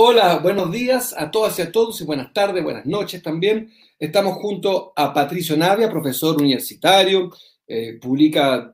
Hola, 0.00 0.38
buenos 0.38 0.70
días 0.70 1.12
a 1.18 1.28
todas 1.28 1.58
y 1.58 1.62
a 1.62 1.72
todos 1.72 2.00
y 2.00 2.04
buenas 2.04 2.32
tardes, 2.32 2.62
buenas 2.62 2.86
noches 2.86 3.20
también. 3.20 3.72
Estamos 3.98 4.36
junto 4.36 4.92
a 4.94 5.12
Patricio 5.12 5.56
Navia, 5.56 5.90
profesor 5.90 6.40
universitario, 6.40 7.32
eh, 7.66 7.98
publica 8.00 8.72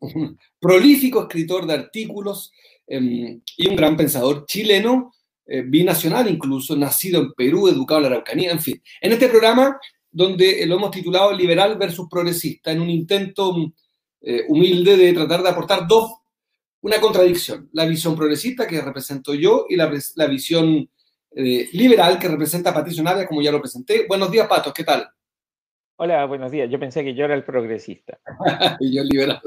un 0.00 0.36
prolífico 0.58 1.22
escritor 1.22 1.68
de 1.68 1.74
artículos 1.74 2.50
eh, 2.84 3.38
y 3.58 3.68
un 3.68 3.76
gran 3.76 3.96
pensador 3.96 4.44
chileno, 4.44 5.14
eh, 5.46 5.62
binacional 5.64 6.28
incluso, 6.28 6.74
nacido 6.74 7.20
en 7.20 7.32
Perú, 7.32 7.68
educado 7.68 7.98
en 7.98 8.02
la 8.02 8.08
Araucanía, 8.08 8.50
en 8.50 8.60
fin. 8.60 8.82
En 9.00 9.12
este 9.12 9.28
programa, 9.28 9.78
donde 10.10 10.66
lo 10.66 10.74
hemos 10.74 10.90
titulado 10.90 11.32
Liberal 11.32 11.78
versus 11.78 12.08
Progresista, 12.10 12.72
en 12.72 12.80
un 12.80 12.90
intento 12.90 13.54
eh, 14.20 14.46
humilde 14.48 14.96
de 14.96 15.12
tratar 15.12 15.44
de 15.44 15.48
aportar 15.48 15.86
dos 15.86 16.10
una 16.82 17.00
contradicción. 17.00 17.68
La 17.72 17.84
visión 17.84 18.16
progresista 18.16 18.66
que 18.66 18.80
represento 18.80 19.34
yo 19.34 19.66
y 19.68 19.76
la, 19.76 19.92
la 20.16 20.26
visión 20.26 20.88
eh, 21.32 21.68
liberal 21.72 22.18
que 22.18 22.28
representa 22.28 22.74
Patricio 22.74 23.02
Navia, 23.02 23.26
como 23.26 23.42
ya 23.42 23.52
lo 23.52 23.60
presenté. 23.60 24.06
Buenos 24.08 24.30
días, 24.30 24.48
Patos, 24.48 24.72
¿qué 24.72 24.84
tal? 24.84 25.08
Hola, 25.96 26.24
buenos 26.24 26.50
días. 26.50 26.70
Yo 26.70 26.80
pensé 26.80 27.04
que 27.04 27.14
yo 27.14 27.26
era 27.26 27.34
el 27.34 27.44
progresista. 27.44 28.18
y 28.80 28.94
yo 28.94 29.02
el 29.02 29.08
liberal. 29.08 29.40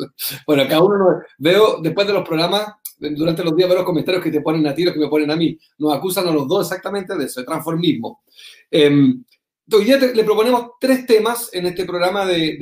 Bueno, 0.46 0.64
cada 0.68 0.84
uno 0.84 1.22
veo, 1.40 1.80
después 1.82 2.06
de 2.06 2.14
los 2.14 2.28
programas, 2.28 2.74
durante 3.00 3.44
los 3.44 3.56
días 3.56 3.68
veo 3.68 3.80
los 3.80 3.88
comentarios 3.88 4.24
que 4.24 4.32
te 4.32 4.42
ponen 4.42 4.68
a 4.68 4.76
ti, 4.76 4.84
los 4.84 4.94
que 4.94 5.00
me 5.00 5.08
ponen 5.08 5.32
a 5.32 5.36
mí. 5.36 5.58
Nos 5.80 5.96
acusan 5.96 6.28
a 6.28 6.32
los 6.32 6.48
dos 6.48 6.68
exactamente 6.68 7.18
de 7.18 7.26
eso, 7.26 7.40
de 7.40 7.48
transformismo. 7.48 8.24
Eh, 8.70 9.16
Hoy 9.72 9.86
día 9.86 9.98
le 9.98 10.24
proponemos 10.26 10.72
tres 10.78 11.06
temas 11.06 11.50
en 11.54 11.66
este 11.66 11.86
programa 11.86 12.26
de, 12.26 12.58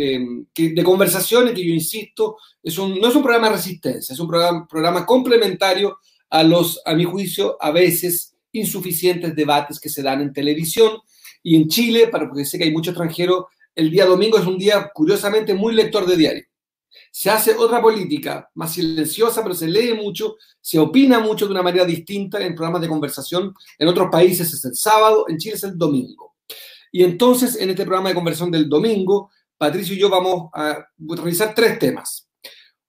de, 0.55 0.69
de 0.69 0.83
conversaciones 0.83 1.55
que 1.55 1.66
yo 1.66 1.73
insisto, 1.73 2.38
es 2.61 2.77
un, 2.77 2.99
no 2.99 3.07
es 3.07 3.16
un 3.16 3.23
programa 3.23 3.49
de 3.49 3.55
resistencia, 3.55 4.13
es 4.13 4.19
un 4.19 4.27
programa, 4.27 4.67
programa 4.67 5.03
complementario 5.03 5.97
a 6.29 6.44
los, 6.44 6.79
a 6.85 6.94
mi 6.94 7.03
juicio, 7.03 7.57
a 7.59 7.72
veces 7.72 8.35
insuficientes 8.52 9.35
debates 9.35 9.79
que 9.79 9.89
se 9.89 10.03
dan 10.03 10.22
en 10.22 10.31
televisión 10.31 10.99
y 11.41 11.55
en 11.55 11.67
Chile, 11.69 12.07
para, 12.07 12.27
porque 12.27 12.45
sé 12.45 12.59
que 12.59 12.66
hay 12.66 12.72
mucho 12.72 12.91
extranjero, 12.91 13.47
el 13.73 13.89
día 13.89 14.05
domingo 14.05 14.38
es 14.38 14.45
un 14.45 14.59
día 14.59 14.91
curiosamente 14.94 15.55
muy 15.55 15.73
lector 15.73 16.05
de 16.05 16.17
diario. 16.17 16.44
Se 17.11 17.31
hace 17.31 17.55
otra 17.55 17.81
política 17.81 18.47
más 18.53 18.73
silenciosa, 18.73 19.41
pero 19.41 19.55
se 19.55 19.67
lee 19.67 19.95
mucho, 19.95 20.35
se 20.61 20.77
opina 20.77 21.19
mucho 21.19 21.45
de 21.45 21.52
una 21.52 21.63
manera 21.63 21.83
distinta 21.83 22.39
en 22.39 22.53
programas 22.53 22.81
de 22.81 22.88
conversación. 22.88 23.55
En 23.79 23.88
otros 23.88 24.07
países 24.11 24.53
es 24.53 24.63
el 24.66 24.75
sábado, 24.75 25.25
en 25.27 25.38
Chile 25.38 25.55
es 25.55 25.63
el 25.63 25.77
domingo. 25.77 26.30
Y 26.92 27.03
entonces, 27.03 27.56
en 27.56 27.70
este 27.70 27.86
programa 27.86 28.09
de 28.09 28.16
conversión 28.16 28.52
del 28.52 28.67
domingo, 28.67 29.31
Patricio 29.58 29.95
y 29.95 30.00
yo 30.00 30.09
vamos 30.09 30.50
a 30.53 30.86
revisar 30.97 31.56
tres 31.56 31.80
temas. 31.80 32.28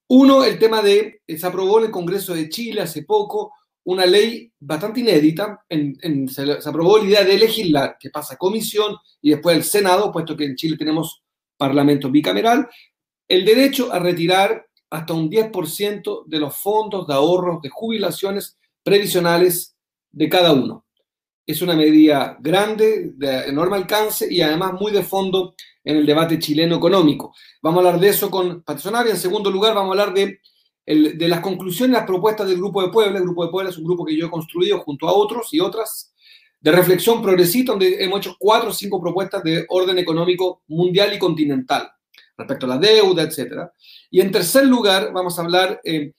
Uno, 0.08 0.44
el 0.44 0.58
tema 0.58 0.82
de, 0.82 1.22
se 1.26 1.46
aprobó 1.46 1.78
en 1.78 1.86
el 1.86 1.90
Congreso 1.90 2.34
de 2.34 2.48
Chile 2.48 2.82
hace 2.82 3.04
poco 3.04 3.52
una 3.84 4.06
ley 4.06 4.52
bastante 4.60 5.00
inédita, 5.00 5.64
en, 5.68 6.28
se, 6.28 6.42
aprobó 6.64 6.98
la 6.98 7.04
idea 7.04 7.24
de 7.24 7.38
legislar, 7.38 7.96
que 7.98 8.10
pasa 8.10 8.34
a 8.34 8.38
comisión 8.38 8.96
y 9.20 9.30
después 9.30 9.56
al 9.56 9.64
Senado, 9.64 10.12
puesto 10.12 10.36
que 10.36 10.44
en 10.44 10.54
Chile 10.54 10.76
tenemos 10.76 11.22
parlamento 11.56 12.10
bicameral, 12.10 12.68
el 13.28 13.44
derecho 13.44 13.92
a 13.92 13.98
retirar 13.98 14.66
hasta 14.90 15.14
un 15.14 15.30
10% 15.30 16.24
de 16.26 16.38
los 16.38 16.56
fondos 16.56 17.06
de 17.06 17.14
ahorros 17.14 17.62
de 17.62 17.70
jubilaciones 17.70 18.56
previsionales 18.82 19.74
de 20.10 20.28
cada 20.28 20.52
uno 20.52 20.81
es 21.46 21.62
una 21.62 21.74
medida 21.74 22.36
grande, 22.40 23.12
de 23.14 23.46
enorme 23.46 23.76
alcance 23.76 24.32
y 24.32 24.40
además 24.40 24.74
muy 24.74 24.92
de 24.92 25.02
fondo 25.02 25.54
en 25.84 25.96
el 25.96 26.06
debate 26.06 26.38
chileno 26.38 26.76
económico. 26.76 27.34
Vamos 27.60 27.84
a 27.84 27.88
hablar 27.88 28.00
de 28.00 28.08
eso 28.08 28.30
con 28.30 28.62
Patricio 28.62 28.92
En 29.06 29.16
segundo 29.16 29.50
lugar, 29.50 29.74
vamos 29.74 29.96
a 29.96 30.02
hablar 30.02 30.14
de, 30.14 30.40
de 30.86 31.28
las 31.28 31.40
conclusiones, 31.40 31.94
las 31.94 32.06
propuestas 32.06 32.48
del 32.48 32.58
Grupo 32.58 32.82
de 32.82 32.90
Puebla. 32.90 33.18
El 33.18 33.24
Grupo 33.24 33.44
de 33.44 33.50
Puebla 33.50 33.70
es 33.70 33.78
un 33.78 33.84
grupo 33.84 34.04
que 34.04 34.16
yo 34.16 34.26
he 34.26 34.30
construido 34.30 34.80
junto 34.80 35.08
a 35.08 35.12
otros 35.12 35.52
y 35.52 35.60
otras 35.60 36.14
de 36.60 36.70
reflexión 36.70 37.20
progresista, 37.20 37.72
donde 37.72 38.02
hemos 38.04 38.20
hecho 38.20 38.36
cuatro 38.38 38.70
o 38.70 38.72
cinco 38.72 39.00
propuestas 39.00 39.42
de 39.42 39.66
orden 39.68 39.98
económico 39.98 40.62
mundial 40.68 41.12
y 41.12 41.18
continental 41.18 41.90
respecto 42.36 42.66
a 42.66 42.68
la 42.70 42.78
deuda, 42.78 43.24
etc. 43.24 43.68
Y 44.10 44.20
en 44.20 44.30
tercer 44.30 44.66
lugar, 44.66 45.12
vamos 45.12 45.38
a 45.38 45.42
hablar, 45.42 45.80
eh, 45.84 46.12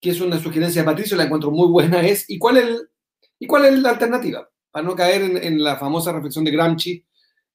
que 0.00 0.10
es 0.10 0.20
una 0.20 0.38
sugerencia 0.38 0.82
de 0.82 0.86
Patricio, 0.86 1.16
la 1.16 1.24
encuentro 1.24 1.50
muy 1.50 1.68
buena, 1.68 2.00
es 2.00 2.24
¿y 2.28 2.38
cuál 2.38 2.58
es, 2.58 2.82
¿y 3.40 3.46
cuál 3.48 3.64
es 3.64 3.78
la 3.80 3.90
alternativa? 3.90 4.48
Para 4.70 4.86
no 4.86 4.94
caer 4.94 5.44
en, 5.44 5.62
la 5.62 5.76
famosa 5.76 6.12
reflexión 6.12 6.44
de 6.44 6.50
Gramsci, 6.50 7.04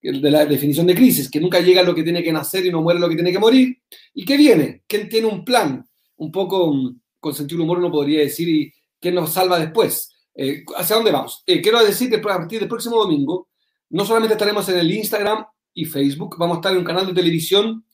de 0.02 0.32
la 0.32 0.46
definición 0.46 0.86
de 0.86 0.96
crisis, 0.96 1.30
que 1.30 1.40
nunca 1.40 1.60
llega 1.60 1.82
lo 1.82 1.96
que 1.96 2.04
tiene 2.04 2.22
que 2.22 2.34
nacer 2.34 2.66
y 2.66 2.72
no 2.72 2.82
muere 2.82 3.00
lo 3.00 3.08
que 3.08 3.16
tiene 3.16 3.32
que 3.32 3.40
morir. 3.40 3.78
¿Y 4.14 4.26
qué 4.26 4.36
viene? 4.36 4.84
¿Quién 4.88 5.08
tiene 5.08 5.28
un 5.28 5.46
plan? 5.46 5.88
Un 6.18 6.32
poco 6.32 6.74
mm, 6.74 7.00
con 7.20 7.34
sentido 7.34 7.64
humor 7.64 7.80
uno 7.80 7.92
podría 7.92 8.20
decir, 8.20 8.50
¿y 8.50 9.12
nos 9.12 9.34
salva 9.34 9.60
después? 9.60 10.12
Eh, 10.36 10.64
¿Hacia 10.76 10.96
dónde 10.96 11.12
vamos? 11.12 11.44
Eh, 11.46 11.62
quiero 11.62 11.84
decir 11.84 12.10
que 12.10 12.18
a 12.18 12.22
partir 12.22 12.60
del 12.60 12.70
próximo 12.70 12.98
domingo, 12.98 13.50
no 13.90 14.06
solamente 14.06 14.34
estaremos 14.34 14.68
en 14.70 14.80
el 14.80 14.92
Instagram 14.92 15.46
y 15.74 15.86
Facebook, 15.86 16.36
vamos 16.38 16.58
a 16.58 16.60
estar 16.60 16.72
en 16.72 16.80
un 16.80 16.84
canal 16.84 17.06
de 17.08 17.14
televisión 17.14 17.86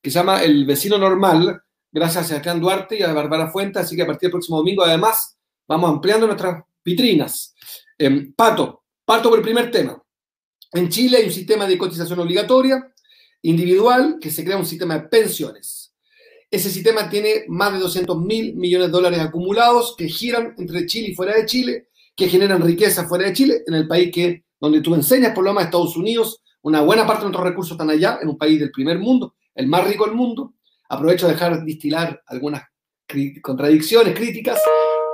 que 0.00 0.10
se 0.10 0.18
llama 0.18 0.42
El 0.42 0.64
Vecino 0.64 0.96
Normal, 0.96 1.60
gracias 1.90 2.24
a 2.24 2.28
Sebastián 2.28 2.60
Duarte 2.60 2.98
y 2.98 3.02
a 3.02 3.12
Bárbara 3.12 3.50
Fuente, 3.50 3.80
así 3.80 3.96
que 3.96 4.02
a 4.02 4.06
partir 4.06 4.28
del 4.28 4.32
próximo 4.32 4.58
domingo, 4.58 4.84
además, 4.84 5.36
vamos 5.66 5.90
ampliando 5.90 6.26
nuestras 6.26 6.62
vitrinas. 6.84 7.54
Em, 7.98 8.32
Pato, 8.32 8.84
parto 9.04 9.28
por 9.28 9.38
el 9.38 9.44
primer 9.44 9.70
tema. 9.70 10.00
En 10.72 10.88
Chile 10.88 11.18
hay 11.18 11.24
un 11.24 11.32
sistema 11.32 11.66
de 11.66 11.76
cotización 11.76 12.20
obligatoria 12.20 12.92
individual 13.42 14.18
que 14.20 14.30
se 14.30 14.44
crea 14.44 14.56
un 14.56 14.66
sistema 14.66 14.98
de 14.98 15.08
pensiones. 15.08 15.94
Ese 16.50 16.70
sistema 16.70 17.10
tiene 17.10 17.44
más 17.48 17.72
de 17.72 17.80
200 17.80 18.18
mil 18.22 18.54
millones 18.54 18.88
de 18.88 18.92
dólares 18.92 19.20
acumulados 19.20 19.94
que 19.96 20.08
giran 20.08 20.54
entre 20.58 20.86
Chile 20.86 21.08
y 21.10 21.14
fuera 21.14 21.34
de 21.34 21.46
Chile, 21.46 21.88
que 22.14 22.28
generan 22.28 22.62
riqueza 22.62 23.06
fuera 23.06 23.26
de 23.26 23.32
Chile, 23.32 23.62
en 23.66 23.74
el 23.74 23.86
país 23.86 24.10
que, 24.12 24.44
donde 24.60 24.80
tú 24.80 24.94
enseñas, 24.94 25.34
por 25.34 25.44
lo 25.44 25.50
menos 25.50 25.64
Estados 25.64 25.96
Unidos, 25.96 26.42
una 26.62 26.80
buena 26.80 27.06
parte 27.06 27.20
de 27.20 27.26
nuestros 27.26 27.48
recursos 27.48 27.72
están 27.72 27.90
allá, 27.90 28.18
en 28.22 28.28
un 28.28 28.38
país 28.38 28.58
del 28.58 28.70
primer 28.70 28.98
mundo, 28.98 29.34
el 29.54 29.66
más 29.66 29.86
rico 29.86 30.06
del 30.06 30.14
mundo. 30.14 30.54
Aprovecho 30.88 31.26
a 31.26 31.30
dejar 31.30 31.64
distilar 31.64 32.22
algunas 32.26 32.62
contradicciones, 33.42 34.14
críticas. 34.14 34.58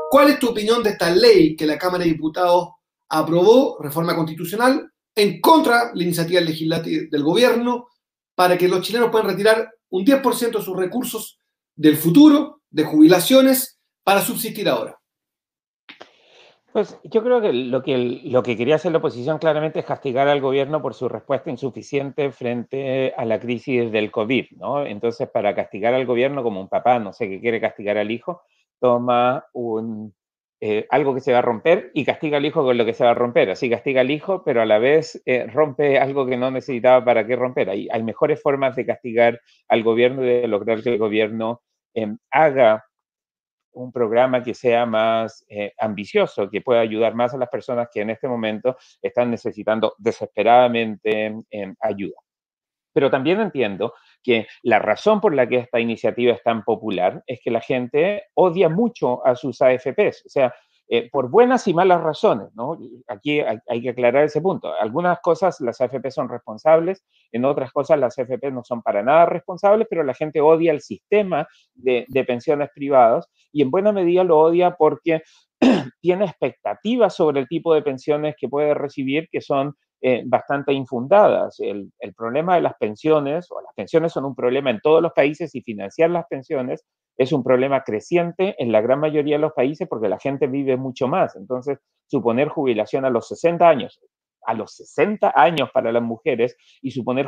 ¿Cuál 0.08 0.30
es 0.30 0.38
tu 0.38 0.50
opinión 0.50 0.82
de 0.82 0.90
esta 0.90 1.10
ley 1.10 1.56
que 1.56 1.66
la 1.66 1.76
Cámara 1.76 2.04
de 2.04 2.10
Diputados 2.10 2.68
aprobó, 3.08 3.78
reforma 3.80 4.14
constitucional, 4.14 4.90
en 5.14 5.40
contra 5.40 5.86
de 5.86 5.96
la 5.96 6.02
iniciativa 6.02 6.40
legislativa 6.40 7.04
del 7.10 7.22
gobierno 7.22 7.88
para 8.34 8.58
que 8.58 8.68
los 8.68 8.80
chilenos 8.80 9.10
puedan 9.10 9.28
retirar 9.28 9.70
un 9.90 10.04
10% 10.04 10.58
de 10.58 10.64
sus 10.64 10.76
recursos 10.76 11.38
del 11.76 11.96
futuro, 11.96 12.62
de 12.70 12.84
jubilaciones, 12.84 13.78
para 14.02 14.20
subsistir 14.20 14.68
ahora? 14.68 14.98
Pues 16.72 16.98
yo 17.04 17.22
creo 17.22 17.40
que 17.40 17.52
lo, 17.52 17.82
que 17.84 17.96
lo 18.24 18.42
que 18.42 18.56
quería 18.56 18.74
hacer 18.74 18.90
la 18.90 18.98
oposición 18.98 19.38
claramente 19.38 19.78
es 19.78 19.86
castigar 19.86 20.26
al 20.26 20.40
gobierno 20.40 20.82
por 20.82 20.94
su 20.94 21.08
respuesta 21.08 21.48
insuficiente 21.48 22.32
frente 22.32 23.14
a 23.16 23.24
la 23.24 23.38
crisis 23.38 23.92
del 23.92 24.10
COVID, 24.10 24.46
¿no? 24.56 24.84
Entonces, 24.84 25.28
para 25.30 25.54
castigar 25.54 25.94
al 25.94 26.04
gobierno 26.04 26.42
como 26.42 26.60
un 26.60 26.68
papá, 26.68 26.98
no 26.98 27.12
sé, 27.12 27.28
qué 27.28 27.40
quiere 27.40 27.60
castigar 27.60 27.96
al 27.96 28.10
hijo, 28.10 28.42
toma 28.80 29.44
un, 29.52 30.12
eh, 30.66 30.86
algo 30.88 31.14
que 31.14 31.20
se 31.20 31.30
va 31.30 31.40
a 31.40 31.42
romper 31.42 31.90
y 31.92 32.06
castiga 32.06 32.38
al 32.38 32.46
hijo 32.46 32.64
con 32.64 32.78
lo 32.78 32.86
que 32.86 32.94
se 32.94 33.04
va 33.04 33.10
a 33.10 33.14
romper. 33.14 33.50
Así 33.50 33.68
castiga 33.68 34.00
al 34.00 34.10
hijo, 34.10 34.42
pero 34.44 34.62
a 34.62 34.64
la 34.64 34.78
vez 34.78 35.20
eh, 35.26 35.46
rompe 35.46 35.98
algo 35.98 36.24
que 36.24 36.38
no 36.38 36.50
necesitaba 36.50 37.04
para 37.04 37.26
que 37.26 37.36
romper. 37.36 37.68
Hay, 37.68 37.86
hay 37.92 38.02
mejores 38.02 38.40
formas 38.40 38.74
de 38.74 38.86
castigar 38.86 39.42
al 39.68 39.82
gobierno 39.82 40.24
y 40.24 40.26
de 40.26 40.48
lograr 40.48 40.82
que 40.82 40.88
el 40.88 40.96
gobierno 40.96 41.60
em, 41.92 42.16
haga 42.30 42.82
un 43.72 43.92
programa 43.92 44.42
que 44.42 44.54
sea 44.54 44.86
más 44.86 45.44
eh, 45.50 45.74
ambicioso, 45.76 46.48
que 46.48 46.62
pueda 46.62 46.80
ayudar 46.80 47.14
más 47.14 47.34
a 47.34 47.38
las 47.38 47.50
personas 47.50 47.88
que 47.92 48.00
en 48.00 48.08
este 48.08 48.26
momento 48.26 48.78
están 49.02 49.30
necesitando 49.30 49.94
desesperadamente 49.98 51.34
em, 51.50 51.74
ayuda. 51.78 52.16
Pero 52.94 53.10
también 53.10 53.38
entiendo 53.40 53.92
que 54.24 54.48
la 54.62 54.80
razón 54.80 55.20
por 55.20 55.34
la 55.34 55.48
que 55.48 55.58
esta 55.58 55.78
iniciativa 55.78 56.32
es 56.32 56.42
tan 56.42 56.64
popular 56.64 57.22
es 57.26 57.40
que 57.44 57.50
la 57.50 57.60
gente 57.60 58.24
odia 58.34 58.68
mucho 58.68 59.24
a 59.24 59.36
sus 59.36 59.60
AFPs, 59.62 60.24
o 60.26 60.28
sea, 60.28 60.54
eh, 60.86 61.08
por 61.10 61.30
buenas 61.30 61.66
y 61.66 61.72
malas 61.72 62.02
razones, 62.02 62.48
¿no? 62.54 62.76
Aquí 63.08 63.40
hay, 63.40 63.82
que 63.82 63.88
aclarar 63.88 64.24
ese 64.24 64.42
punto. 64.42 64.74
Algunas 64.74 65.18
cosas 65.20 65.58
las 65.60 65.80
AFP 65.80 66.10
son 66.10 66.28
responsables, 66.28 67.02
en 67.32 67.46
otras 67.46 67.72
cosas 67.72 67.98
las 67.98 68.18
AFP 68.18 68.50
no 68.50 68.62
son 68.64 68.82
para 68.82 69.02
nada 69.02 69.24
responsables, 69.24 69.86
pero 69.88 70.02
la 70.02 70.12
gente 70.12 70.42
odia 70.42 70.72
el 70.72 70.82
sistema 70.82 71.48
de, 71.74 72.04
de 72.08 72.24
pensiones 72.24 72.68
privadas 72.74 73.26
y 73.50 73.62
en 73.62 73.70
buena 73.70 73.92
medida 73.92 74.24
lo 74.24 74.38
odia 74.38 74.76
porque 74.76 75.22
tiene 76.02 76.26
expectativas 76.26 77.14
sobre 77.16 77.40
el 77.40 77.48
tipo 77.48 77.74
de 77.74 77.80
pensiones 77.80 78.34
que 78.38 78.48
puede 78.48 78.74
recibir 78.74 79.28
que 79.32 79.40
son 79.40 79.74
eh, 80.06 80.22
bastante 80.26 80.70
infundadas. 80.74 81.58
El, 81.60 81.90
problema 82.14 82.56
de 82.56 82.60
las 82.60 82.74
pensiones, 82.74 83.50
o 83.50 83.62
las 83.62 83.72
pensiones 83.74 84.12
son 84.12 84.26
un 84.26 84.34
problema 84.34 84.68
en 84.68 84.80
todos 84.82 85.00
los 85.00 85.12
países 85.14 85.54
y 85.54 85.62
financiar 85.62 86.10
las 86.10 86.26
pensiones 86.26 86.84
es 87.16 87.32
un 87.32 87.42
problema 87.42 87.84
creciente 87.84 88.54
en 88.58 88.70
la 88.70 88.82
gran 88.82 89.00
mayoría 89.00 89.36
de 89.36 89.40
los 89.40 89.54
países 89.54 89.88
porque 89.88 90.10
la 90.10 90.18
gente 90.18 90.46
vive 90.46 90.76
mucho 90.76 91.08
más. 91.08 91.36
Entonces, 91.36 91.78
suponer 92.06 92.48
jubilación 92.48 93.06
a 93.06 93.08
los 93.08 93.28
60 93.28 93.66
años, 93.66 93.98
a 94.44 94.52
los 94.52 94.74
60 94.74 95.32
años 95.34 95.70
para 95.72 95.90
las 95.90 96.02
mujeres 96.02 96.54
y 96.82 96.90
suponer 96.90 97.26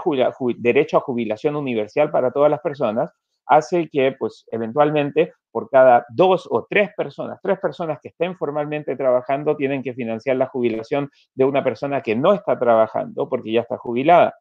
derecho 0.58 0.98
a 0.98 1.00
jubilación 1.00 1.56
universal 1.56 2.10
para 2.10 2.30
todas 2.30 2.50
las 2.50 2.60
personas 2.60 3.10
hace 3.46 3.88
que, 3.90 4.12
pues, 4.18 4.44
eventualmente, 4.50 5.32
por 5.52 5.70
cada 5.70 6.04
dos 6.10 6.46
o 6.50 6.66
tres 6.68 6.90
personas, 6.96 7.38
tres 7.42 7.58
personas 7.60 7.98
que 8.02 8.08
estén 8.08 8.36
formalmente 8.36 8.96
trabajando, 8.96 9.56
tienen 9.56 9.82
que 9.82 9.94
financiar 9.94 10.36
la 10.36 10.46
jubilación 10.48 11.10
de 11.34 11.44
una 11.44 11.64
persona 11.64 12.02
que 12.02 12.14
no 12.16 12.32
está 12.34 12.58
trabajando 12.58 13.28
porque 13.28 13.52
ya 13.52 13.62
está 13.62 13.78
jubilada. 13.78 14.34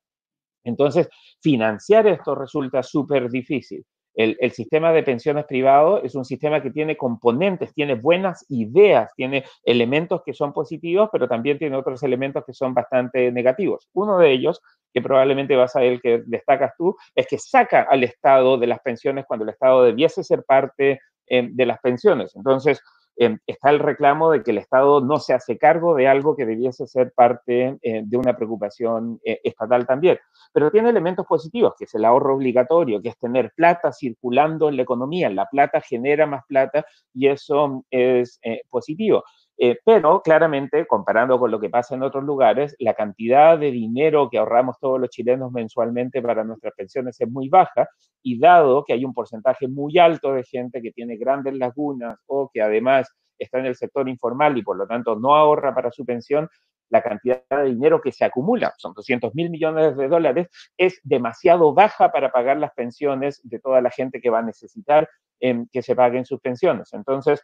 Entonces, 0.65 1.09
financiar 1.41 2.07
esto 2.07 2.35
resulta 2.35 2.83
súper 2.83 3.29
difícil. 3.29 3.85
El, 4.15 4.51
sistema 4.51 4.93
de 4.93 5.03
pensiones 5.03 5.45
privado 5.45 6.01
es 6.01 6.15
un 6.15 6.23
sistema 6.23 6.61
que 6.61 6.71
tiene 6.71 6.95
componentes, 6.95 7.73
tiene 7.73 7.95
buenas 7.95 8.45
ideas, 8.49 9.11
tiene 9.15 9.43
elementos 9.63 10.21
que 10.25 10.33
son 10.33 10.53
positivos, 10.53 11.09
pero 11.11 11.27
también 11.27 11.59
tiene 11.59 11.75
otros 11.75 12.01
elementos 12.03 12.43
que 12.45 12.53
son 12.53 12.73
bastante 12.73 13.31
negativos. 13.31 13.89
Uno 13.93 14.17
de 14.17 14.31
ellos, 14.31 14.61
que 14.93 15.01
probablemente 15.01 15.55
vas 15.55 15.75
a 15.75 15.81
ver 15.81 15.99
que 15.99 16.23
destacas 16.25 16.73
tú, 16.77 16.95
es 17.13 17.27
que 17.27 17.37
saca 17.37 17.87
al 17.89 18.03
Estado 18.03 18.57
de 18.57 18.67
las 18.67 18.79
pensiones 18.79 19.25
cuando 19.27 19.43
el 19.43 19.49
Estado 19.49 19.83
debiese 19.83 20.23
ser 20.23 20.43
parte 20.43 21.01
eh, 21.27 21.49
de 21.51 21.65
las 21.65 21.79
pensiones. 21.79 22.35
Entonces, 22.35 22.81
Em, 23.17 23.39
está 23.47 23.69
el 23.69 23.79
reclamo 23.79 24.31
de 24.31 24.43
que 24.43 24.51
el 24.51 24.57
Estado 24.57 24.99
no 24.99 25.19
se 25.19 25.33
hace 25.33 25.57
cargo 25.57 25.95
de 25.95 26.07
algo 26.07 26.35
que 26.35 26.45
debiese 26.45 26.85
ser 26.85 27.13
parte 27.13 27.77
eh, 27.81 28.01
de 28.03 28.17
una 28.17 28.35
preocupación 28.35 29.19
eh, 29.23 29.39
estatal 29.43 29.87
también. 29.87 30.19
Pero 30.51 30.69
tiene 30.69 30.89
elementos 30.89 31.25
positivos, 31.25 31.73
que 31.77 31.85
es 31.85 31.95
el 31.95 32.03
ahorro 32.03 32.35
obligatorio, 32.35 33.01
que 33.01 33.09
es 33.09 33.17
tener 33.17 33.53
plata 33.55 33.91
circulando 33.93 34.67
en 34.67 34.75
la 34.75 34.83
economía. 34.83 35.29
La 35.29 35.45
plata 35.45 35.79
genera 35.81 36.25
más 36.25 36.43
plata 36.47 36.85
y 37.13 37.27
eso 37.27 37.85
es 37.89 38.39
eh, 38.43 38.61
positivo. 38.69 39.23
Eh, 39.57 39.79
pero 39.85 40.21
claramente, 40.21 40.85
comparando 40.85 41.39
con 41.39 41.49
lo 41.49 41.59
que 41.59 41.69
pasa 41.69 41.95
en 41.95 42.03
otros 42.03 42.23
lugares, 42.23 42.75
la 42.79 42.93
cantidad 42.93 43.57
de 43.57 43.71
dinero 43.71 44.29
que 44.29 44.37
ahorramos 44.37 44.77
todos 44.79 44.99
los 44.99 45.09
chilenos 45.09 45.51
mensualmente 45.51 46.21
para 46.21 46.43
nuestras 46.43 46.73
pensiones 46.73 47.19
es 47.21 47.29
muy 47.29 47.47
baja 47.47 47.87
y 48.21 48.37
dado 48.37 48.83
que 48.83 48.93
hay 48.93 49.05
un 49.05 49.13
porcentaje 49.13 49.67
muy 49.67 49.97
alto 49.97 50.33
de 50.33 50.43
gente 50.43 50.81
que 50.81 50.91
tiene 50.91 51.15
grandes 51.15 51.53
lagunas 51.53 52.17
o 52.25 52.49
que 52.53 52.61
además 52.61 53.09
está 53.37 53.59
en 53.59 53.67
el 53.67 53.75
sector 53.75 54.09
informal 54.09 54.57
y 54.57 54.63
por 54.63 54.77
lo 54.77 54.87
tanto 54.87 55.15
no 55.15 55.35
ahorra 55.35 55.73
para 55.73 55.91
su 55.91 56.05
pensión, 56.05 56.49
la 56.89 57.01
cantidad 57.01 57.41
de 57.49 57.65
dinero 57.65 58.01
que 58.01 58.11
se 58.11 58.25
acumula, 58.25 58.73
son 58.77 58.93
200 58.93 59.33
mil 59.35 59.49
millones 59.49 59.97
de 59.97 60.07
dólares, 60.07 60.47
es 60.77 60.99
demasiado 61.03 61.73
baja 61.73 62.11
para 62.11 62.31
pagar 62.31 62.57
las 62.57 62.73
pensiones 62.73 63.41
de 63.43 63.59
toda 63.59 63.81
la 63.81 63.89
gente 63.89 64.21
que 64.21 64.29
va 64.29 64.39
a 64.39 64.43
necesitar 64.43 65.09
em, 65.39 65.67
que 65.71 65.81
se 65.81 65.95
paguen 65.95 66.25
sus 66.25 66.39
pensiones. 66.39 66.93
Entonces, 66.93 67.41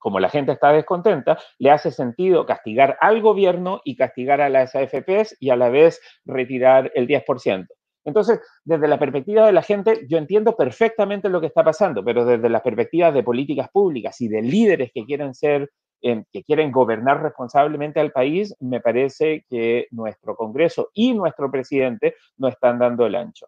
como 0.00 0.18
la 0.18 0.28
gente 0.28 0.50
está 0.50 0.72
descontenta, 0.72 1.38
le 1.58 1.70
hace 1.70 1.92
sentido 1.92 2.46
castigar 2.46 2.98
al 3.00 3.20
gobierno 3.20 3.80
y 3.84 3.94
castigar 3.94 4.40
a 4.40 4.48
las 4.48 4.74
AFPs 4.74 5.36
y 5.38 5.50
a 5.50 5.56
la 5.56 5.68
vez 5.68 6.00
retirar 6.24 6.90
el 6.96 7.06
10%. 7.06 7.68
Entonces, 8.04 8.40
desde 8.64 8.88
la 8.88 8.98
perspectiva 8.98 9.46
de 9.46 9.52
la 9.52 9.62
gente, 9.62 10.06
yo 10.08 10.18
entiendo 10.18 10.56
perfectamente 10.56 11.28
lo 11.28 11.40
que 11.40 11.46
está 11.46 11.62
pasando, 11.62 12.02
pero 12.02 12.24
desde 12.24 12.48
la 12.48 12.62
perspectiva 12.62 13.12
de 13.12 13.22
políticas 13.22 13.68
públicas 13.70 14.20
y 14.20 14.28
de 14.28 14.42
líderes 14.42 14.90
que 14.92 15.04
quieren 15.04 15.34
ser, 15.34 15.70
eh, 16.02 16.24
que 16.32 16.42
quieren 16.42 16.72
gobernar 16.72 17.22
responsablemente 17.22 18.00
al 18.00 18.10
país, 18.10 18.56
me 18.60 18.80
parece 18.80 19.44
que 19.50 19.86
nuestro 19.90 20.34
Congreso 20.34 20.90
y 20.94 21.12
nuestro 21.12 21.50
presidente 21.50 22.14
no 22.38 22.48
están 22.48 22.78
dando 22.78 23.04
el 23.04 23.14
ancho. 23.14 23.46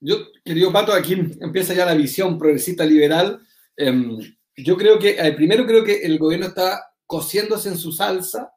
Yo, 0.00 0.16
querido 0.42 0.72
Pato, 0.72 0.92
aquí 0.92 1.14
empieza 1.40 1.74
ya 1.74 1.84
la 1.84 1.94
visión 1.94 2.38
progresista 2.38 2.84
liberal. 2.84 3.40
Em, 3.76 4.18
yo 4.56 4.76
creo 4.76 4.98
que, 4.98 5.10
eh, 5.10 5.32
primero 5.32 5.66
creo 5.66 5.84
que 5.84 6.02
el 6.02 6.18
gobierno 6.18 6.46
está 6.46 6.92
cociéndose 7.06 7.68
en 7.68 7.78
su 7.78 7.92
salsa 7.92 8.52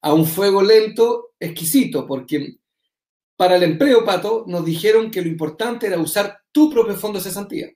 a 0.00 0.12
un 0.12 0.26
fuego 0.26 0.62
lento, 0.62 1.34
exquisito, 1.38 2.06
porque 2.06 2.56
para 3.36 3.56
el 3.56 3.62
empleo, 3.62 4.04
Pato, 4.04 4.44
nos 4.46 4.64
dijeron 4.64 5.10
que 5.10 5.22
lo 5.22 5.28
importante 5.28 5.86
era 5.86 5.98
usar 5.98 6.40
tu 6.52 6.70
propio 6.70 6.94
fondo 6.94 7.18
de 7.18 7.24
cesantía. 7.24 7.70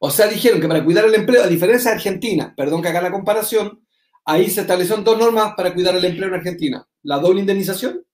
O 0.00 0.10
sea, 0.10 0.26
dijeron 0.26 0.60
que 0.60 0.68
para 0.68 0.84
cuidar 0.84 1.04
el 1.04 1.14
empleo, 1.14 1.42
a 1.42 1.46
diferencia 1.46 1.90
de 1.90 1.96
Argentina, 1.96 2.54
perdón 2.56 2.82
que 2.82 2.88
haga 2.88 3.00
la 3.00 3.12
comparación, 3.12 3.84
ahí 4.24 4.50
se 4.50 4.62
establecieron 4.62 5.04
dos 5.04 5.18
normas 5.18 5.54
para 5.56 5.72
cuidar 5.72 5.96
el 5.96 6.04
empleo 6.04 6.28
en 6.28 6.34
Argentina. 6.34 6.86
La 7.02 7.18
doble 7.18 7.40
indemnización 7.40 8.04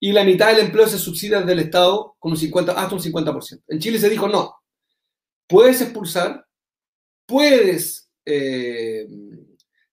y 0.00 0.12
la 0.12 0.24
mitad 0.24 0.48
del 0.48 0.66
empleo 0.66 0.86
se 0.86 0.98
subsidia 0.98 1.40
desde 1.40 1.52
el 1.52 1.60
Estado 1.60 2.16
con 2.18 2.32
un 2.32 2.38
50, 2.38 2.72
hasta 2.72 2.94
un 2.94 3.00
50%. 3.00 3.62
En 3.68 3.78
Chile 3.78 3.98
se 3.98 4.10
dijo 4.10 4.28
no. 4.28 4.54
Puedes 5.46 5.80
expulsar, 5.80 6.43
puedes, 7.26 8.10
eh, 8.24 9.06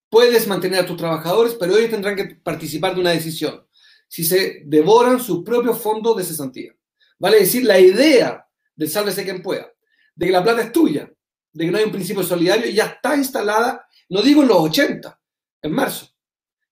puedes 0.09 0.47
mantener 0.47 0.79
a 0.79 0.85
tus 0.85 0.97
trabajadores, 0.97 1.55
pero 1.59 1.77
ellos 1.77 1.91
tendrán 1.91 2.15
que 2.15 2.35
participar 2.35 2.93
de 2.93 3.01
una 3.01 3.11
decisión. 3.11 3.65
Si 4.07 4.23
se 4.23 4.63
devoran 4.65 5.19
su 5.19 5.43
propio 5.43 5.73
fondo 5.73 6.13
de 6.13 6.23
cesantía. 6.23 6.75
Vale 7.17 7.39
decir, 7.39 7.63
la 7.63 7.79
idea 7.79 8.45
del 8.75 8.89
sálvese 8.89 9.23
quien 9.23 9.41
pueda, 9.41 9.71
de 10.15 10.25
que 10.25 10.31
la 10.31 10.43
plata 10.43 10.63
es 10.63 10.71
tuya, 10.71 11.11
de 11.53 11.65
que 11.65 11.71
no 11.71 11.77
hay 11.77 11.85
un 11.85 11.91
principio 11.91 12.23
solidario, 12.23 12.69
ya 12.71 12.85
está 12.85 13.15
instalada, 13.15 13.85
no 14.09 14.21
digo 14.21 14.41
en 14.41 14.47
los 14.47 14.57
80, 14.57 15.19
en 15.61 15.71
marzo. 15.71 16.07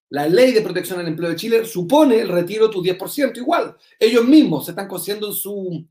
La 0.09 0.27
ley 0.27 0.53
de 0.53 0.61
protección 0.61 0.99
al 0.99 1.07
empleo 1.07 1.29
de 1.29 1.35
Chile 1.35 1.65
supone 1.65 2.19
el 2.19 2.29
retiro 2.29 2.67
de 2.67 2.73
tu 2.73 2.81
10%, 2.81 3.37
igual. 3.37 3.77
Ellos 3.99 4.25
mismos 4.25 4.65
se 4.65 4.71
están 4.71 4.87
cociendo 4.87 5.27
en 5.27 5.33
su, 5.33 5.87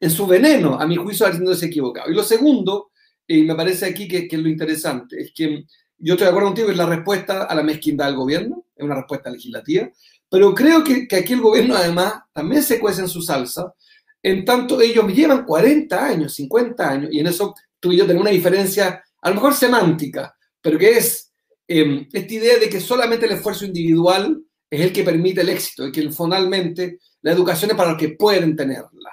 en 0.00 0.10
su 0.10 0.26
veneno, 0.26 0.78
a 0.80 0.86
mi 0.88 0.96
juicio, 0.96 1.24
habiéndose 1.24 1.66
equivocado. 1.66 2.10
Y 2.10 2.14
lo 2.14 2.24
segundo 2.24 2.89
y 3.36 3.44
me 3.44 3.54
parece 3.54 3.86
aquí 3.86 4.08
que, 4.08 4.26
es 4.28 4.38
lo 4.38 4.48
interesante, 4.48 5.20
es 5.20 5.32
que 5.32 5.64
yo 5.98 6.14
estoy 6.14 6.24
de 6.24 6.30
acuerdo 6.30 6.48
contigo, 6.48 6.70
es 6.70 6.76
la 6.76 6.86
respuesta 6.86 7.44
a 7.44 7.54
la 7.54 7.62
mezquindad 7.62 8.06
del 8.06 8.16
gobierno, 8.16 8.66
es 8.74 8.84
una 8.84 8.96
respuesta 8.96 9.30
legislativa, 9.30 9.88
pero 10.28 10.52
creo 10.52 10.82
que, 10.82 11.06
que 11.06 11.16
aquí 11.16 11.34
el 11.34 11.40
gobierno 11.40 11.76
además 11.76 12.14
también 12.32 12.62
se 12.64 12.80
cuece 12.80 13.02
en 13.02 13.08
su 13.08 13.22
salsa, 13.22 13.72
en 14.20 14.44
tanto 14.44 14.80
ellos 14.80 15.06
llevan 15.14 15.44
40 15.44 16.04
años, 16.04 16.34
50 16.34 16.90
años, 16.90 17.10
y 17.12 17.20
en 17.20 17.28
eso 17.28 17.54
tú 17.78 17.92
y 17.92 17.98
yo 17.98 18.04
tenemos 18.04 18.22
una 18.22 18.32
diferencia, 18.32 19.04
a 19.22 19.28
lo 19.28 19.36
mejor 19.36 19.54
semántica, 19.54 20.34
pero 20.60 20.76
que 20.76 20.98
es 20.98 21.32
em, 21.68 22.08
esta 22.12 22.34
idea 22.34 22.58
de 22.58 22.68
que 22.68 22.80
solamente 22.80 23.26
el 23.26 23.32
esfuerzo 23.32 23.64
individual 23.64 24.42
es 24.68 24.80
el 24.80 24.92
que 24.92 25.04
permite 25.04 25.42
el 25.42 25.50
éxito 25.50 25.86
y 25.86 25.92
que 25.92 26.10
finalmente 26.10 26.98
la 27.22 27.30
educación 27.30 27.70
es 27.70 27.76
para 27.76 27.90
los 27.90 27.98
que 27.98 28.10
pueden 28.10 28.56
tenerla. 28.56 29.10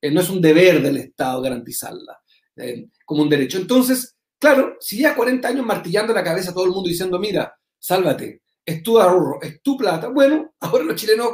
Eh, 0.00 0.12
no 0.12 0.20
es 0.20 0.30
un 0.30 0.40
deber 0.40 0.80
del 0.80 0.98
Estado 0.98 1.42
garantizarla. 1.42 2.18
Eh, 2.56 2.86
como 3.06 3.22
un 3.22 3.30
derecho. 3.30 3.56
Entonces, 3.56 4.14
claro, 4.38 4.76
si 4.80 4.98
ya 4.98 5.14
40 5.14 5.48
años 5.48 5.64
martillando 5.64 6.12
la 6.12 6.22
cabeza 6.22 6.50
a 6.50 6.54
todo 6.54 6.64
el 6.64 6.72
mundo 6.72 6.88
diciendo, 6.88 7.18
mira, 7.18 7.56
sálvate, 7.78 8.42
es 8.64 8.82
tu 8.82 9.00
ahorro, 9.00 9.40
es 9.40 9.62
tu 9.62 9.78
plata, 9.78 10.08
bueno, 10.08 10.54
ahora 10.60 10.84
los 10.84 10.96
chilenos 10.96 11.30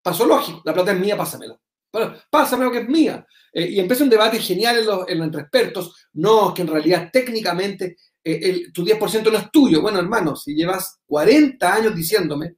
pasó 0.00 0.24
lógico, 0.26 0.62
la 0.64 0.72
plata 0.72 0.92
es 0.92 1.00
mía, 1.00 1.16
pásamela. 1.16 1.58
Bueno, 1.92 2.14
pásame 2.30 2.70
que 2.70 2.78
es 2.78 2.88
mía. 2.88 3.26
Eh, 3.52 3.68
y 3.70 3.80
empieza 3.80 4.04
un 4.04 4.10
debate 4.10 4.38
genial 4.38 4.78
en 4.78 4.86
los, 4.86 5.08
entre 5.08 5.40
expertos. 5.42 6.06
No, 6.12 6.54
que 6.54 6.62
en 6.62 6.68
realidad 6.68 7.10
técnicamente 7.12 7.96
eh, 8.22 8.70
tu 8.72 8.84
10% 8.84 9.32
no 9.32 9.38
es 9.38 9.50
tuyo. 9.50 9.82
Bueno, 9.82 9.98
hermano, 9.98 10.36
si 10.36 10.54
llevas 10.54 11.00
40 11.06 11.74
años 11.74 11.94
diciéndome 11.94 12.54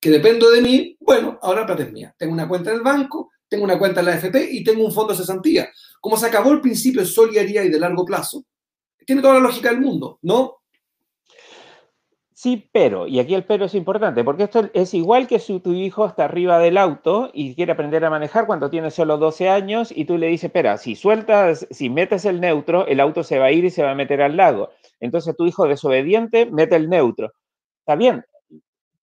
que 0.00 0.10
dependo 0.10 0.50
de 0.50 0.60
mí, 0.60 0.96
bueno, 0.98 1.38
ahora 1.42 1.60
la 1.60 1.66
plata 1.66 1.82
es 1.84 1.92
mía. 1.92 2.12
Tengo 2.18 2.32
una 2.32 2.48
cuenta 2.48 2.70
en 2.70 2.78
el 2.78 2.82
banco, 2.82 3.30
tengo 3.48 3.64
una 3.64 3.78
cuenta 3.78 4.00
en 4.00 4.06
la 4.06 4.12
AFP 4.14 4.48
y 4.50 4.64
tengo 4.64 4.84
un 4.84 4.92
fondo 4.92 5.12
de 5.12 5.18
cesantía. 5.20 5.70
Como 6.02 6.16
se 6.16 6.26
acabó 6.26 6.50
el 6.50 6.60
principio 6.60 7.00
de 7.00 7.06
solidaridad 7.06 7.62
y 7.62 7.68
de 7.68 7.78
largo 7.78 8.04
plazo, 8.04 8.44
tiene 9.06 9.22
toda 9.22 9.34
la 9.34 9.40
lógica 9.40 9.70
del 9.70 9.80
mundo, 9.80 10.18
¿no? 10.22 10.56
Sí, 12.34 12.68
pero, 12.72 13.06
y 13.06 13.20
aquí 13.20 13.36
el 13.36 13.44
pero 13.44 13.66
es 13.66 13.74
importante, 13.76 14.24
porque 14.24 14.42
esto 14.42 14.68
es 14.74 14.94
igual 14.94 15.28
que 15.28 15.38
si 15.38 15.60
tu 15.60 15.74
hijo 15.74 16.04
está 16.04 16.24
arriba 16.24 16.58
del 16.58 16.76
auto 16.76 17.30
y 17.32 17.54
quiere 17.54 17.70
aprender 17.70 18.04
a 18.04 18.10
manejar 18.10 18.48
cuando 18.48 18.68
tiene 18.68 18.90
solo 18.90 19.16
12 19.16 19.48
años 19.48 19.92
y 19.94 20.06
tú 20.06 20.18
le 20.18 20.26
dices, 20.26 20.46
espera, 20.46 20.76
si 20.76 20.96
sueltas, 20.96 21.68
si 21.70 21.88
metes 21.88 22.24
el 22.24 22.40
neutro, 22.40 22.84
el 22.88 22.98
auto 22.98 23.22
se 23.22 23.38
va 23.38 23.44
a 23.44 23.52
ir 23.52 23.64
y 23.64 23.70
se 23.70 23.84
va 23.84 23.92
a 23.92 23.94
meter 23.94 24.22
al 24.22 24.36
lago. 24.36 24.70
Entonces 24.98 25.36
tu 25.36 25.46
hijo 25.46 25.68
desobediente 25.68 26.46
mete 26.46 26.74
el 26.74 26.90
neutro. 26.90 27.32
Está 27.78 27.94
bien, 27.94 28.24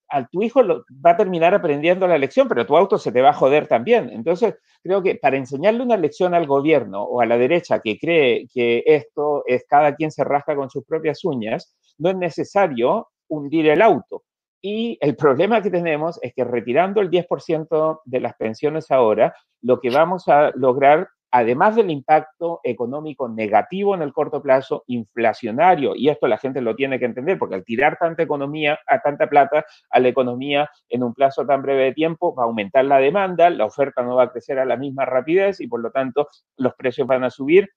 a 0.09 0.27
tu 0.27 0.41
hijo 0.41 0.61
va 0.63 1.11
a 1.11 1.17
terminar 1.17 1.53
aprendiendo 1.53 2.07
la 2.07 2.17
lección, 2.17 2.47
pero 2.47 2.65
tu 2.65 2.75
auto 2.75 2.97
se 2.97 3.11
te 3.11 3.21
va 3.21 3.29
a 3.29 3.33
joder 3.33 3.67
también. 3.67 4.09
Entonces, 4.09 4.55
creo 4.83 5.01
que 5.01 5.15
para 5.15 5.37
enseñarle 5.37 5.83
una 5.83 5.97
lección 5.97 6.33
al 6.33 6.47
gobierno 6.47 7.03
o 7.03 7.21
a 7.21 7.25
la 7.25 7.37
derecha 7.37 7.79
que 7.79 7.97
cree 7.97 8.47
que 8.53 8.83
esto 8.85 9.43
es 9.45 9.65
cada 9.67 9.95
quien 9.95 10.11
se 10.11 10.23
rasca 10.23 10.55
con 10.55 10.69
sus 10.69 10.83
propias 10.85 11.23
uñas, 11.23 11.75
no 11.97 12.09
es 12.09 12.17
necesario 12.17 13.09
hundir 13.27 13.67
el 13.67 13.81
auto. 13.81 14.23
Y 14.61 14.97
el 15.01 15.15
problema 15.15 15.61
que 15.61 15.69
tenemos 15.69 16.19
es 16.21 16.33
que 16.33 16.43
retirando 16.43 17.01
el 17.01 17.09
10% 17.09 18.01
de 18.05 18.19
las 18.19 18.35
pensiones 18.35 18.91
ahora, 18.91 19.33
lo 19.61 19.79
que 19.79 19.89
vamos 19.89 20.27
a 20.27 20.51
lograr 20.55 21.09
además 21.31 21.75
del 21.75 21.91
impacto 21.91 22.59
económico 22.63 23.29
negativo 23.29 23.95
en 23.95 24.01
el 24.01 24.13
corto 24.13 24.41
plazo, 24.41 24.83
inflacionario, 24.87 25.95
y 25.95 26.09
esto 26.09 26.27
la 26.27 26.37
gente 26.37 26.61
lo 26.61 26.75
tiene 26.75 26.99
que 26.99 27.05
entender, 27.05 27.37
porque 27.37 27.55
al 27.55 27.63
tirar 27.63 27.97
tanta 27.97 28.23
economía, 28.23 28.79
a 28.87 28.99
tanta 29.01 29.27
plata 29.27 29.65
a 29.89 29.99
la 29.99 30.07
economía 30.07 30.69
en 30.89 31.03
un 31.03 31.13
plazo 31.13 31.45
tan 31.45 31.61
breve 31.61 31.85
de 31.85 31.93
tiempo, 31.93 32.33
va 32.35 32.43
a 32.43 32.45
aumentar 32.47 32.85
la 32.85 32.97
demanda, 32.97 33.49
la 33.49 33.65
oferta 33.65 34.01
no 34.01 34.15
va 34.15 34.23
a 34.23 34.31
crecer 34.31 34.59
a 34.59 34.65
la 34.65 34.77
misma 34.77 35.05
rapidez 35.05 35.59
y 35.61 35.67
por 35.67 35.81
lo 35.81 35.91
tanto 35.91 36.27
los 36.57 36.73
precios 36.75 37.07
van 37.07 37.23
a 37.23 37.29
subir 37.29 37.69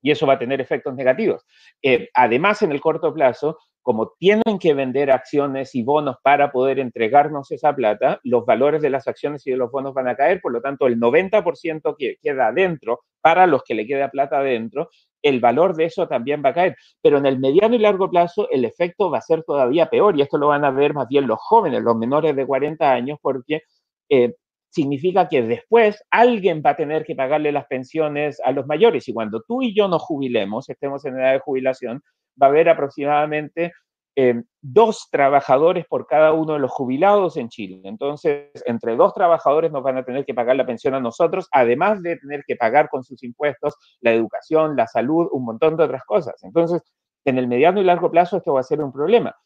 y 0.00 0.10
eso 0.10 0.26
va 0.26 0.34
a 0.34 0.38
tener 0.38 0.60
efectos 0.60 0.94
negativos. 0.94 1.44
Eh, 1.82 2.08
además, 2.14 2.62
en 2.62 2.72
el 2.72 2.80
corto 2.80 3.12
plazo, 3.12 3.58
como 3.88 4.12
tienen 4.18 4.58
que 4.60 4.74
vender 4.74 5.10
acciones 5.10 5.74
y 5.74 5.82
bonos 5.82 6.16
para 6.22 6.52
poder 6.52 6.78
entregarnos 6.78 7.50
esa 7.52 7.74
plata, 7.74 8.20
los 8.22 8.44
valores 8.44 8.82
de 8.82 8.90
las 8.90 9.08
acciones 9.08 9.46
y 9.46 9.50
de 9.50 9.56
los 9.56 9.70
bonos 9.70 9.94
van 9.94 10.08
a 10.08 10.14
caer, 10.14 10.42
por 10.42 10.52
lo 10.52 10.60
tanto 10.60 10.86
el 10.86 11.00
90% 11.00 11.96
que 11.98 12.16
queda 12.20 12.48
adentro, 12.48 13.00
para 13.22 13.46
los 13.46 13.62
que 13.64 13.72
le 13.72 13.86
queda 13.86 14.10
plata 14.10 14.40
adentro, 14.40 14.90
el 15.22 15.40
valor 15.40 15.74
de 15.74 15.86
eso 15.86 16.06
también 16.06 16.42
va 16.44 16.50
a 16.50 16.52
caer. 16.52 16.76
Pero 17.00 17.16
en 17.16 17.24
el 17.24 17.38
mediano 17.38 17.76
y 17.76 17.78
largo 17.78 18.10
plazo 18.10 18.46
el 18.50 18.66
efecto 18.66 19.10
va 19.10 19.16
a 19.16 19.22
ser 19.22 19.42
todavía 19.42 19.88
peor 19.88 20.18
y 20.18 20.20
esto 20.20 20.36
lo 20.36 20.48
van 20.48 20.66
a 20.66 20.70
ver 20.70 20.92
más 20.92 21.08
bien 21.08 21.26
los 21.26 21.38
jóvenes, 21.40 21.82
los 21.82 21.96
menores 21.96 22.36
de 22.36 22.44
40 22.44 22.92
años, 22.92 23.18
porque 23.22 23.62
eh, 24.10 24.34
significa 24.68 25.30
que 25.30 25.40
después 25.40 26.04
alguien 26.10 26.60
va 26.60 26.72
a 26.72 26.76
tener 26.76 27.06
que 27.06 27.14
pagarle 27.14 27.52
las 27.52 27.64
pensiones 27.64 28.38
a 28.44 28.52
los 28.52 28.66
mayores 28.66 29.08
y 29.08 29.14
cuando 29.14 29.40
tú 29.40 29.62
y 29.62 29.74
yo 29.74 29.88
nos 29.88 30.02
jubilemos, 30.02 30.68
estemos 30.68 31.06
en 31.06 31.18
edad 31.18 31.32
de 31.32 31.38
jubilación, 31.38 32.02
va 32.40 32.46
a 32.46 32.50
haber 32.50 32.68
aproximadamente 32.68 33.72
eh, 34.20 34.42
dos 34.60 35.08
trabajadores 35.12 35.86
por 35.86 36.06
cada 36.08 36.32
uno 36.32 36.54
de 36.54 36.58
los 36.58 36.72
jubilados 36.72 37.36
en 37.36 37.48
Chile. 37.48 37.80
Entonces, 37.84 38.50
entre 38.66 38.96
dos 38.96 39.14
trabajadores 39.14 39.70
nos 39.70 39.84
van 39.84 39.96
a 39.96 40.04
tener 40.04 40.24
que 40.24 40.34
pagar 40.34 40.56
la 40.56 40.66
pensión 40.66 40.94
a 40.94 41.00
nosotros, 41.00 41.48
además 41.52 42.02
de 42.02 42.16
tener 42.16 42.42
que 42.44 42.56
pagar 42.56 42.88
con 42.88 43.04
sus 43.04 43.22
impuestos 43.22 43.76
la 44.00 44.12
educación, 44.12 44.74
la 44.74 44.88
salud, 44.88 45.28
un 45.30 45.44
montón 45.44 45.76
de 45.76 45.84
otras 45.84 46.04
cosas. 46.04 46.34
Entonces, 46.42 46.82
en 47.24 47.38
el 47.38 47.46
mediano 47.46 47.80
y 47.80 47.84
largo 47.84 48.10
plazo 48.10 48.38
esto 48.38 48.54
va 48.54 48.60
a 48.60 48.64
ser 48.64 48.82
un 48.82 48.92
problema. 48.92 49.36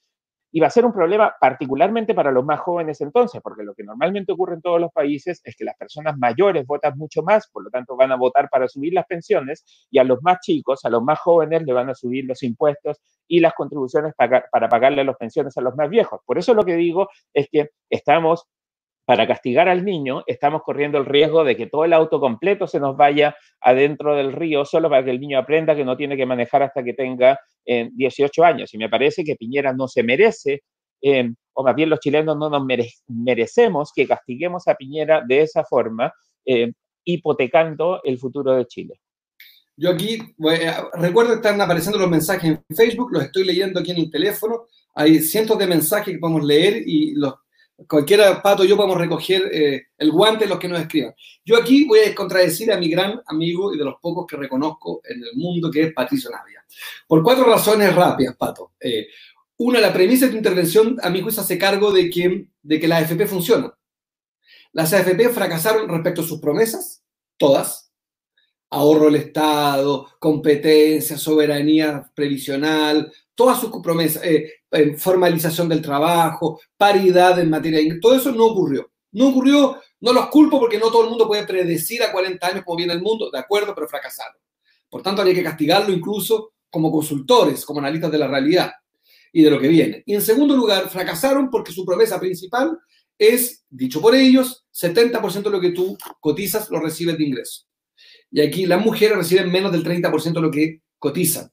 Y 0.52 0.61
va 0.61 0.66
a 0.66 0.71
ser 0.71 0.85
un 0.85 0.92
problema 0.92 1.35
particularmente 1.40 2.14
para 2.14 2.30
los 2.30 2.44
más 2.44 2.61
jóvenes 2.61 3.00
entonces, 3.00 3.40
porque 3.42 3.62
lo 3.62 3.75
que 3.75 3.82
normalmente 3.85 4.32
ocurre 4.32 4.54
en 4.54 4.62
todos 4.62 4.80
los 4.80 4.92
países 4.92 5.40
es 5.44 5.56
que 5.56 5.64
las 5.64 5.76
personas 5.76 6.16
mayores 6.18 6.66
votan 6.66 6.97
mucho 6.97 7.23
más, 7.23 7.49
por 7.50 7.64
lo 7.64 7.71
tanto 7.71 7.97
van 7.97 8.12
a 8.12 8.16
votar 8.16 8.49
para 8.50 8.68
subir 8.68 8.92
las 8.92 9.06
pensiones 9.06 9.64
y 9.90 9.99
a 9.99 10.04
los 10.04 10.23
más 10.23 10.40
chicos, 10.40 10.85
a 10.85 10.90
los 10.90 11.02
más 11.02 11.18
jóvenes 11.21 11.62
le 11.64 11.73
van 11.73 11.88
a 11.88 11.94
subir 11.94 12.25
los 12.26 12.42
impuestos 12.42 13.00
y 13.26 13.40
las 13.40 13.54
contribuciones 13.54 14.12
para, 14.14 14.44
para 14.50 14.68
pagarle 14.68 15.04
las 15.04 15.16
pensiones 15.16 15.56
a 15.56 15.62
los 15.62 15.75
más 15.75 15.88
viejos. 15.88 16.21
Por 16.26 16.38
eso 16.38 16.54
lo 16.54 16.64
que 16.64 16.76
digo 16.76 17.09
es 17.32 17.49
que 17.50 17.71
estamos 17.88 18.47
para 19.12 19.26
castigar 19.26 19.69
al 19.69 19.85
niño, 19.85 20.25
estamos 20.26 20.62
corriendo 20.62 20.97
el 20.97 21.04
riesgo 21.04 21.45
de 21.45 21.54
que 21.54 21.66
todo 21.66 21.85
el 21.85 21.92
auto 21.92 22.19
completo 22.19 22.66
se 22.66 22.81
nos 22.81 22.97
vaya 22.97 23.37
adentro 23.61 24.16
del 24.16 24.33
río 24.33 24.64
solo 24.64 24.88
para 24.88 25.04
que 25.04 25.11
el 25.11 25.21
niño 25.21 25.38
aprenda 25.38 25.76
que 25.76 25.85
no 25.85 25.99
tiene 25.99 26.16
que 26.16 26.25
manejar 26.25 26.62
hasta 26.62 26.83
que 26.83 26.95
tenga 26.95 27.38
18 27.66 28.42
eh, 28.42 28.47
años. 28.47 28.73
Y 28.73 28.78
me 28.78 28.88
parece 28.88 29.23
que 29.23 29.37
Piñera 29.37 29.75
no 29.75 29.87
se 29.87 30.02
merece, 30.02 30.62
eh, 31.02 31.31
o 31.52 31.62
más 31.62 31.75
bien 31.75 31.90
los 31.90 32.00
chilenos 32.00 32.38
no 32.38 32.49
nos 32.49 32.64
merecemos 33.07 33.92
que 33.95 34.07
castiguemos 34.07 34.66
a 34.66 34.76
Piñera 34.76 35.23
de 35.28 35.42
esa 35.42 35.62
forma, 35.62 36.11
eh, 36.47 36.73
hipotecando 37.04 38.00
el 38.04 38.19
futuro 38.19 38.54
de 38.54 38.64
Chile. 38.64 38.95
Yo 39.76 39.90
aquí, 39.90 40.23
recuerdo 40.95 41.33
que 41.33 41.37
están 41.37 41.61
apareciendo 41.61 41.99
los 41.99 42.09
mensajes 42.09 42.45
en 42.45 42.64
Facebook, 42.75 43.12
los 43.12 43.25
estoy 43.25 43.45
leyendo 43.45 43.78
aquí 43.78 43.90
en 43.90 43.99
el 43.99 44.11
teléfono. 44.11 44.69
Hay 44.95 45.19
cientos 45.19 45.59
de 45.59 45.66
mensajes 45.66 46.14
que 46.14 46.19
podemos 46.19 46.45
leer 46.45 46.83
y 46.87 47.12
los 47.14 47.35
cualquiera, 47.89 48.43
Pato, 48.43 48.65
yo 48.65 48.77
podemos 48.77 48.99
recoger 48.99 49.51
eh, 49.53 49.87
el 49.99 50.11
guante 50.11 50.45
de 50.45 50.51
los 50.51 50.59
que 50.59 50.69
nos 50.69 50.81
escriban. 50.81 51.15
Yo 51.45 51.57
aquí 51.57 51.85
voy 51.85 52.01
a 52.01 52.15
contradecir 52.15 52.73
a 52.73 52.79
mi 52.79 52.89
gran 52.89 53.21
amigo 53.27 53.75
y 53.75 53.79
de 53.79 53.85
los 53.85 53.95
pocos 54.01 54.27
que 54.27 54.37
reconozco 54.37 55.01
en 55.05 55.23
el 55.23 55.35
mundo, 55.35 55.71
que 55.71 55.83
es 55.85 55.93
Patricio 55.93 56.31
Navia. 56.31 56.65
Por 57.07 57.23
cuatro 57.23 57.45
razones 57.45 57.95
rápidas, 57.95 58.37
Pato. 58.37 58.73
Eh, 58.81 59.07
una, 59.59 59.81
la 59.81 59.93
premisa 59.93 60.27
de 60.27 60.33
tu 60.33 60.39
intervención, 60.39 60.99
a 61.03 61.11
mi 61.11 61.21
juicio, 61.21 61.43
hace 61.43 61.59
cargo 61.59 61.93
de 61.93 62.11
que, 62.11 62.49
de 62.62 62.81
que 62.81 62.89
las 62.89 63.03
AFP 63.03 63.27
funcionan. 63.27 63.73
Las 64.73 64.93
AFP 64.93 65.29
fracasaron 65.29 65.89
respecto 65.89 66.23
a 66.23 66.25
sus 66.25 66.41
promesas, 66.41 67.05
todas. 67.37 67.93
Ahorro 68.71 69.05
del 69.05 69.17
Estado, 69.17 70.09
competencia, 70.19 71.19
soberanía 71.19 72.11
previsional, 72.15 73.12
todas 73.35 73.61
sus 73.61 73.71
promesas, 73.83 74.23
eh, 74.25 74.97
formalización 74.97 75.69
del 75.69 75.83
trabajo, 75.83 76.61
paridad 76.77 77.39
en 77.39 77.51
materia 77.51 77.81
de 77.81 78.01
todo 78.01 78.15
eso 78.15 78.33
no 78.33 78.47
ocurrió. 78.47 78.91
No 79.12 79.29
ocurrió, 79.29 79.81
no 80.01 80.12
los 80.12 80.29
culpo 80.29 80.59
porque 80.59 80.79
no 80.79 80.91
todo 80.91 81.05
el 81.05 81.11
mundo 81.11 81.27
puede 81.27 81.47
predecir 81.47 82.03
a 82.03 82.11
40 82.11 82.47
años 82.47 82.62
cómo 82.65 82.79
viene 82.79 82.95
el 82.95 83.03
mundo, 83.03 83.31
de 83.31 83.39
acuerdo, 83.39 83.75
pero 83.75 83.89
fracasaron. 83.89 84.41
Por 84.89 85.03
tanto, 85.03 85.21
habría 85.21 85.35
que 85.35 85.43
castigarlo 85.43 85.93
incluso 85.93 86.55
como 86.71 86.91
consultores, 86.91 87.65
como 87.65 87.81
analistas 87.81 88.11
de 88.11 88.19
la 88.19 88.27
realidad 88.27 88.73
y 89.33 89.43
de 89.43 89.51
lo 89.51 89.61
que 89.61 89.69
viene. 89.69 90.03
Y 90.07 90.15
en 90.15 90.23
segundo 90.23 90.57
lugar, 90.57 90.89
fracasaron 90.89 91.51
porque 91.51 91.73
su 91.73 91.85
promesa 91.85 92.19
principal 92.19 92.79
es, 93.19 93.65
dicho 93.69 94.01
por 94.01 94.15
ellos, 94.15 94.65
70% 94.75 95.43
de 95.43 95.51
lo 95.51 95.61
que 95.61 95.71
tú 95.71 95.97
cotizas 96.21 96.71
lo 96.71 96.81
recibes 96.81 97.19
de 97.19 97.25
ingreso. 97.25 97.65
Y 98.31 98.41
aquí 98.41 98.67
las 98.67 98.85
mujeres 98.85 99.17
reciben 99.17 99.53
menos 99.53 99.73
del 99.73 99.85
30% 99.85 100.33
de 100.33 100.41
lo 100.41 100.51
que 100.51 100.81
cotizan. 100.99 101.51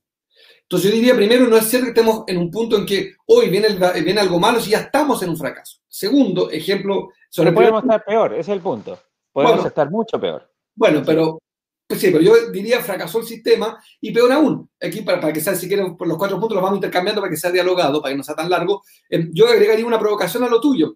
Entonces 0.69 0.91
yo 0.91 0.95
diría, 0.97 1.15
primero, 1.15 1.47
no 1.47 1.57
es 1.57 1.67
cierto 1.67 1.85
que 1.85 1.99
estemos 1.99 2.23
en 2.27 2.37
un 2.37 2.51
punto 2.51 2.77
en 2.77 2.85
que 2.85 3.15
hoy 3.25 3.49
viene, 3.49 3.69
viene 4.03 4.21
algo 4.21 4.39
malo 4.39 4.61
si 4.61 4.69
ya 4.69 4.81
estamos 4.81 5.23
en 5.23 5.29
un 5.29 5.37
fracaso. 5.37 5.79
Segundo, 5.87 6.51
ejemplo... 6.51 7.09
Sobre 7.27 7.51
podemos 7.53 7.81
estar 7.81 8.05
peor, 8.05 8.33
ese 8.33 8.41
es 8.41 8.49
el 8.49 8.61
punto. 8.61 8.99
Podemos 9.33 9.65
estar 9.65 9.89
mucho 9.89 10.19
peor. 10.19 10.47
Bueno, 10.75 11.01
pero 11.03 11.39
pues 11.87 12.01
sí, 12.01 12.11
pero 12.11 12.21
yo 12.21 12.51
diría 12.51 12.81
fracasó 12.81 13.17
el 13.17 13.25
sistema 13.25 13.83
y 13.99 14.11
peor 14.11 14.31
aún, 14.31 14.69
aquí 14.79 15.01
para, 15.01 15.19
para 15.19 15.33
que 15.33 15.41
sea, 15.41 15.55
si 15.55 15.67
quieren, 15.67 15.97
por 15.97 16.07
los 16.07 16.19
cuatro 16.19 16.39
puntos 16.39 16.53
los 16.53 16.63
vamos 16.63 16.77
intercambiando 16.77 17.19
para 17.19 17.31
que 17.31 17.37
sea 17.37 17.49
dialogado, 17.49 17.99
para 17.99 18.13
que 18.13 18.17
no 18.17 18.23
sea 18.23 18.35
tan 18.35 18.47
largo, 18.47 18.83
eh, 19.09 19.27
yo 19.31 19.47
agregaría 19.47 19.87
una 19.87 19.97
provocación 19.97 20.43
a 20.43 20.49
lo 20.49 20.61
tuyo. 20.61 20.93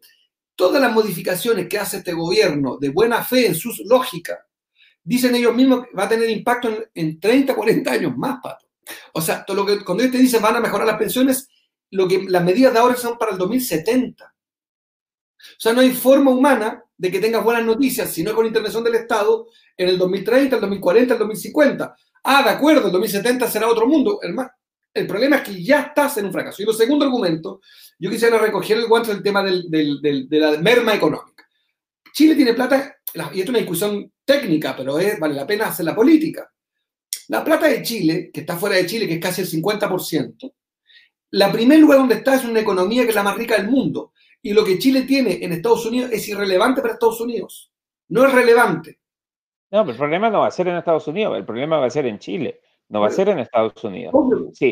Todas 0.55 0.79
las 0.79 0.93
modificaciones 0.93 1.67
que 1.67 1.79
hace 1.79 1.97
este 1.97 2.13
gobierno 2.13 2.77
de 2.79 2.89
buena 2.89 3.23
fe 3.23 3.47
en 3.47 3.55
su 3.55 3.73
lógica, 3.85 4.45
dicen 5.03 5.33
ellos 5.33 5.55
mismos 5.55 5.87
que 5.87 5.97
va 5.97 6.03
a 6.03 6.09
tener 6.09 6.29
impacto 6.29 6.69
en, 6.69 6.85
en 6.93 7.19
30, 7.19 7.55
40 7.55 7.91
años 7.91 8.15
más, 8.15 8.37
Pato. 8.39 8.62
O 9.13 9.21
sea, 9.21 9.45
todo 9.45 9.57
lo 9.57 9.65
que, 9.65 9.83
cuando 9.83 10.03
ellos 10.03 10.15
te 10.15 10.21
dicen 10.21 10.41
van 10.41 10.55
a 10.55 10.61
mejorar 10.61 10.87
las 10.87 10.97
pensiones, 10.97 11.47
lo 11.91 12.07
que 12.07 12.23
las 12.27 12.43
medidas 12.43 12.73
de 12.73 12.79
ahora 12.79 12.95
son 12.95 13.17
para 13.17 13.31
el 13.31 13.37
2070. 13.37 14.25
O 14.25 15.59
sea, 15.59 15.73
no 15.73 15.81
hay 15.81 15.91
forma 15.91 16.31
humana 16.31 16.83
de 16.97 17.11
que 17.11 17.19
tengas 17.19 17.43
buenas 17.43 17.65
noticias 17.65 18.09
si 18.11 18.23
no 18.23 18.31
es 18.31 18.35
con 18.35 18.45
intervención 18.45 18.83
del 18.83 18.95
Estado 18.95 19.47
en 19.75 19.89
el 19.89 19.97
2030, 19.97 20.55
el 20.55 20.61
2040, 20.61 21.13
el 21.13 21.19
2050. 21.19 21.95
Ah, 22.23 22.43
de 22.43 22.49
acuerdo, 22.49 22.87
el 22.87 22.93
2070 22.93 23.47
será 23.47 23.67
otro 23.67 23.85
mundo. 23.87 24.19
El, 24.93 25.07
problema 25.07 25.37
es 25.37 25.41
que 25.43 25.63
ya 25.63 25.81
estás 25.81 26.17
en 26.17 26.25
un 26.27 26.31
fracaso. 26.31 26.61
Y 26.61 26.69
el 26.69 26.73
segundo 26.73 27.05
argumento, 27.05 27.61
yo 27.99 28.09
quisiera 28.09 28.37
recoger 28.37 28.77
el 28.77 28.87
guante 28.87 29.13
del 29.13 29.21
tema 29.21 29.43
de 29.43 30.27
la 30.31 30.57
merma 30.59 30.95
económica. 30.95 31.33
Chile 32.13 32.35
tiene 32.35 32.53
plata, 32.53 32.95
y 33.13 33.19
esto 33.19 33.33
es 33.33 33.49
una 33.49 33.57
discusión 33.57 34.11
técnica, 34.23 34.75
pero 34.77 34.93
vale 35.19 35.33
la 35.33 35.47
pena 35.47 35.67
hacer 35.67 35.85
la 35.85 35.95
política. 35.95 36.49
La 37.29 37.43
plata 37.43 37.67
de 37.67 37.81
Chile, 37.81 38.31
que 38.33 38.41
está 38.41 38.57
fuera 38.57 38.75
de 38.75 38.85
Chile, 38.85 39.07
que 39.07 39.15
es 39.15 39.19
casi 39.19 39.41
el 39.41 39.47
50%, 39.47 40.53
la 41.31 41.51
primer 41.51 41.79
lugar 41.79 41.99
donde 41.99 42.15
está 42.15 42.35
es 42.35 42.45
una 42.45 42.59
economía 42.59 43.03
que 43.03 43.09
es 43.09 43.15
la 43.15 43.23
más 43.23 43.35
rica 43.35 43.57
del 43.57 43.69
mundo. 43.69 44.13
Y 44.41 44.53
lo 44.53 44.63
que 44.63 44.77
Chile 44.77 45.03
tiene 45.03 45.43
en 45.43 45.53
Estados 45.53 45.85
Unidos 45.85 46.11
es 46.11 46.27
irrelevante 46.27 46.81
para 46.81 46.93
Estados 46.93 47.21
Unidos. 47.21 47.71
No 48.09 48.25
es 48.25 48.33
relevante. 48.33 48.99
No, 49.71 49.81
pero 49.81 49.91
el 49.93 49.97
problema 49.97 50.29
no 50.29 50.41
va 50.41 50.47
a 50.47 50.51
ser 50.51 50.67
en 50.67 50.75
Estados 50.75 51.07
Unidos, 51.07 51.35
el 51.35 51.45
problema 51.45 51.79
va 51.79 51.87
a 51.87 51.89
ser 51.89 52.05
en 52.05 52.19
Chile, 52.19 52.59
no 52.89 53.01
va 53.01 53.07
a 53.07 53.09
ser 53.09 53.29
en 53.29 53.39
Estados 53.39 53.83
Unidos. 53.83 54.13
Sí, 54.53 54.71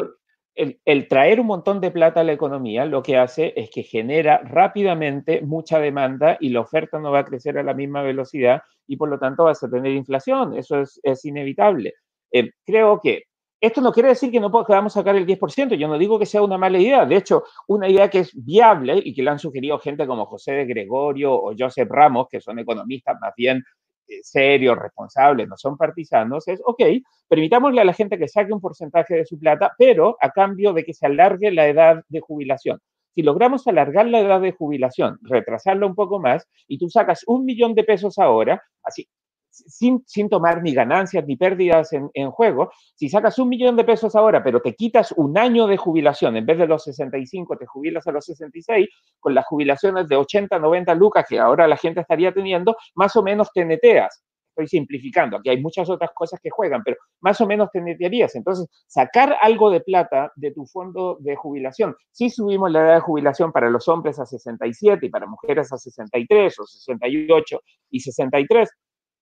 el, 0.53 0.79
el, 0.85 1.07
traer 1.07 1.39
un 1.39 1.47
montón 1.47 1.81
de 1.81 1.89
plata 1.89 2.19
a 2.19 2.23
la 2.23 2.33
economía 2.33 2.85
lo 2.85 3.01
que 3.01 3.17
hace 3.17 3.53
es 3.55 3.71
que 3.71 3.81
genera 3.81 4.37
rápidamente 4.39 5.41
mucha 5.41 5.79
demanda 5.79 6.37
y 6.39 6.49
la 6.49 6.59
oferta 6.59 6.99
no 6.99 7.11
va 7.11 7.19
a 7.19 7.25
crecer 7.25 7.57
a 7.57 7.63
la 7.63 7.73
misma 7.73 8.03
velocidad 8.03 8.61
y 8.85 8.97
por 8.97 9.09
lo 9.09 9.17
tanto 9.17 9.45
vas 9.45 9.63
a 9.63 9.69
tener 9.69 9.93
inflación. 9.93 10.55
Eso 10.55 10.81
es, 10.81 10.99
es 11.01 11.25
inevitable. 11.25 11.95
Eh, 12.31 12.51
creo 12.65 12.99
que 13.01 13.23
esto 13.61 13.79
no 13.79 13.91
quiere 13.91 14.09
decir 14.09 14.31
que 14.31 14.39
no 14.39 14.51
podamos 14.51 14.93
sacar 14.93 15.15
el 15.15 15.25
10%, 15.25 15.75
yo 15.75 15.87
no 15.87 15.99
digo 15.99 16.17
que 16.17 16.25
sea 16.25 16.41
una 16.41 16.57
mala 16.57 16.79
idea, 16.79 17.05
de 17.05 17.15
hecho, 17.15 17.43
una 17.67 17.87
idea 17.87 18.09
que 18.09 18.19
es 18.19 18.31
viable 18.33 18.99
y 19.05 19.13
que 19.13 19.21
le 19.21 19.29
han 19.29 19.37
sugerido 19.37 19.77
gente 19.77 20.07
como 20.07 20.25
José 20.25 20.53
de 20.53 20.65
Gregorio 20.65 21.33
o 21.33 21.53
Joseph 21.57 21.87
Ramos, 21.87 22.27
que 22.27 22.41
son 22.41 22.57
economistas 22.57 23.17
más 23.21 23.33
bien 23.37 23.63
eh, 24.07 24.19
serios, 24.23 24.77
responsables, 24.79 25.47
no 25.47 25.57
son 25.57 25.77
partisanos, 25.77 26.47
es, 26.47 26.59
ok, 26.65 26.81
permitámosle 27.27 27.81
a 27.81 27.85
la 27.85 27.93
gente 27.93 28.17
que 28.17 28.27
saque 28.27 28.51
un 28.51 28.61
porcentaje 28.61 29.13
de 29.13 29.25
su 29.25 29.37
plata, 29.37 29.73
pero 29.77 30.17
a 30.19 30.31
cambio 30.31 30.73
de 30.73 30.83
que 30.83 30.93
se 30.93 31.05
alargue 31.05 31.51
la 31.51 31.67
edad 31.67 32.03
de 32.09 32.19
jubilación. 32.19 32.79
Si 33.13 33.21
logramos 33.21 33.67
alargar 33.67 34.07
la 34.07 34.21
edad 34.21 34.41
de 34.41 34.53
jubilación, 34.53 35.19
retrasarla 35.21 35.85
un 35.85 35.95
poco 35.95 36.19
más, 36.19 36.47
y 36.67 36.79
tú 36.79 36.89
sacas 36.89 37.23
un 37.27 37.45
millón 37.45 37.75
de 37.75 37.83
pesos 37.83 38.17
ahora, 38.17 38.63
así, 38.81 39.07
sin, 39.51 40.29
tomar 40.29 40.63
ni 40.63 40.73
ganancias 40.73 41.25
ni 41.25 41.35
pérdidas 41.35 41.91
en, 41.93 42.31
juego, 42.31 42.71
si 42.95 43.09
sacas 43.09 43.37
un 43.39 43.49
millón 43.49 43.75
de 43.75 43.83
pesos 43.83 44.15
ahora, 44.15 44.43
pero 44.43 44.61
te 44.61 44.73
quitas 44.75 45.11
un 45.11 45.37
año 45.37 45.67
de 45.67 45.77
jubilación, 45.77 46.37
en 46.37 46.45
vez 46.45 46.57
de 46.57 46.67
los 46.67 46.83
65 46.83 47.57
te 47.57 47.65
jubilas 47.65 48.07
a 48.07 48.11
los 48.11 48.25
66, 48.25 48.87
con 49.19 49.35
las 49.35 49.45
jubilaciones 49.45 50.07
de 50.07 50.15
80, 50.15 50.57
90 50.57 50.95
lucas 50.95 51.25
que 51.27 51.39
ahora 51.39 51.67
la 51.67 51.77
gente 51.77 51.99
estaría 51.99 52.33
teniendo, 52.33 52.75
más 52.95 53.15
o 53.15 53.23
menos 53.23 53.51
te 53.53 53.65
neteas. 53.65 54.23
Estoy 54.51 54.67
simplificando, 54.67 55.37
aquí 55.37 55.49
hay 55.49 55.61
muchas 55.61 55.89
otras 55.89 56.11
cosas 56.13 56.39
que 56.41 56.49
juegan, 56.49 56.81
pero 56.83 56.97
más 57.21 57.39
o 57.39 57.47
menos 57.47 57.69
te 57.71 57.79
netearías. 57.79 58.35
Entonces, 58.35 58.67
sacar 58.85 59.37
algo 59.41 59.69
de 59.69 59.79
plata 59.79 60.31
de 60.35 60.51
tu 60.51 60.65
fondo 60.65 61.17
de 61.21 61.37
jubilación. 61.37 61.95
Si 62.11 62.29
subimos 62.29 62.69
la 62.69 62.81
edad 62.81 62.95
de 62.95 62.99
jubilación 62.99 63.53
para 63.53 63.69
los 63.69 63.87
hombres 63.87 64.19
a 64.19 64.25
67 64.25 65.05
y 65.05 65.09
para 65.09 65.25
mujeres 65.25 65.71
a 65.71 65.77
63 65.77 66.59
o 66.59 66.65
68 66.65 67.61
y 67.91 67.99
63, 68.01 68.69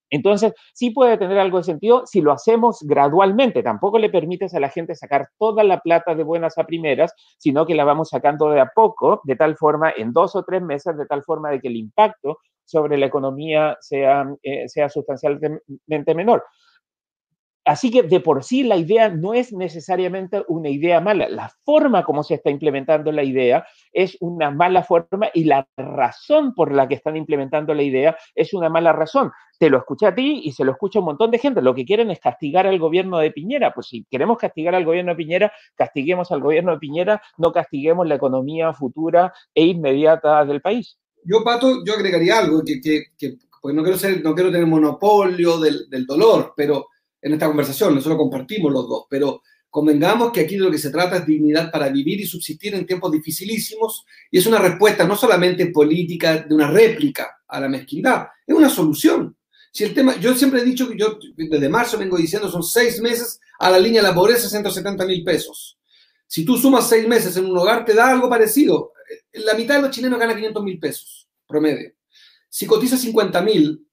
Entonces, 0.09 0.53
sí 0.73 0.91
puede 0.91 1.17
tener 1.17 1.37
algo 1.37 1.57
de 1.57 1.63
sentido 1.63 2.05
si 2.05 2.21
lo 2.21 2.31
hacemos 2.31 2.79
gradualmente. 2.81 3.63
Tampoco 3.63 3.99
le 3.99 4.09
permites 4.09 4.53
a 4.53 4.59
la 4.59 4.69
gente 4.69 4.95
sacar 4.95 5.29
toda 5.37 5.63
la 5.63 5.79
plata 5.79 6.15
de 6.15 6.23
buenas 6.23 6.57
a 6.57 6.65
primeras, 6.65 7.13
sino 7.37 7.65
que 7.65 7.75
la 7.75 7.83
vamos 7.83 8.09
sacando 8.09 8.49
de 8.49 8.59
a 8.59 8.71
poco, 8.73 9.21
de 9.23 9.35
tal 9.35 9.55
forma, 9.57 9.91
en 9.95 10.13
dos 10.13 10.35
o 10.35 10.43
tres 10.43 10.61
meses, 10.61 10.97
de 10.97 11.05
tal 11.05 11.23
forma 11.23 11.51
de 11.51 11.59
que 11.59 11.67
el 11.67 11.75
impacto 11.75 12.39
sobre 12.65 12.97
la 12.97 13.07
economía 13.07 13.77
sea, 13.81 14.27
eh, 14.43 14.67
sea 14.67 14.89
sustancialmente 14.89 16.13
menor. 16.13 16.43
Así 17.69 17.91
que 17.91 18.01
de 18.01 18.19
por 18.19 18.43
sí 18.43 18.63
la 18.63 18.77
idea 18.77 19.09
no 19.09 19.35
es 19.35 19.53
necesariamente 19.53 20.43
una 20.47 20.69
idea 20.69 20.99
mala. 21.01 21.29
La 21.29 21.53
forma 21.63 22.03
como 22.03 22.23
se 22.23 22.33
está 22.33 22.49
implementando 22.49 23.11
la 23.11 23.21
idea 23.21 23.63
es 23.93 24.17
una 24.21 24.49
mala 24.49 24.81
forma 24.81 25.29
y 25.35 25.43
la 25.43 25.67
razón 25.77 26.55
por 26.55 26.73
la 26.73 26.88
que 26.88 26.95
están 26.95 27.15
implementando 27.15 27.75
la 27.75 27.83
idea 27.83 28.17
es 28.33 28.55
una 28.55 28.69
mala 28.69 28.91
razón. 28.91 29.31
Te 29.59 29.69
lo 29.69 29.77
escuché 29.77 30.07
a 30.07 30.15
ti 30.15 30.41
y 30.43 30.51
se 30.51 30.65
lo 30.65 30.71
escucha 30.71 30.97
un 30.97 31.05
montón 31.05 31.29
de 31.29 31.38
gente. 31.38 31.61
Lo 31.61 31.75
que 31.75 31.85
quieren 31.85 32.09
es 32.09 32.19
castigar 32.19 32.65
al 32.65 32.79
gobierno 32.79 33.19
de 33.19 33.29
Piñera. 33.29 33.71
Pues 33.71 33.85
si 33.85 34.03
queremos 34.09 34.39
castigar 34.39 34.73
al 34.73 34.83
gobierno 34.85 35.11
de 35.11 35.17
Piñera, 35.17 35.53
castiguemos 35.75 36.31
al 36.31 36.41
gobierno 36.41 36.71
de 36.71 36.79
Piñera, 36.79 37.21
no 37.38 37.51
castiguemos 37.51 38.07
la 38.07 38.15
economía 38.15 38.73
futura 38.73 39.31
e 39.53 39.65
inmediata 39.65 40.43
del 40.43 40.61
país. 40.61 40.97
Yo, 41.23 41.43
Pato, 41.43 41.85
yo 41.85 41.93
agregaría 41.93 42.39
algo, 42.39 42.63
que, 42.65 42.81
que, 42.81 43.35
pues 43.61 43.75
no 43.75 43.83
quiero, 43.83 43.99
ser, 43.99 44.23
no 44.23 44.33
quiero 44.33 44.51
tener 44.51 44.65
monopolio 44.65 45.59
del, 45.59 45.88
del 45.88 46.07
dolor, 46.07 46.53
pero 46.57 46.88
en 47.21 47.33
esta 47.33 47.47
conversación, 47.47 47.95
nosotros 47.95 48.17
compartimos 48.17 48.71
los 48.71 48.88
dos, 48.88 49.05
pero 49.09 49.41
convengamos 49.69 50.31
que 50.31 50.41
aquí 50.41 50.55
de 50.55 50.63
lo 50.63 50.71
que 50.71 50.77
se 50.77 50.89
trata 50.89 51.17
es 51.17 51.25
dignidad 51.25 51.71
para 51.71 51.89
vivir 51.89 52.19
y 52.19 52.25
subsistir 52.25 52.73
en 52.73 52.85
tiempos 52.85 53.11
dificilísimos 53.11 54.05
y 54.31 54.39
es 54.39 54.45
una 54.45 54.57
respuesta 54.57 55.05
no 55.05 55.15
solamente 55.15 55.67
política 55.67 56.38
de 56.38 56.55
una 56.55 56.69
réplica 56.71 57.41
a 57.47 57.59
la 57.59 57.69
mezquindad, 57.69 58.27
es 58.45 58.55
una 58.55 58.69
solución. 58.69 59.35
Si 59.71 59.83
el 59.83 59.93
tema, 59.93 60.19
yo 60.19 60.33
siempre 60.33 60.61
he 60.61 60.65
dicho 60.65 60.89
que 60.89 60.97
yo 60.97 61.19
desde 61.35 61.69
marzo 61.69 61.97
vengo 61.97 62.17
diciendo 62.17 62.49
son 62.49 62.63
seis 62.63 62.99
meses 62.99 63.39
a 63.59 63.69
la 63.69 63.77
línea 63.77 64.01
de 64.01 64.07
la 64.07 64.15
pobreza, 64.15 64.49
170 64.49 65.05
mil 65.05 65.23
pesos. 65.23 65.77
Si 66.25 66.43
tú 66.43 66.57
sumas 66.57 66.89
seis 66.89 67.07
meses 67.07 67.38
en 67.38 67.45
un 67.45 67.57
hogar, 67.57 67.85
te 67.85 67.93
da 67.93 68.09
algo 68.09 68.29
parecido. 68.29 68.93
La 69.33 69.53
mitad 69.53 69.75
de 69.75 69.83
los 69.83 69.91
chilenos 69.91 70.19
gana 70.19 70.35
500 70.35 70.63
mil 70.63 70.79
pesos 70.79 71.19
promedio. 71.49 71.91
Si 72.47 72.65
cotiza 72.65 72.95
50 72.95 73.41
mil, 73.41 73.85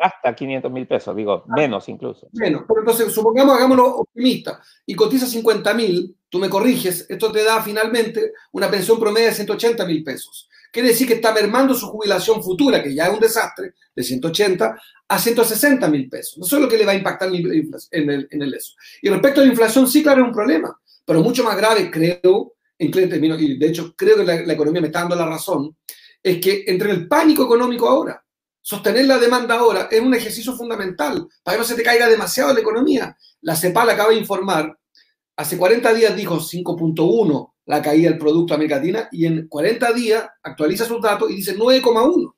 hasta 0.00 0.34
500 0.34 0.72
mil 0.72 0.86
pesos, 0.86 1.14
digo, 1.14 1.44
ah. 1.46 1.54
menos 1.54 1.88
incluso. 1.88 2.28
Menos, 2.32 2.62
pero 2.66 2.80
entonces 2.80 3.12
supongamos, 3.12 3.56
hagámoslo 3.56 3.98
optimista, 3.98 4.60
y 4.86 4.94
cotiza 4.94 5.26
50 5.26 5.74
mil, 5.74 6.16
tú 6.28 6.38
me 6.38 6.48
corriges, 6.48 7.06
esto 7.08 7.30
te 7.30 7.44
da 7.44 7.62
finalmente 7.62 8.32
una 8.52 8.70
pensión 8.70 8.98
promedio 8.98 9.28
de 9.28 9.34
180 9.34 9.84
mil 9.86 10.02
pesos. 10.02 10.48
Quiere 10.72 10.88
decir 10.88 11.06
que 11.06 11.14
está 11.14 11.34
mermando 11.34 11.74
su 11.74 11.86
jubilación 11.88 12.42
futura, 12.42 12.82
que 12.82 12.94
ya 12.94 13.06
es 13.06 13.12
un 13.12 13.20
desastre, 13.20 13.74
de 13.94 14.02
180 14.02 14.80
a 15.08 15.18
160 15.18 15.88
mil 15.88 16.08
pesos. 16.08 16.38
Eso 16.46 16.56
es 16.56 16.62
lo 16.62 16.68
que 16.68 16.78
le 16.78 16.86
va 16.86 16.92
a 16.92 16.96
impactar 16.96 17.28
en 17.28 18.10
el, 18.10 18.28
en 18.30 18.42
el 18.42 18.54
eso. 18.54 18.74
Y 19.02 19.08
respecto 19.08 19.40
a 19.40 19.44
la 19.44 19.50
inflación, 19.50 19.88
sí, 19.88 20.02
claro, 20.02 20.22
es 20.22 20.28
un 20.28 20.34
problema, 20.34 20.80
pero 21.04 21.22
mucho 21.22 21.42
más 21.42 21.56
grave, 21.56 21.90
creo, 21.90 22.54
en 22.78 22.90
términos, 22.90 23.40
y 23.42 23.58
de 23.58 23.66
hecho 23.66 23.94
creo 23.96 24.16
que 24.16 24.24
la, 24.24 24.40
la 24.42 24.52
economía 24.52 24.80
me 24.80 24.86
está 24.86 25.00
dando 25.00 25.16
la 25.16 25.26
razón, 25.26 25.76
es 26.22 26.40
que 26.40 26.64
entre 26.66 26.90
el 26.92 27.08
pánico 27.08 27.44
económico 27.44 27.88
ahora, 27.88 28.22
Sostener 28.70 29.04
la 29.04 29.18
demanda 29.18 29.56
ahora 29.56 29.88
es 29.90 30.00
un 30.00 30.14
ejercicio 30.14 30.54
fundamental 30.54 31.26
para 31.42 31.56
que 31.56 31.60
no 31.60 31.66
se 31.66 31.74
te 31.74 31.82
caiga 31.82 32.08
demasiado 32.08 32.54
la 32.54 32.60
economía. 32.60 33.16
La 33.40 33.56
CEPAL 33.56 33.90
acaba 33.90 34.10
de 34.10 34.18
informar, 34.18 34.78
hace 35.34 35.58
40 35.58 35.92
días 35.92 36.14
dijo 36.14 36.36
5.1 36.36 37.52
la 37.66 37.82
caída 37.82 38.10
del 38.10 38.18
Producto 38.20 38.56
Latina 38.56 39.08
y 39.10 39.26
en 39.26 39.48
40 39.48 39.92
días 39.92 40.24
actualiza 40.44 40.84
sus 40.84 41.02
datos 41.02 41.28
y 41.32 41.34
dice 41.34 41.58
9,1. 41.58 42.32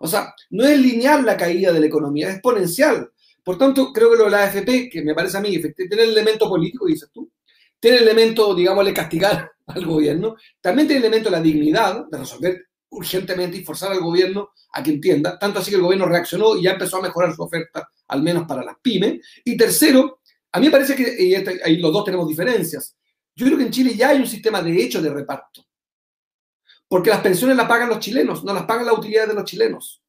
O 0.00 0.06
sea, 0.06 0.34
no 0.50 0.62
es 0.66 0.78
lineal 0.78 1.24
la 1.24 1.38
caída 1.38 1.72
de 1.72 1.80
la 1.80 1.86
economía, 1.86 2.28
es 2.28 2.34
exponencial. 2.34 3.10
Por 3.42 3.56
tanto, 3.56 3.94
creo 3.94 4.10
que 4.10 4.18
lo 4.18 4.24
de 4.24 4.30
la 4.30 4.42
AFP, 4.42 4.90
que 4.90 5.02
me 5.02 5.14
parece 5.14 5.38
a 5.38 5.40
mí, 5.40 5.58
tiene 5.58 6.02
el 6.02 6.10
elemento 6.10 6.50
político, 6.50 6.84
dices 6.84 7.08
tú, 7.10 7.32
tiene 7.80 7.96
el 7.96 8.02
elemento, 8.02 8.54
digamos, 8.54 8.84
de 8.84 8.92
castigar 8.92 9.50
al 9.68 9.86
gobierno, 9.86 10.36
también 10.60 10.86
tiene 10.86 10.98
el 10.98 11.06
elemento 11.06 11.30
de 11.30 11.36
la 11.38 11.42
dignidad, 11.42 12.04
de 12.10 12.18
resolver 12.18 12.66
urgentemente 12.92 13.56
y 13.56 13.64
forzar 13.64 13.92
al 13.92 14.00
gobierno 14.00 14.50
a 14.72 14.82
que 14.82 14.90
entienda, 14.90 15.38
tanto 15.38 15.58
así 15.58 15.70
que 15.70 15.76
el 15.76 15.82
gobierno 15.82 16.06
reaccionó 16.06 16.56
y 16.56 16.62
ya 16.62 16.72
empezó 16.72 16.98
a 16.98 17.02
mejorar 17.02 17.34
su 17.34 17.42
oferta, 17.42 17.88
al 18.08 18.22
menos 18.22 18.46
para 18.46 18.62
las 18.62 18.76
pymes. 18.80 19.20
Y 19.44 19.56
tercero, 19.56 20.20
a 20.52 20.60
mí 20.60 20.66
me 20.66 20.72
parece 20.72 20.94
que 20.94 21.22
y 21.22 21.34
este, 21.34 21.60
ahí 21.64 21.78
los 21.78 21.92
dos 21.92 22.04
tenemos 22.04 22.28
diferencias. 22.28 22.96
Yo 23.34 23.46
creo 23.46 23.58
que 23.58 23.64
en 23.64 23.70
Chile 23.70 23.94
ya 23.96 24.10
hay 24.10 24.18
un 24.18 24.26
sistema 24.26 24.62
de 24.62 24.82
hecho 24.82 25.00
de 25.00 25.10
reparto. 25.10 25.64
Porque 26.86 27.10
las 27.10 27.20
pensiones 27.20 27.56
las 27.56 27.66
pagan 27.66 27.88
los 27.88 28.00
chilenos, 28.00 28.44
no 28.44 28.52
las 28.52 28.64
pagan 28.64 28.84
las 28.84 28.98
utilidades 28.98 29.30
de 29.30 29.34
los 29.34 29.44
chilenos. 29.44 30.02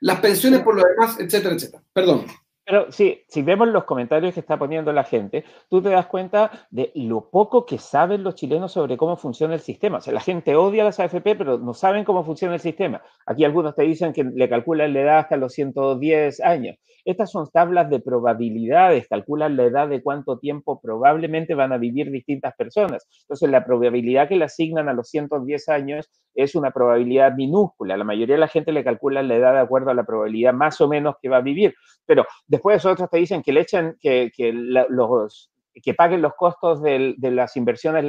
Las 0.00 0.20
pensiones 0.20 0.60
por 0.60 0.74
lo 0.74 0.82
demás, 0.82 1.18
etcétera, 1.20 1.54
etcétera. 1.54 1.84
Perdón. 1.92 2.26
Pero 2.66 2.90
sí, 2.90 3.22
si 3.28 3.42
vemos 3.42 3.68
los 3.68 3.84
comentarios 3.84 4.34
que 4.34 4.40
está 4.40 4.58
poniendo 4.58 4.92
la 4.92 5.04
gente, 5.04 5.44
tú 5.70 5.80
te 5.80 5.90
das 5.90 6.06
cuenta 6.08 6.66
de 6.68 6.90
lo 6.96 7.30
poco 7.30 7.64
que 7.64 7.78
saben 7.78 8.24
los 8.24 8.34
chilenos 8.34 8.72
sobre 8.72 8.96
cómo 8.96 9.16
funciona 9.16 9.54
el 9.54 9.60
sistema. 9.60 9.98
O 9.98 10.00
sea, 10.00 10.12
la 10.12 10.20
gente 10.20 10.56
odia 10.56 10.82
las 10.82 10.98
AFP, 10.98 11.36
pero 11.36 11.58
no 11.58 11.74
saben 11.74 12.04
cómo 12.04 12.24
funciona 12.24 12.54
el 12.54 12.60
sistema. 12.60 13.00
Aquí 13.24 13.44
algunos 13.44 13.76
te 13.76 13.84
dicen 13.84 14.12
que 14.12 14.24
le 14.24 14.48
calculan 14.48 14.94
la 14.94 15.00
edad 15.00 15.18
hasta 15.20 15.36
los 15.36 15.52
110 15.52 16.40
años. 16.40 16.76
Estas 17.04 17.30
son 17.30 17.48
tablas 17.52 17.88
de 17.88 18.00
probabilidades, 18.00 19.06
calculan 19.06 19.56
la 19.56 19.62
edad 19.62 19.86
de 19.88 20.02
cuánto 20.02 20.40
tiempo 20.40 20.80
probablemente 20.80 21.54
van 21.54 21.72
a 21.72 21.78
vivir 21.78 22.10
distintas 22.10 22.52
personas. 22.56 23.06
Entonces, 23.20 23.48
la 23.48 23.64
probabilidad 23.64 24.28
que 24.28 24.34
le 24.34 24.44
asignan 24.44 24.88
a 24.88 24.92
los 24.92 25.08
110 25.10 25.68
años 25.68 26.10
es 26.34 26.56
una 26.56 26.72
probabilidad 26.72 27.32
minúscula. 27.34 27.96
La 27.96 28.02
mayoría 28.02 28.34
de 28.34 28.40
la 28.40 28.48
gente 28.48 28.72
le 28.72 28.82
calcula 28.82 29.22
la 29.22 29.36
edad 29.36 29.52
de 29.52 29.60
acuerdo 29.60 29.90
a 29.90 29.94
la 29.94 30.04
probabilidad 30.04 30.52
más 30.52 30.80
o 30.80 30.88
menos 30.88 31.14
que 31.22 31.28
va 31.28 31.36
a 31.36 31.42
vivir. 31.42 31.74
Pero 32.06 32.26
después 32.56 32.84
otros 32.84 33.08
te 33.10 33.18
dicen 33.18 33.42
que 33.42 33.52
le 33.52 33.60
echen, 33.60 33.96
que, 34.00 34.30
los, 34.52 35.50
que 35.82 35.94
paguen 35.94 36.22
los 36.22 36.34
costos 36.34 36.82
de, 36.82 37.14
las 37.18 37.56
inversiones 37.56 38.04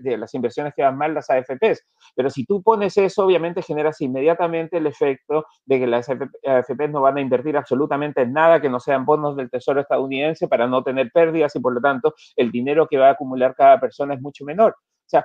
de 0.00 0.16
las 0.16 0.34
inversiones 0.34 0.74
que 0.74 0.82
van 0.82 0.96
mal 0.96 1.14
las 1.14 1.28
AFPs. 1.30 1.84
Pero 2.14 2.30
si 2.30 2.44
tú 2.44 2.62
pones 2.62 2.96
eso, 2.96 3.24
obviamente 3.24 3.62
generas 3.62 4.00
inmediatamente 4.00 4.78
el 4.78 4.86
efecto 4.86 5.46
de 5.64 5.78
que 5.78 5.86
las 5.86 6.08
AFPs 6.08 6.90
no 6.90 7.02
van 7.02 7.18
a 7.18 7.20
invertir 7.20 7.56
absolutamente 7.56 8.22
en 8.22 8.32
nada 8.32 8.60
que 8.60 8.70
no 8.70 8.80
sean 8.80 9.04
bonos 9.04 9.36
del 9.36 9.50
Tesoro 9.50 9.80
estadounidense 9.80 10.48
para 10.48 10.66
no 10.66 10.82
tener 10.82 11.10
pérdidas 11.12 11.54
y 11.56 11.60
por 11.60 11.74
lo 11.74 11.80
tanto 11.80 12.14
el 12.36 12.50
dinero 12.50 12.86
que 12.88 12.98
va 12.98 13.08
a 13.08 13.12
acumular 13.12 13.54
cada 13.54 13.78
persona 13.78 14.14
es 14.14 14.20
mucho 14.20 14.44
menor. 14.44 14.72
O 14.72 15.08
sea, 15.10 15.24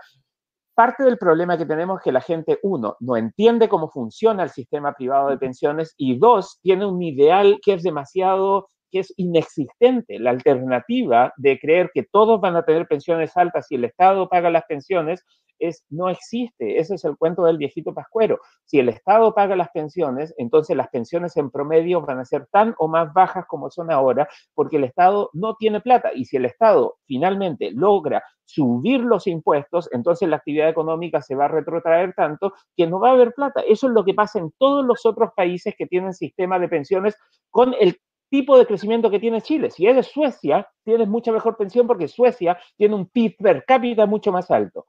parte 0.76 1.04
del 1.04 1.18
problema 1.18 1.58
que 1.58 1.66
tenemos 1.66 1.98
es 1.98 2.04
que 2.04 2.12
la 2.12 2.22
gente, 2.22 2.60
uno, 2.62 2.98
no 3.00 3.18
entiende 3.18 3.70
cómo 3.70 3.90
funciona 3.90 4.44
el 4.44 4.50
sistema 4.50 4.94
privado 4.94 5.30
de 5.30 5.38
pensiones 5.38 5.96
y 5.98 6.20
dos, 6.20 6.60
tiene 6.62 6.86
un 6.86 7.02
ideal 7.02 7.60
que 7.64 7.74
es 7.74 7.84
demasiado 7.84 8.70
que 8.96 9.02
es 9.02 9.14
inexistente. 9.18 10.20
La 10.20 10.30
alternativa 10.30 11.34
de 11.36 11.60
creer 11.60 11.92
que 11.94 12.04
todos 12.04 12.40
van 12.40 12.56
a 12.56 12.64
tener 12.64 12.88
pensiones 12.88 13.36
altas 13.36 13.70
y 13.70 13.76
el 13.76 13.84
Estado 13.84 14.30
paga 14.30 14.50
las 14.50 14.64
pensiones 14.64 15.26
es, 15.60 15.84
no 15.90 16.08
existe. 16.08 16.80
Ese 16.80 16.96
es 16.96 17.04
el 17.04 17.18
cuento 17.18 17.44
del 17.44 17.58
viejito 17.58 17.94
pascuero. 17.94 18.40
Si 18.64 18.80
el 18.80 18.88
Estado 18.88 19.34
paga 19.34 19.58
las 19.58 19.70
pensiones, 19.72 20.34
entonces 20.38 20.78
las 20.78 20.88
pensiones 20.88 21.36
en 21.36 21.52
promedio 21.52 22.02
van 22.02 22.20
a 22.20 22.26
ser 22.26 22.48
tan 22.48 22.74
o 22.78 22.88
más 22.88 23.12
bajas 23.14 23.46
como 23.48 23.70
son 23.70 23.92
ahora, 23.92 24.30
porque 24.54 24.78
el 24.78 24.86
Estado 24.86 25.30
no 25.34 25.56
tiene 25.56 25.82
plata. 25.82 26.12
Y 26.16 26.24
si 26.24 26.38
el 26.38 26.46
Estado 26.46 26.96
finalmente 27.06 27.72
logra 27.72 28.24
subir 28.46 29.02
los 29.02 29.28
impuestos, 29.28 29.90
entonces 29.92 30.30
la 30.30 30.38
actividad 30.38 30.70
económica 30.70 31.22
se 31.22 31.36
va 31.36 31.46
a 31.46 31.50
retrotraer 31.50 32.14
tanto 32.14 32.54
que 32.78 32.88
no 32.88 33.02
va 33.02 33.10
a 33.10 33.14
haber 33.14 33.34
plata. 33.34 33.60
Eso 33.68 33.88
es 33.88 33.94
lo 33.94 34.06
que 34.06 34.14
pasa 34.14 34.40
en 34.40 34.54
todos 34.58 34.86
los 34.86 35.06
otros 35.06 35.32
países 35.36 35.74
que 35.78 35.86
tienen 35.86 36.14
sistema 36.14 36.60
de 36.60 36.70
pensiones 36.70 37.18
con 37.50 37.74
el 37.80 38.00
tipo 38.30 38.58
de 38.58 38.66
crecimiento 38.66 39.10
que 39.10 39.20
tiene 39.20 39.42
Chile. 39.42 39.72
Si 39.72 39.86
eres 39.86 40.08
Suecia, 40.08 40.68
tienes 40.84 41.08
mucha 41.08 41.32
mejor 41.32 41.58
pensión 41.58 41.88
porque 41.88 42.08
Suecia 42.08 42.58
tiene 42.78 42.96
un 42.96 43.08
PIB 43.08 43.38
per 43.38 43.66
cápita 43.66 44.06
mucho 44.06 44.32
más 44.32 44.52
alto. 44.52 44.86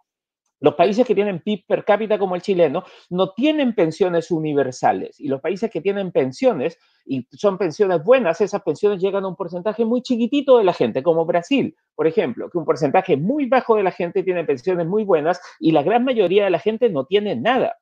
Los 0.59 0.75
países 0.75 1.07
que 1.07 1.15
tienen 1.15 1.41
PIB 1.41 1.67
per 1.67 1.85
cápita 1.85 2.19
como 2.19 2.35
el 2.35 2.41
chileno 2.41 2.85
no 3.11 3.33
tienen 3.33 3.75
pensiones 3.75 4.31
universales 4.31 5.21
y 5.21 5.29
los 5.29 5.41
países 5.41 5.71
que 5.71 5.83
tienen 5.83 6.13
pensiones 6.13 6.79
y 7.05 7.27
son 7.33 7.59
pensiones 7.59 8.03
buenas, 8.03 8.41
esas 8.41 8.63
pensiones 8.63 9.01
llegan 9.01 9.25
a 9.25 9.29
un 9.29 9.37
porcentaje 9.37 9.85
muy 9.85 10.01
chiquitito 10.01 10.57
de 10.57 10.65
la 10.65 10.73
gente, 10.73 11.03
como 11.03 11.27
Brasil, 11.27 11.77
por 11.95 12.07
ejemplo, 12.07 12.49
que 12.49 12.57
un 12.57 12.65
porcentaje 12.65 13.19
muy 13.19 13.47
bajo 13.47 13.77
de 13.77 13.83
la 13.83 13.93
gente 13.93 14.23
tiene 14.23 14.45
pensiones 14.45 14.87
muy 14.87 15.05
buenas 15.05 15.41
y 15.61 15.73
la 15.73 15.83
gran 15.83 16.05
mayoría 16.05 16.45
de 16.45 16.51
la 16.51 16.59
gente 16.59 16.89
no 16.89 17.05
tiene 17.05 17.37
nada. 17.37 17.77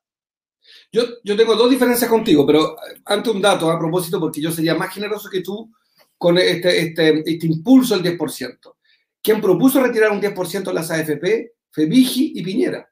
Yo, 0.91 1.03
yo 1.23 1.35
tengo 1.35 1.55
dos 1.55 1.69
diferencias 1.69 2.09
contigo, 2.09 2.45
pero 2.45 2.75
ante 3.05 3.29
un 3.29 3.41
dato 3.41 3.69
a 3.69 3.79
propósito, 3.79 4.19
porque 4.19 4.41
yo 4.41 4.51
sería 4.51 4.75
más 4.75 4.93
generoso 4.93 5.29
que 5.29 5.41
tú 5.41 5.71
con 6.17 6.37
este, 6.37 6.79
este, 6.79 7.19
este 7.25 7.47
impulso 7.47 7.97
del 7.97 8.17
10%. 8.17 8.75
Quien 9.21 9.41
propuso 9.41 9.81
retirar 9.81 10.11
un 10.11 10.21
10% 10.21 10.63
de 10.63 10.73
las 10.73 10.91
AFP 10.91 11.53
fue 11.71 11.85
Vigi 11.85 12.33
y 12.35 12.43
Piñera. 12.43 12.89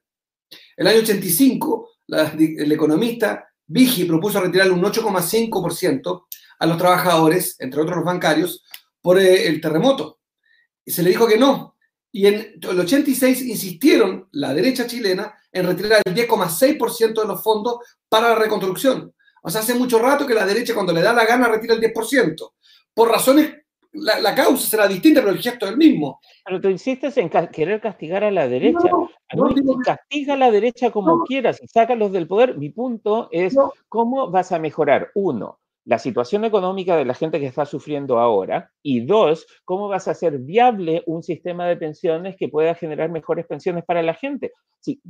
El 0.76 0.86
año 0.86 0.98
85, 0.98 1.90
el 2.08 2.72
economista 2.72 3.48
Vigi 3.66 4.04
propuso 4.04 4.40
retirar 4.40 4.70
un 4.70 4.82
8,5% 4.82 6.26
a 6.58 6.66
los 6.66 6.76
trabajadores, 6.76 7.56
entre 7.60 7.80
otros 7.80 7.96
los 7.96 8.04
bancarios, 8.04 8.64
por 9.00 9.18
eh, 9.18 9.46
el 9.46 9.60
terremoto. 9.60 10.20
Y 10.84 10.90
se 10.90 11.02
le 11.02 11.10
dijo 11.10 11.26
que 11.26 11.38
no. 11.38 11.73
Y 12.16 12.28
en 12.28 12.60
el 12.62 12.78
86 12.78 13.42
insistieron 13.42 14.28
la 14.30 14.54
derecha 14.54 14.86
chilena 14.86 15.34
en 15.50 15.66
retirar 15.66 16.00
el 16.04 16.14
10,6% 16.14 17.22
de 17.22 17.26
los 17.26 17.42
fondos 17.42 17.78
para 18.08 18.28
la 18.28 18.34
reconstrucción. 18.36 19.12
O 19.42 19.50
sea, 19.50 19.62
hace 19.62 19.74
mucho 19.74 19.98
rato 19.98 20.24
que 20.24 20.32
la 20.32 20.46
derecha 20.46 20.74
cuando 20.74 20.92
le 20.92 21.02
da 21.02 21.12
la 21.12 21.26
gana 21.26 21.48
retira 21.48 21.74
el 21.74 21.80
10%. 21.80 22.52
Por 22.94 23.10
razones, 23.10 23.52
la, 23.90 24.32
causa 24.32 24.64
será 24.64 24.86
distinta, 24.86 25.22
pero 25.22 25.32
el 25.32 25.42
gesto 25.42 25.66
es 25.66 25.72
el 25.72 25.76
mismo. 25.76 26.20
Pero 26.44 26.60
tú 26.60 26.68
insistes 26.68 27.16
en 27.16 27.28
querer 27.28 27.80
castigar 27.80 28.22
a 28.22 28.30
la 28.30 28.46
derecha. 28.46 28.88
castiga 29.84 30.34
a 30.34 30.36
la 30.36 30.52
derecha 30.52 30.92
como 30.92 31.24
quieras 31.24 31.60
y 31.60 31.66
sácalos 31.66 32.12
del 32.12 32.28
poder. 32.28 32.56
Mi 32.56 32.70
punto 32.70 33.28
es 33.32 33.56
cómo 33.88 34.30
vas 34.30 34.52
a 34.52 34.60
mejorar, 34.60 35.10
uno, 35.16 35.58
la 35.84 35.98
situación 35.98 36.44
económica 36.44 36.96
de 36.96 37.04
la 37.04 37.14
gente 37.14 37.38
que 37.38 37.46
está 37.46 37.66
sufriendo 37.66 38.18
ahora 38.18 38.70
y 38.82 39.04
dos, 39.04 39.46
cómo 39.64 39.88
vas 39.88 40.08
a 40.08 40.12
hacer 40.12 40.38
viable 40.38 41.02
un 41.06 41.22
sistema 41.22 41.66
de 41.66 41.76
pensiones 41.76 42.36
que 42.38 42.48
pueda 42.48 42.74
generar 42.74 43.10
mejores 43.10 43.46
pensiones 43.46 43.84
para 43.84 44.02
la 44.02 44.14
gente. 44.14 44.52
Si, 44.80 45.00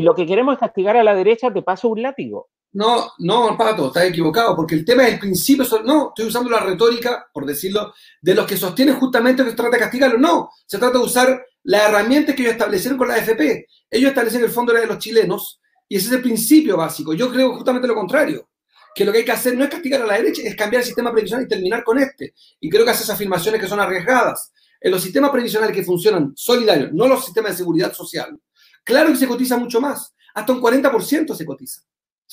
lo 0.00 0.14
que 0.14 0.26
queremos 0.26 0.54
es 0.54 0.60
castigar 0.60 0.96
a 0.96 1.04
la 1.04 1.14
derecha, 1.14 1.52
te 1.52 1.62
paso 1.62 1.88
un 1.88 2.02
látigo. 2.02 2.48
No, 2.74 3.10
no, 3.18 3.56
Pato, 3.58 3.88
estás 3.88 4.04
equivocado, 4.04 4.56
porque 4.56 4.76
el 4.76 4.84
tema 4.84 5.06
es 5.06 5.14
el 5.14 5.18
principio, 5.18 5.64
no, 5.84 6.08
estoy 6.08 6.26
usando 6.26 6.50
la 6.50 6.60
retórica, 6.60 7.26
por 7.32 7.44
decirlo, 7.44 7.92
de 8.20 8.34
los 8.34 8.46
que 8.46 8.56
sostienen 8.56 8.98
justamente 8.98 9.44
que 9.44 9.50
se 9.50 9.56
trata 9.56 9.76
de 9.76 9.82
castigarlo. 9.82 10.18
No, 10.18 10.50
se 10.64 10.78
trata 10.78 10.98
de 10.98 11.04
usar 11.04 11.44
las 11.64 11.88
herramientas 11.88 12.34
que 12.34 12.42
ellos 12.42 12.54
establecieron 12.54 12.96
con 12.96 13.08
la 13.08 13.14
AFP. 13.14 13.66
Ellos 13.90 14.08
establecen 14.08 14.42
el 14.42 14.50
fondo 14.50 14.72
de 14.72 14.86
los 14.86 14.98
chilenos 14.98 15.60
y 15.86 15.96
ese 15.96 16.06
es 16.06 16.12
el 16.12 16.22
principio 16.22 16.76
básico. 16.76 17.12
Yo 17.12 17.30
creo 17.30 17.54
justamente 17.54 17.86
lo 17.86 17.94
contrario 17.94 18.48
que 18.94 19.04
lo 19.04 19.12
que 19.12 19.18
hay 19.18 19.24
que 19.24 19.32
hacer 19.32 19.56
no 19.56 19.64
es 19.64 19.70
castigar 19.70 20.02
a 20.02 20.06
la 20.06 20.16
derecha, 20.16 20.42
es 20.44 20.56
cambiar 20.56 20.80
el 20.80 20.86
sistema 20.86 21.12
previsional 21.12 21.46
y 21.46 21.48
terminar 21.48 21.82
con 21.84 21.98
este. 21.98 22.34
Y 22.60 22.68
creo 22.68 22.84
que 22.84 22.90
hace 22.90 23.04
esas 23.04 23.16
afirmaciones 23.16 23.60
que 23.60 23.68
son 23.68 23.80
arriesgadas. 23.80 24.52
En 24.80 24.90
los 24.90 25.02
sistemas 25.02 25.30
previsionales 25.30 25.74
que 25.74 25.84
funcionan 25.84 26.32
solidarios, 26.34 26.92
no 26.92 27.06
los 27.06 27.24
sistemas 27.24 27.52
de 27.52 27.58
seguridad 27.58 27.92
social, 27.92 28.38
claro 28.84 29.10
que 29.10 29.16
se 29.16 29.28
cotiza 29.28 29.56
mucho 29.56 29.80
más. 29.80 30.14
Hasta 30.34 30.52
un 30.52 30.60
40% 30.60 31.34
se 31.34 31.46
cotiza. 31.46 31.82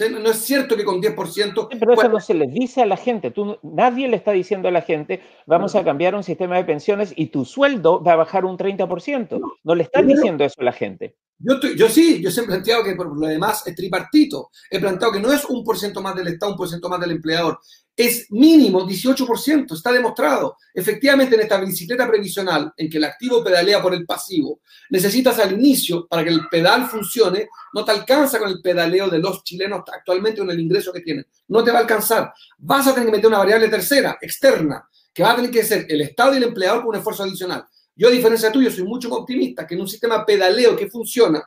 No 0.07 0.29
es 0.29 0.37
cierto 0.37 0.77
que 0.77 0.85
con 0.85 1.01
10%... 1.01 1.67
Pero 1.77 1.93
eso 1.93 2.09
no 2.09 2.19
se 2.19 2.33
les 2.33 2.53
dice 2.53 2.81
a 2.81 2.85
la 2.85 2.95
gente. 2.95 3.31
Tú, 3.31 3.57
nadie 3.63 4.07
le 4.07 4.15
está 4.15 4.31
diciendo 4.31 4.69
a 4.69 4.71
la 4.71 4.81
gente, 4.81 5.21
vamos 5.45 5.75
a 5.75 5.83
cambiar 5.83 6.15
un 6.15 6.23
sistema 6.23 6.55
de 6.55 6.63
pensiones 6.63 7.11
y 7.15 7.27
tu 7.27 7.43
sueldo 7.43 8.01
va 8.01 8.13
a 8.13 8.17
bajar 8.17 8.45
un 8.45 8.57
30%. 8.57 9.41
No, 9.63 9.75
le 9.75 9.83
están 9.83 10.07
diciendo 10.07 10.45
eso 10.45 10.61
a 10.61 10.63
la 10.63 10.71
gente. 10.71 11.15
Yo, 11.39 11.55
yo 11.75 11.87
sí, 11.89 12.21
yo 12.21 12.31
siempre 12.31 12.55
he 12.55 12.57
planteado 12.57 12.83
que 12.83 12.95
por 12.95 13.17
lo 13.17 13.27
demás 13.27 13.65
es 13.65 13.75
tripartito. 13.75 14.49
He 14.69 14.79
planteado 14.79 15.13
que 15.13 15.19
no 15.19 15.31
es 15.31 15.45
un 15.45 15.63
por 15.63 15.77
ciento 15.77 16.01
más 16.01 16.15
del 16.15 16.27
Estado, 16.27 16.51
un 16.53 16.57
por 16.57 16.67
ciento 16.67 16.89
más 16.89 16.99
del 16.99 17.11
empleador. 17.11 17.59
Es 17.99 18.31
mínimo 18.31 18.87
18%, 18.87 19.75
está 19.75 19.91
demostrado. 19.91 20.55
Efectivamente, 20.73 21.35
en 21.35 21.41
esta 21.41 21.59
bicicleta 21.59 22.07
previsional, 22.07 22.71
en 22.77 22.89
que 22.89 22.97
el 22.97 23.03
activo 23.03 23.43
pedalea 23.43 23.81
por 23.81 23.93
el 23.93 24.05
pasivo, 24.05 24.61
necesitas 24.89 25.37
al 25.39 25.51
inicio, 25.51 26.07
para 26.07 26.23
que 26.23 26.29
el 26.29 26.47
pedal 26.47 26.87
funcione, 26.87 27.49
no 27.73 27.83
te 27.83 27.91
alcanza 27.91 28.39
con 28.39 28.47
el 28.47 28.61
pedaleo 28.61 29.09
de 29.09 29.19
los 29.19 29.43
chilenos 29.43 29.81
actualmente 29.93 30.39
con 30.39 30.49
el 30.49 30.61
ingreso 30.61 30.93
que 30.93 31.01
tienen. 31.01 31.27
No 31.49 31.61
te 31.61 31.71
va 31.71 31.79
a 31.79 31.81
alcanzar. 31.81 32.31
Vas 32.59 32.87
a 32.87 32.93
tener 32.93 33.07
que 33.07 33.17
meter 33.17 33.27
una 33.27 33.39
variable 33.39 33.67
tercera, 33.67 34.17
externa, 34.21 34.87
que 35.13 35.21
va 35.21 35.33
a 35.33 35.35
tener 35.35 35.51
que 35.51 35.65
ser 35.65 35.85
el 35.89 35.99
Estado 35.99 36.35
y 36.35 36.37
el 36.37 36.43
empleador 36.43 36.79
con 36.79 36.91
un 36.91 36.95
esfuerzo 36.95 37.23
adicional. 37.23 37.65
Yo, 37.93 38.07
a 38.07 38.11
diferencia 38.11 38.49
tuyo, 38.49 38.71
soy 38.71 38.85
mucho 38.85 39.13
optimista 39.13 39.67
que 39.67 39.75
en 39.75 39.81
un 39.81 39.89
sistema 39.89 40.25
pedaleo 40.25 40.73
que 40.73 40.89
funciona, 40.89 41.43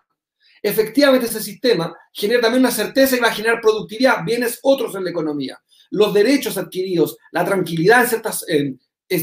efectivamente 0.62 1.28
ese 1.28 1.42
sistema 1.42 1.96
genera 2.12 2.42
también 2.42 2.62
una 2.62 2.70
certeza 2.70 3.16
y 3.16 3.20
va 3.20 3.28
a 3.28 3.34
generar 3.34 3.58
productividad, 3.58 4.22
bienes 4.22 4.58
otros 4.62 4.94
en 4.96 5.04
la 5.04 5.10
economía. 5.10 5.58
Los 5.92 6.12
derechos 6.12 6.58
adquiridos, 6.58 7.16
la 7.30 7.44
tranquilidad 7.44 8.02
en 8.02 8.08
ciertos 8.08 8.44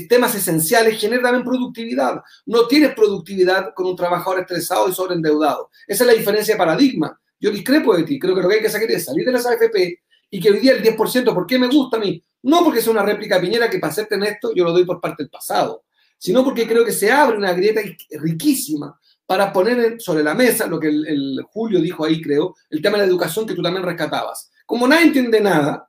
temas 0.08 0.36
esenciales 0.36 1.00
genera 1.00 1.24
también 1.24 1.44
productividad. 1.44 2.22
No 2.46 2.68
tienes 2.68 2.94
productividad 2.94 3.74
con 3.74 3.88
un 3.88 3.96
trabajador 3.96 4.40
estresado 4.40 4.88
y 4.88 4.94
sobreendeudado. 4.94 5.70
Esa 5.86 6.04
es 6.04 6.08
la 6.08 6.14
diferencia 6.14 6.54
de 6.54 6.60
paradigma. 6.60 7.20
Yo 7.40 7.52
discrepo 7.52 7.96
de 7.96 8.04
ti. 8.04 8.18
Creo 8.18 8.36
que 8.36 8.42
lo 8.42 8.48
que 8.48 8.56
hay 8.56 8.62
que 8.62 8.68
hacer 8.68 8.90
es 8.90 9.06
salir 9.06 9.26
de 9.26 9.32
las 9.32 9.46
AFP 9.46 10.00
y 10.30 10.40
que 10.40 10.52
hoy 10.52 10.60
día 10.60 10.74
el 10.74 10.84
10%, 10.84 11.34
¿por 11.34 11.46
qué 11.46 11.60
me 11.60 11.68
gusta 11.68 11.98
a 11.98 12.00
mí? 12.00 12.24
No 12.44 12.64
porque 12.64 12.82
sea 12.82 12.92
una 12.92 13.04
réplica 13.04 13.42
Piñera 13.42 13.70
que 13.70 13.80
para 13.80 13.94
en 14.10 14.24
esto 14.24 14.54
yo 14.56 14.64
lo 14.64 14.72
doy 14.72 14.86
por 14.86 15.02
parte 15.02 15.24
del 15.24 15.30
pasado 15.30 15.84
sino 16.20 16.44
porque 16.44 16.68
creo 16.68 16.86
que 16.86 16.92
se 16.92 17.12
abre 17.12 17.38
una 17.38 17.54
grieta 17.54 17.82
riquísima 18.12 19.00
para 19.26 19.52
poner 19.54 20.00
sobre 20.02 20.22
la 20.22 20.36
mesa 20.36 20.68
lo 20.68 20.80
que 20.80 20.90
el, 20.90 21.42
Julio 21.52 21.82
dijo 21.82 22.06
ahí, 22.06 22.22
creo, 22.22 22.56
el 22.70 22.82
tema 22.82 22.98
de 22.98 23.06
la 23.06 23.10
educación 23.10 23.48
que 23.48 23.54
tú 23.54 23.62
también 23.62 23.86
rescatabas. 23.86 24.52
Como 24.66 24.88
nadie 24.88 25.06
entiende 25.06 25.40
nada, 25.40 25.89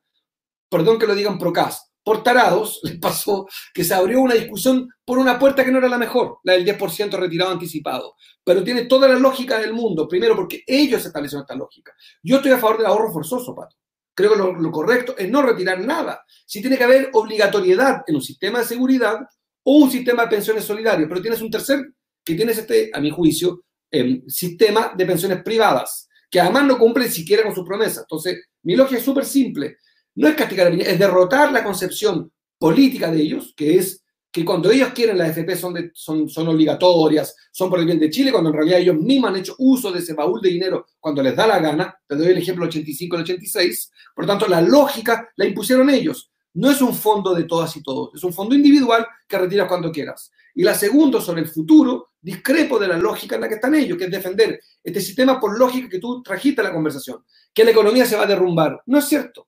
perdón 0.71 0.99
que 0.99 1.07
lo 1.07 1.15
digan 1.15 1.39
procas, 1.39 1.91
por 2.03 2.23
tarados, 2.23 2.81
les 2.85 2.99
pasó 2.99 3.47
que 3.75 3.85
se 3.85 3.95
abrió 3.95 4.21
una 4.21 4.35
discusión 4.35 4.89
por 5.05 5.19
una 5.19 5.39
puerta 5.39 5.65
que 5.65 5.71
no 5.71 5.79
era 5.79 5.89
la 5.89 5.99
mejor, 5.99 6.39
la 6.45 6.55
del 6.55 6.65
10% 6.65 7.11
retirado 7.13 7.51
anticipado. 7.51 8.15
Pero 8.43 8.65
tiene 8.65 8.87
toda 8.87 9.09
la 9.09 9.19
lógica 9.19 9.59
del 9.59 9.75
mundo, 9.75 10.09
primero 10.09 10.35
porque 10.35 10.63
ellos 10.67 11.05
establecieron 11.05 11.43
esta 11.43 11.55
lógica. 11.55 11.93
Yo 12.23 12.37
estoy 12.37 12.53
a 12.53 12.59
favor 12.59 12.79
del 12.79 12.87
ahorro 12.87 13.13
forzoso, 13.13 13.55
Pato. 13.55 13.77
Creo 14.15 14.33
que 14.33 14.39
lo, 14.39 14.71
correcto 14.71 15.15
es 15.17 15.31
no 15.31 15.41
retirar 15.41 15.81
nada. 15.81 16.25
Si 16.45 16.61
tiene 16.61 16.77
que 16.77 16.85
haber 16.85 17.11
obligatoriedad 17.13 18.03
en 18.07 18.17
un 18.17 18.23
sistema 18.23 18.59
de 18.59 18.65
seguridad, 18.65 19.21
o 19.63 19.77
un 19.77 19.91
sistema 19.91 20.25
de 20.25 20.31
pensiones 20.31 20.65
solidario, 20.65 21.09
pero 21.09 21.21
tienes 21.21 21.41
un 21.43 21.51
tercer, 21.51 21.93
que 22.25 22.35
tienes 22.35 22.59
este, 22.59 22.91
a 22.93 23.01
mi 23.01 23.11
juicio, 23.11 23.65
el 23.91 24.25
sistema 24.27 24.93
de 24.97 25.07
pensiones 25.07 25.43
privadas, 25.43 26.09
que 26.31 26.41
además 26.41 26.65
no 26.65 26.79
cumple 26.79 27.09
siquiera 27.09 27.43
con 27.43 27.55
su 27.55 27.65
promesa. 27.65 28.01
Entonces, 28.01 28.47
mi 28.63 28.77
lógica 28.77 28.99
es 28.99 29.05
súper 29.05 29.25
simple. 29.25 29.77
No 30.21 30.29
es 30.29 30.35
castigar, 30.35 30.71
es 30.71 30.99
derrotar 30.99 31.51
la 31.51 31.65
concepción 31.65 32.31
política 32.59 33.11
de 33.11 33.23
ellos, 33.23 33.55
que 33.57 33.77
es 33.79 34.05
que 34.31 34.45
cuando 34.45 34.71
ellos 34.71 34.91
quieren 34.95 35.17
las 35.17 35.31
FP 35.31 35.57
son, 35.57 36.29
son, 36.29 36.47
obligatorias, 36.47 37.35
son 37.51 37.71
por 37.71 37.79
el 37.79 37.87
bien 37.87 37.99
de 37.99 38.11
Chile, 38.11 38.31
cuando 38.31 38.51
en 38.51 38.57
realidad 38.57 38.81
ellos 38.81 38.97
mismos 38.97 39.31
han 39.31 39.37
hecho 39.37 39.55
uso 39.57 39.91
de 39.91 40.01
ese 40.01 40.13
baúl 40.13 40.43
de 40.43 40.51
dinero 40.51 40.85
cuando 41.01 41.23
les 41.23 41.35
da 41.35 41.47
la 41.47 41.59
gana. 41.59 41.99
Te 42.07 42.17
doy 42.17 42.27
el 42.27 42.37
ejemplo 42.37 42.67
85 42.67 43.17
y 43.17 43.21
86. 43.23 43.93
Por 44.15 44.25
lo 44.27 44.29
tanto, 44.29 44.47
la 44.47 44.61
lógica 44.61 45.27
la 45.37 45.47
impusieron 45.47 45.89
ellos. 45.89 46.31
No 46.53 46.71
es 46.71 46.83
un 46.83 46.93
fondo 46.93 47.35
de 47.35 47.45
todas 47.45 47.75
y 47.79 47.83
todos, 47.83 48.11
es 48.15 48.23
un 48.23 48.35
fondo 48.35 48.55
individual 48.55 49.07
que 49.27 49.39
retiras 49.39 49.69
cuando 49.69 49.91
quieras. 49.91 50.31
Y 50.55 50.65
la 50.65 50.75
segunda, 50.75 51.19
sobre 51.23 51.41
el 51.41 51.49
futuro, 51.49 52.11
discrepo 52.21 52.79
de 52.79 52.89
la 52.89 52.99
lógica 52.99 53.37
en 53.37 53.41
la 53.41 53.49
que 53.49 53.55
están 53.55 53.75
ellos, 53.75 53.97
que 53.97 54.05
es 54.05 54.11
defender 54.11 54.61
este 54.85 55.01
sistema 55.01 55.41
por 55.41 55.59
lógica 55.59 55.89
que 55.89 55.99
tú 55.99 56.23
trajiste 56.23 56.61
a 56.61 56.65
la 56.65 56.75
conversación, 56.75 57.25
que 57.55 57.65
la 57.65 57.71
economía 57.71 58.05
se 58.05 58.17
va 58.17 58.25
a 58.25 58.27
derrumbar. 58.27 58.83
No 58.85 58.99
es 58.99 59.07
cierto. 59.07 59.47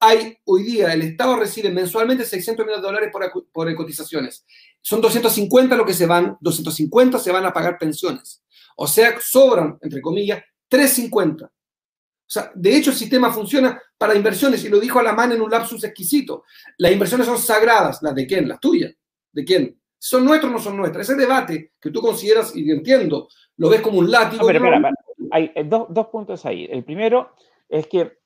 Hay 0.00 0.38
hoy 0.44 0.62
día, 0.62 0.92
el 0.92 1.02
Estado 1.02 1.36
recibe 1.36 1.70
mensualmente 1.70 2.24
600 2.24 2.64
millones 2.64 2.82
de 2.82 2.88
dólares 2.88 3.10
por, 3.12 3.50
por 3.52 3.74
cotizaciones. 3.74 4.46
Son 4.80 5.00
250 5.00 5.76
lo 5.76 5.84
que 5.84 5.92
se 5.92 6.06
van, 6.06 6.38
250 6.40 7.18
se 7.18 7.30
van 7.30 7.44
a 7.44 7.52
pagar 7.52 7.78
pensiones. 7.78 8.42
O 8.76 8.86
sea, 8.86 9.14
sobran, 9.20 9.78
entre 9.82 10.00
comillas, 10.00 10.42
350. 10.68 11.44
O 11.44 12.32
sea, 12.32 12.50
de 12.54 12.76
hecho 12.76 12.90
el 12.90 12.96
sistema 12.96 13.30
funciona 13.30 13.80
para 13.98 14.14
inversiones 14.14 14.64
y 14.64 14.68
lo 14.68 14.80
dijo 14.80 14.98
Alamán 14.98 15.32
en 15.32 15.42
un 15.42 15.50
lapsus 15.50 15.84
exquisito. 15.84 16.44
Las 16.78 16.92
inversiones 16.92 17.26
son 17.26 17.38
sagradas, 17.38 18.02
¿las 18.02 18.14
de 18.14 18.26
quién? 18.26 18.48
Las 18.48 18.60
tuyas. 18.60 18.94
¿De 19.32 19.44
quién? 19.44 19.78
¿Son 19.98 20.24
nuestras 20.24 20.50
o 20.50 20.54
no 20.54 20.58
son 20.58 20.76
nuestras? 20.76 21.10
Ese 21.10 21.18
debate 21.18 21.72
que 21.78 21.90
tú 21.90 22.00
consideras, 22.00 22.56
y 22.56 22.70
entiendo, 22.70 23.28
lo 23.56 23.68
ves 23.68 23.82
como 23.82 23.98
un 23.98 24.10
látigo. 24.10 24.46
pero, 24.46 24.64
espera, 24.64 24.90
hay 25.30 25.52
eh, 25.54 25.64
dos, 25.64 25.88
dos 25.90 26.06
puntos 26.06 26.46
ahí. 26.46 26.66
El 26.70 26.84
primero 26.84 27.34
es 27.68 27.86
que 27.86 28.19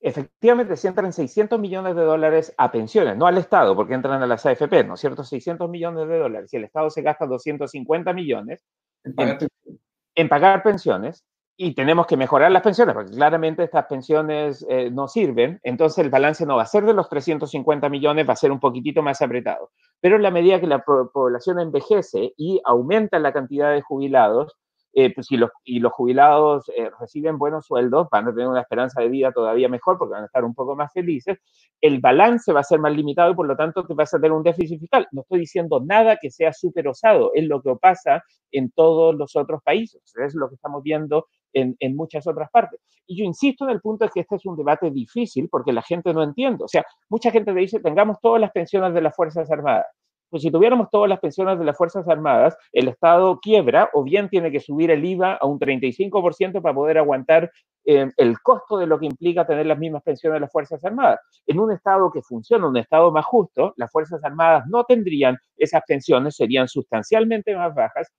efectivamente 0.00 0.76
se 0.76 0.88
entran 0.88 1.12
600 1.12 1.58
millones 1.58 1.96
de 1.96 2.02
dólares 2.02 2.54
a 2.58 2.70
pensiones, 2.70 3.16
no 3.16 3.26
al 3.26 3.38
Estado, 3.38 3.74
porque 3.74 3.94
entran 3.94 4.22
a 4.22 4.26
las 4.26 4.44
AFP, 4.46 4.84
¿no 4.84 4.94
es 4.94 5.00
cierto? 5.00 5.24
600 5.24 5.68
millones 5.68 6.08
de 6.08 6.18
dólares. 6.18 6.52
Y 6.52 6.56
el 6.56 6.64
Estado 6.64 6.90
se 6.90 7.02
gasta 7.02 7.26
250 7.26 8.12
millones 8.12 8.64
en 9.04 10.28
pagar 10.28 10.62
pensiones, 10.62 11.24
y 11.58 11.74
tenemos 11.74 12.06
que 12.06 12.18
mejorar 12.18 12.52
las 12.52 12.62
pensiones, 12.62 12.94
porque 12.94 13.12
claramente 13.12 13.62
estas 13.62 13.86
pensiones 13.86 14.64
eh, 14.68 14.90
no 14.90 15.08
sirven, 15.08 15.58
entonces 15.62 16.04
el 16.04 16.10
balance 16.10 16.44
no 16.44 16.56
va 16.56 16.62
a 16.62 16.66
ser 16.66 16.84
de 16.84 16.92
los 16.92 17.08
350 17.08 17.88
millones, 17.88 18.28
va 18.28 18.34
a 18.34 18.36
ser 18.36 18.52
un 18.52 18.60
poquitito 18.60 19.02
más 19.02 19.22
apretado. 19.22 19.70
Pero 20.00 20.16
en 20.16 20.22
la 20.22 20.30
medida 20.30 20.60
que 20.60 20.66
la 20.66 20.84
población 20.84 21.58
envejece 21.58 22.34
y 22.36 22.60
aumenta 22.64 23.18
la 23.18 23.32
cantidad 23.32 23.72
de 23.72 23.80
jubilados, 23.80 24.54
eh, 24.98 25.12
pues, 25.14 25.30
y, 25.30 25.36
los, 25.36 25.50
y 25.62 25.78
los 25.78 25.92
jubilados 25.92 26.70
eh, 26.74 26.90
reciben 26.98 27.36
buenos 27.36 27.66
sueldos, 27.66 28.08
van 28.10 28.28
a 28.28 28.32
tener 28.32 28.48
una 28.48 28.62
esperanza 28.62 29.02
de 29.02 29.10
vida 29.10 29.30
todavía 29.30 29.68
mejor 29.68 29.98
porque 29.98 30.12
van 30.14 30.22
a 30.22 30.26
estar 30.26 30.42
un 30.42 30.54
poco 30.54 30.74
más 30.74 30.90
felices, 30.90 31.38
el 31.82 32.00
balance 32.00 32.50
va 32.50 32.60
a 32.60 32.64
ser 32.64 32.78
más 32.78 32.96
limitado 32.96 33.30
y 33.30 33.34
por 33.34 33.46
lo 33.46 33.54
tanto 33.54 33.86
te 33.86 33.92
vas 33.92 34.14
a 34.14 34.16
tener 34.16 34.32
un 34.32 34.42
déficit 34.42 34.80
fiscal. 34.80 35.06
No 35.12 35.20
estoy 35.20 35.40
diciendo 35.40 35.82
nada 35.84 36.16
que 36.18 36.30
sea 36.30 36.50
súper 36.54 36.88
osado, 36.88 37.30
es 37.34 37.44
lo 37.46 37.60
que 37.60 37.76
pasa 37.78 38.24
en 38.50 38.70
todos 38.70 39.14
los 39.14 39.36
otros 39.36 39.62
países, 39.62 40.00
es 40.16 40.34
lo 40.34 40.48
que 40.48 40.54
estamos 40.54 40.82
viendo 40.82 41.26
en, 41.52 41.76
en, 41.78 41.94
muchas 41.94 42.26
otras 42.26 42.50
partes. 42.50 42.80
Y 43.06 43.18
yo 43.18 43.24
insisto 43.26 43.64
en 43.64 43.72
el 43.72 43.82
punto 43.82 44.06
de 44.06 44.10
que 44.10 44.20
este 44.20 44.36
es 44.36 44.46
un 44.46 44.56
debate 44.56 44.90
difícil 44.90 45.50
porque 45.50 45.74
la 45.74 45.82
gente 45.82 46.14
no 46.14 46.22
entiende. 46.22 46.64
O 46.64 46.68
sea, 46.68 46.86
mucha 47.10 47.30
gente 47.30 47.52
te 47.52 47.60
dice, 47.60 47.80
tengamos 47.80 48.16
todas 48.22 48.40
las 48.40 48.50
pensiones 48.50 48.94
de 48.94 49.02
las 49.02 49.14
Fuerzas 49.14 49.50
Armadas. 49.50 49.84
Pues 50.28 50.42
si 50.42 50.50
tuviéramos 50.50 50.88
todas 50.90 51.08
las 51.08 51.20
pensiones 51.20 51.58
de 51.58 51.64
las 51.64 51.76
Fuerzas 51.76 52.08
Armadas, 52.08 52.56
el 52.72 52.88
Estado 52.88 53.38
quiebra 53.40 53.90
o 53.92 54.02
bien 54.02 54.28
tiene 54.28 54.50
que 54.50 54.60
subir 54.60 54.90
el 54.90 55.04
IVA 55.04 55.34
a 55.34 55.46
un 55.46 55.58
35% 55.58 56.60
para 56.60 56.74
poder 56.74 56.98
aguantar 56.98 57.50
eh, 57.84 58.10
el 58.16 58.40
costo 58.40 58.76
de 58.78 58.86
lo 58.86 58.98
que 58.98 59.06
implica 59.06 59.46
tener 59.46 59.66
las 59.66 59.78
mismas 59.78 60.02
pensiones 60.02 60.36
de 60.36 60.40
las 60.40 60.50
Fuerzas 60.50 60.84
Armadas. 60.84 61.20
En 61.46 61.60
un 61.60 61.70
Estado 61.72 62.10
que 62.10 62.22
funciona, 62.22 62.66
un 62.66 62.76
Estado 62.76 63.12
más 63.12 63.24
justo, 63.24 63.74
las 63.76 63.90
Fuerzas 63.90 64.22
Armadas 64.24 64.64
no 64.68 64.84
tendrían 64.84 65.38
esas 65.56 65.82
pensiones, 65.86 66.34
serían 66.34 66.66
sustancialmente 66.66 67.54
más 67.54 67.74
bajas 67.74 68.12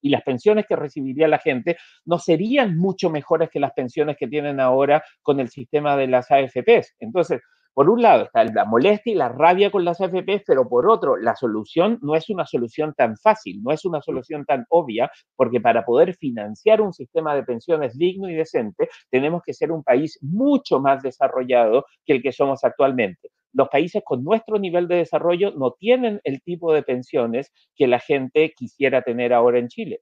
y 0.00 0.10
las 0.10 0.22
pensiones 0.22 0.66
que 0.66 0.76
recibiría 0.76 1.28
la 1.28 1.38
gente 1.38 1.76
no 2.04 2.18
serían 2.18 2.76
mucho 2.76 3.10
mejores 3.10 3.50
que 3.50 3.60
las 3.60 3.72
pensiones 3.72 4.16
que 4.16 4.28
tienen 4.28 4.60
ahora 4.60 5.02
con 5.22 5.40
el 5.40 5.48
sistema 5.48 5.96
de 5.96 6.06
las 6.06 6.30
AFPs. 6.30 6.94
Entonces, 7.00 7.40
por 7.78 7.90
un 7.90 8.02
lado 8.02 8.24
está 8.24 8.42
la 8.42 8.64
molestia 8.64 9.12
y 9.12 9.14
la 9.14 9.28
rabia 9.28 9.70
con 9.70 9.84
las 9.84 10.00
AFPs, 10.00 10.42
pero 10.44 10.68
por 10.68 10.90
otro, 10.90 11.16
la 11.16 11.36
solución 11.36 12.00
no 12.02 12.16
es 12.16 12.28
una 12.28 12.44
solución 12.44 12.92
tan 12.92 13.16
fácil, 13.16 13.62
no 13.62 13.70
es 13.70 13.84
una 13.84 14.02
solución 14.02 14.44
tan 14.44 14.66
obvia, 14.68 15.08
porque 15.36 15.60
para 15.60 15.84
poder 15.84 16.16
financiar 16.16 16.80
un 16.80 16.92
sistema 16.92 17.36
de 17.36 17.44
pensiones 17.44 17.96
digno 17.96 18.28
y 18.28 18.34
decente, 18.34 18.88
tenemos 19.12 19.42
que 19.46 19.54
ser 19.54 19.70
un 19.70 19.84
país 19.84 20.18
mucho 20.22 20.80
más 20.80 21.04
desarrollado 21.04 21.84
que 22.04 22.14
el 22.14 22.20
que 22.20 22.32
somos 22.32 22.64
actualmente. 22.64 23.30
Los 23.52 23.68
países 23.68 24.02
con 24.04 24.24
nuestro 24.24 24.58
nivel 24.58 24.88
de 24.88 24.96
desarrollo 24.96 25.52
no 25.52 25.76
tienen 25.78 26.20
el 26.24 26.42
tipo 26.42 26.74
de 26.74 26.82
pensiones 26.82 27.52
que 27.76 27.86
la 27.86 28.00
gente 28.00 28.54
quisiera 28.56 29.02
tener 29.02 29.32
ahora 29.32 29.60
en 29.60 29.68
Chile. 29.68 30.00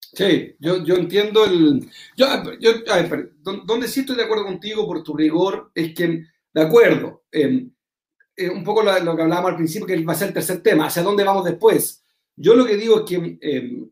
Sí, 0.00 0.56
yo, 0.58 0.82
yo 0.82 0.96
entiendo 0.96 1.44
el... 1.44 1.88
Yo, 2.16 2.26
yo, 2.58 2.70
a 2.92 3.02
ver, 3.02 3.30
donde 3.44 3.86
sí 3.86 4.00
estoy 4.00 4.16
de 4.16 4.24
acuerdo 4.24 4.44
contigo 4.44 4.88
por 4.88 5.04
tu 5.04 5.16
rigor 5.16 5.70
es 5.76 5.94
que 5.94 6.24
de 6.52 6.62
acuerdo. 6.62 7.24
Em, 7.30 7.70
eh, 8.36 8.48
un 8.48 8.64
poco 8.64 8.82
lo, 8.82 8.92
que 8.92 9.22
hablábamos 9.22 9.50
al 9.50 9.56
principio, 9.56 9.86
que 9.86 10.02
va 10.04 10.12
a 10.12 10.16
ser 10.16 10.28
el 10.28 10.34
tercer 10.34 10.62
tema, 10.62 10.86
hacia 10.86 11.02
dónde 11.02 11.24
vamos 11.24 11.44
después. 11.44 12.02
Yo 12.36 12.54
lo 12.54 12.64
que 12.64 12.76
digo 12.76 13.00
es 13.00 13.04
que 13.04 13.38
em, 13.40 13.90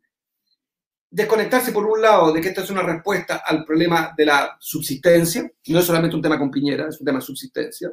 desconectarse 1.11 1.73
por 1.73 1.87
un 1.87 2.01
lado 2.01 2.33
de 2.33 2.40
que 2.40 2.49
esto 2.49 2.62
es 2.62 2.71
una 2.71 2.83
respuesta 2.83 3.42
al 3.44 3.64
problema 3.64 4.14
de 4.16 4.27
la 4.27 4.57
subsistencia, 4.61 5.51
no 5.68 5.79
es 5.79 5.85
solamente 5.85 6.16
un 6.16 6.23
tema 6.23 6.38
con 6.38 6.51
Piñera, 6.51 6.88
es 6.88 7.01
un 7.01 7.07
tema 7.07 7.18
de 7.18 7.25
subsistencia. 7.25 7.92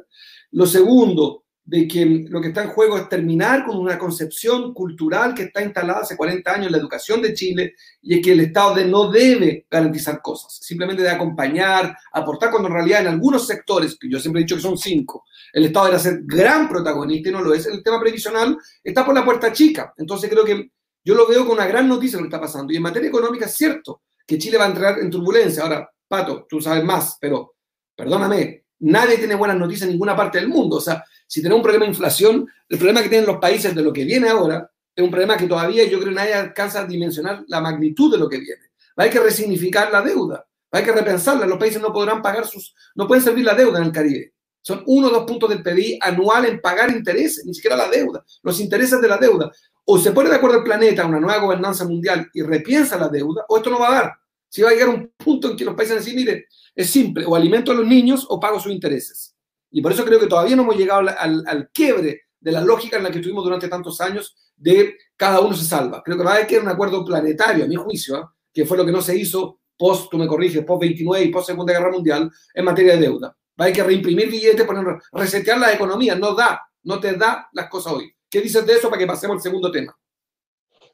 Lo 0.52 0.66
segundo, 0.66 1.45
de 1.66 1.88
que 1.88 2.24
lo 2.28 2.40
que 2.40 2.48
está 2.48 2.62
en 2.62 2.70
juego 2.70 2.96
es 2.96 3.08
terminar 3.08 3.66
con 3.66 3.76
una 3.76 3.98
concepción 3.98 4.72
cultural 4.72 5.34
que 5.34 5.42
está 5.42 5.62
instalada 5.64 6.00
hace 6.00 6.16
40 6.16 6.48
años 6.48 6.66
en 6.66 6.72
la 6.72 6.78
educación 6.78 7.20
de 7.20 7.34
Chile 7.34 7.74
y 8.00 8.14
es 8.14 8.24
que 8.24 8.32
el 8.32 8.40
Estado 8.40 8.76
no 8.86 9.10
debe 9.10 9.66
garantizar 9.68 10.22
cosas, 10.22 10.58
simplemente 10.62 11.02
de 11.02 11.10
acompañar, 11.10 11.96
aportar, 12.12 12.52
cuando 12.52 12.68
en 12.68 12.74
realidad 12.74 13.00
en 13.00 13.08
algunos 13.08 13.48
sectores, 13.48 13.98
que 13.98 14.08
yo 14.08 14.20
siempre 14.20 14.40
he 14.40 14.44
dicho 14.44 14.54
que 14.54 14.62
son 14.62 14.78
cinco, 14.78 15.24
el 15.52 15.64
Estado 15.64 15.86
debe 15.86 15.98
ser 15.98 16.20
gran 16.22 16.68
protagonista 16.68 17.30
y 17.30 17.32
no 17.32 17.42
lo 17.42 17.52
es, 17.52 17.66
el 17.66 17.82
tema 17.82 18.00
previsional 18.00 18.56
está 18.84 19.04
por 19.04 19.14
la 19.14 19.24
puerta 19.24 19.52
chica. 19.52 19.92
Entonces 19.96 20.30
creo 20.30 20.44
que 20.44 20.70
yo 21.04 21.14
lo 21.16 21.26
veo 21.26 21.44
con 21.44 21.56
una 21.56 21.66
gran 21.66 21.88
noticia 21.88 22.18
lo 22.18 22.24
que 22.24 22.28
está 22.28 22.40
pasando. 22.40 22.72
Y 22.72 22.76
en 22.76 22.82
materia 22.82 23.08
económica 23.08 23.46
es 23.46 23.54
cierto 23.54 24.02
que 24.24 24.38
Chile 24.38 24.58
va 24.58 24.66
a 24.66 24.68
entrar 24.68 24.98
en 25.00 25.10
turbulencia. 25.10 25.64
Ahora, 25.64 25.90
Pato, 26.06 26.46
tú 26.48 26.60
sabes 26.60 26.84
más, 26.84 27.16
pero 27.20 27.54
perdóname, 27.96 28.65
nadie 28.80 29.18
tiene 29.18 29.34
buenas 29.34 29.56
noticias 29.56 29.86
en 29.86 29.92
ninguna 29.92 30.16
parte 30.16 30.38
del 30.38 30.48
mundo. 30.48 30.76
O 30.76 30.80
sea, 30.80 31.04
si 31.26 31.40
tenemos 31.42 31.58
un 31.58 31.62
problema 31.62 31.84
de 31.84 31.90
inflación, 31.90 32.48
el 32.68 32.78
problema 32.78 33.02
que 33.02 33.08
tienen 33.08 33.26
los 33.26 33.38
países 33.38 33.74
de 33.74 33.82
lo 33.82 33.92
que 33.92 34.04
viene 34.04 34.28
ahora 34.28 34.70
es 34.94 35.04
un 35.04 35.10
problema 35.10 35.36
que 35.36 35.46
todavía 35.46 35.84
yo 35.84 35.98
creo 35.98 36.10
que 36.10 36.14
nadie 36.14 36.34
alcanza 36.34 36.80
a 36.80 36.86
dimensionar 36.86 37.44
la 37.48 37.60
magnitud 37.60 38.10
de 38.10 38.18
lo 38.18 38.28
que 38.28 38.38
viene. 38.38 38.62
Hay 38.96 39.10
que 39.10 39.20
resignificar 39.20 39.92
la 39.92 40.00
deuda, 40.00 40.46
hay 40.70 40.82
que 40.82 40.92
repensarla. 40.92 41.46
Los 41.46 41.58
países 41.58 41.82
no 41.82 41.92
podrán 41.92 42.22
pagar 42.22 42.46
sus, 42.46 42.74
no 42.94 43.06
pueden 43.06 43.22
servir 43.22 43.44
la 43.44 43.54
deuda 43.54 43.78
en 43.78 43.84
el 43.84 43.92
Caribe. 43.92 44.32
Son 44.62 44.82
uno 44.86 45.08
o 45.08 45.10
dos 45.10 45.24
puntos 45.24 45.50
del 45.50 45.62
PBI 45.62 45.98
anual 46.00 46.46
en 46.46 46.60
pagar 46.60 46.90
intereses, 46.90 47.44
ni 47.44 47.54
siquiera 47.54 47.76
la 47.76 47.88
deuda, 47.88 48.24
los 48.42 48.58
intereses 48.58 49.00
de 49.00 49.06
la 49.06 49.18
deuda. 49.18 49.52
O 49.84 49.98
se 49.98 50.10
pone 50.10 50.28
de 50.28 50.36
acuerdo 50.36 50.58
el 50.58 50.64
planeta, 50.64 51.06
una 51.06 51.20
nueva 51.20 51.38
gobernanza 51.38 51.84
mundial 51.84 52.28
y 52.32 52.42
repiensa 52.42 52.96
la 52.96 53.08
deuda, 53.08 53.44
o 53.48 53.58
esto 53.58 53.70
no 53.70 53.78
va 53.78 53.88
a 53.88 54.02
dar. 54.02 54.12
Si 54.48 54.62
va 54.62 54.70
a 54.70 54.72
llegar 54.72 54.88
un 54.88 55.12
punto 55.16 55.50
en 55.50 55.56
que 55.56 55.64
los 55.64 55.74
países 55.74 55.96
decir, 55.96 56.16
mire, 56.16 56.46
es 56.76 56.90
simple, 56.90 57.24
o 57.24 57.34
alimento 57.34 57.72
a 57.72 57.74
los 57.74 57.86
niños 57.86 58.26
o 58.28 58.38
pago 58.38 58.60
sus 58.60 58.70
intereses. 58.70 59.34
Y 59.70 59.80
por 59.80 59.92
eso 59.92 60.04
creo 60.04 60.20
que 60.20 60.26
todavía 60.26 60.54
no 60.54 60.62
hemos 60.62 60.76
llegado 60.76 61.08
al, 61.18 61.70
quiebre 61.72 62.20
de 62.38 62.52
la 62.52 62.60
lógica 62.60 62.98
en 62.98 63.02
la 63.02 63.10
que 63.10 63.16
estuvimos 63.18 63.42
durante 63.42 63.66
tantos 63.66 64.00
años 64.02 64.36
de 64.54 64.94
cada 65.16 65.40
uno 65.40 65.56
se 65.56 65.64
salva. 65.64 66.02
Creo 66.04 66.18
que 66.18 66.22
va 66.22 66.32
a 66.32 66.34
haber 66.34 66.46
que 66.46 66.58
un 66.58 66.68
acuerdo 66.68 67.04
planetario, 67.04 67.64
a 67.64 67.66
mi 67.66 67.76
juicio, 67.76 68.18
¿eh? 68.18 68.24
que 68.52 68.66
fue 68.66 68.76
lo 68.76 68.84
que 68.84 68.92
no 68.92 69.00
se 69.00 69.16
hizo 69.16 69.60
post, 69.76 70.10
tú 70.10 70.18
me 70.18 70.26
corriges, 70.26 70.64
post 70.64 70.82
29 70.82 71.24
y 71.24 71.28
post 71.30 71.46
Segunda 71.48 71.72
Guerra 71.72 71.90
Mundial 71.90 72.30
en 72.54 72.64
materia 72.64 72.94
de 72.94 73.00
deuda. 73.00 73.28
Va 73.28 73.34
a 73.58 73.62
haber 73.64 73.74
que 73.74 73.82
reimprimir 73.82 74.30
billetes, 74.30 74.66
poner, 74.66 74.98
resetear 75.12 75.58
la 75.58 75.72
economía. 75.72 76.14
No 76.14 76.34
da, 76.34 76.60
no 76.82 77.00
te 77.00 77.14
da 77.14 77.48
las 77.52 77.68
cosas 77.68 77.94
hoy. 77.94 78.14
¿Qué 78.28 78.40
dices 78.42 78.66
de 78.66 78.74
eso 78.74 78.88
para 78.88 78.98
que 78.98 79.06
pasemos 79.06 79.36
al 79.36 79.42
segundo 79.42 79.70
tema? 79.70 79.96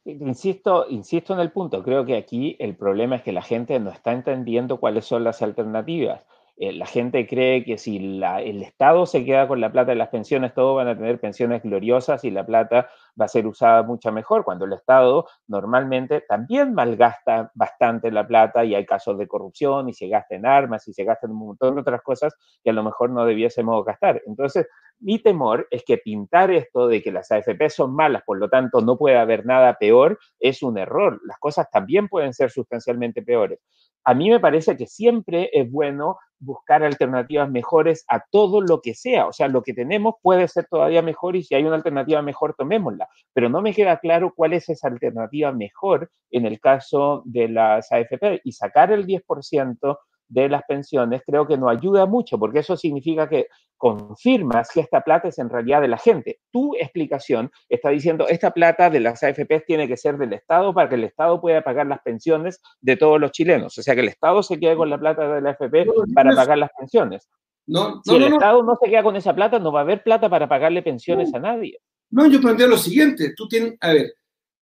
Insisto, 0.04 0.86
insisto 0.88 1.34
en 1.34 1.40
el 1.40 1.50
punto. 1.50 1.82
Creo 1.82 2.04
que 2.04 2.16
aquí 2.16 2.56
el 2.60 2.76
problema 2.76 3.16
es 3.16 3.22
que 3.22 3.32
la 3.32 3.42
gente 3.42 3.80
no 3.80 3.90
está 3.90 4.12
entendiendo 4.12 4.78
cuáles 4.78 5.04
son 5.04 5.24
las 5.24 5.42
alternativas. 5.42 6.22
Eh, 6.58 6.72
la 6.72 6.86
gente 6.86 7.26
cree 7.26 7.64
que 7.64 7.78
si 7.78 7.96
el 7.96 8.62
Estado 8.62 9.06
se 9.06 9.24
queda 9.24 9.48
con 9.48 9.60
la 9.60 9.72
plata 9.72 9.92
de 9.92 9.96
las 9.96 10.10
pensiones, 10.10 10.52
todos 10.54 10.76
van 10.76 10.86
a 10.88 10.96
tener 10.96 11.18
pensiones 11.18 11.62
gloriosas 11.62 12.24
y 12.24 12.30
la 12.30 12.44
plata 12.44 12.88
va 13.20 13.24
a 13.24 13.28
ser 13.28 13.46
usada 13.46 13.82
mucho 13.82 14.12
mejor, 14.12 14.44
cuando 14.44 14.66
el 14.66 14.74
Estado 14.74 15.26
normalmente 15.48 16.20
también 16.28 16.74
malgasta 16.74 17.50
bastante 17.54 18.10
la 18.10 18.26
plata 18.26 18.64
y 18.64 18.74
hay 18.74 18.84
casos 18.84 19.16
de 19.18 19.26
corrupción 19.26 19.88
y 19.88 19.94
se 19.94 20.08
gasta 20.08 20.34
en 20.34 20.46
armas 20.46 20.86
y 20.88 20.92
se 20.92 21.04
gasta 21.04 21.26
en 21.26 21.32
un 21.32 21.38
montón 21.46 21.74
de 21.74 21.80
otras 21.80 22.02
cosas 22.02 22.34
que 22.62 22.70
a 22.70 22.74
lo 22.74 22.82
mejor 22.82 23.10
no 23.10 23.24
debiésemos 23.24 23.84
gastar. 23.84 24.22
Entonces, 24.26 24.68
mi 25.00 25.18
temor 25.20 25.66
es 25.70 25.82
que 25.84 25.98
pintar 25.98 26.50
esto 26.50 26.86
de 26.86 27.02
que 27.02 27.10
las 27.12 27.30
AFP 27.32 27.70
son 27.70 27.94
malas, 27.94 28.22
por 28.24 28.38
lo 28.38 28.48
tanto 28.48 28.80
no 28.82 28.96
puede 28.96 29.16
haber 29.16 29.46
nada 29.46 29.74
peor, 29.74 30.18
es 30.38 30.62
un 30.62 30.78
error. 30.78 31.20
Las 31.24 31.38
cosas 31.38 31.68
también 31.70 32.08
pueden 32.08 32.32
ser 32.34 32.50
sustancialmente 32.50 33.22
peores. 33.22 33.58
A 34.04 34.14
mí 34.14 34.30
me 34.30 34.40
parece 34.40 34.76
que 34.76 34.86
siempre 34.86 35.50
es 35.52 35.70
bueno 35.70 36.16
buscar 36.40 36.82
alternativas 36.82 37.48
mejores 37.50 38.04
a 38.08 38.24
todo 38.30 38.60
lo 38.60 38.80
que 38.80 38.94
sea. 38.94 39.26
O 39.26 39.32
sea, 39.32 39.48
lo 39.48 39.62
que 39.62 39.74
tenemos 39.74 40.14
puede 40.22 40.48
ser 40.48 40.66
todavía 40.68 41.02
mejor 41.02 41.36
y 41.36 41.44
si 41.44 41.54
hay 41.54 41.64
una 41.64 41.76
alternativa 41.76 42.20
mejor, 42.20 42.54
tomémosla. 42.58 43.08
Pero 43.32 43.48
no 43.48 43.62
me 43.62 43.72
queda 43.72 43.98
claro 43.98 44.32
cuál 44.34 44.52
es 44.52 44.68
esa 44.68 44.88
alternativa 44.88 45.52
mejor 45.52 46.10
en 46.30 46.46
el 46.46 46.60
caso 46.60 47.22
de 47.24 47.48
las 47.48 47.90
AFP 47.92 48.40
y 48.44 48.52
sacar 48.52 48.92
el 48.92 49.06
10% 49.06 49.96
de 50.32 50.48
las 50.48 50.62
pensiones, 50.64 51.22
creo 51.26 51.46
que 51.46 51.58
no 51.58 51.68
ayuda 51.68 52.06
mucho, 52.06 52.38
porque 52.38 52.60
eso 52.60 52.76
significa 52.76 53.28
que 53.28 53.48
confirmas 53.76 54.70
que 54.72 54.80
esta 54.80 55.02
plata 55.02 55.28
es 55.28 55.38
en 55.38 55.50
realidad 55.50 55.82
de 55.82 55.88
la 55.88 55.98
gente. 55.98 56.38
Tu 56.50 56.74
explicación 56.76 57.50
está 57.68 57.90
diciendo, 57.90 58.26
esta 58.28 58.52
plata 58.52 58.88
de 58.88 59.00
las 59.00 59.22
AFP 59.22 59.64
tiene 59.66 59.86
que 59.86 59.96
ser 59.96 60.16
del 60.16 60.32
Estado 60.32 60.72
para 60.72 60.88
que 60.88 60.94
el 60.94 61.04
Estado 61.04 61.40
pueda 61.40 61.62
pagar 61.62 61.86
las 61.86 62.00
pensiones 62.00 62.60
de 62.80 62.96
todos 62.96 63.20
los 63.20 63.32
chilenos. 63.32 63.76
O 63.76 63.82
sea, 63.82 63.94
que 63.94 64.00
el 64.00 64.08
Estado 64.08 64.42
se 64.42 64.58
quede 64.58 64.76
con 64.76 64.88
la 64.88 64.98
plata 64.98 65.34
de 65.34 65.40
la 65.42 65.50
AFP 65.50 65.86
para 66.14 66.34
pagar 66.34 66.58
las 66.58 66.70
pensiones. 66.78 67.28
No, 67.66 68.00
si 68.04 68.16
el 68.16 68.24
Estado 68.24 68.62
no 68.62 68.76
se 68.80 68.88
queda 68.88 69.02
con 69.02 69.16
esa 69.16 69.34
plata, 69.34 69.58
no 69.58 69.70
va 69.70 69.80
a 69.80 69.82
haber 69.82 70.02
plata 70.02 70.28
para 70.30 70.48
pagarle 70.48 70.82
pensiones 70.82 71.32
a 71.34 71.38
nadie. 71.38 71.78
No, 72.10 72.26
yo 72.26 72.40
planteo 72.40 72.68
lo 72.68 72.76
siguiente. 72.78 73.34
Tú 73.36 73.48
tienes, 73.48 73.74
a 73.80 73.92
ver, 73.92 74.14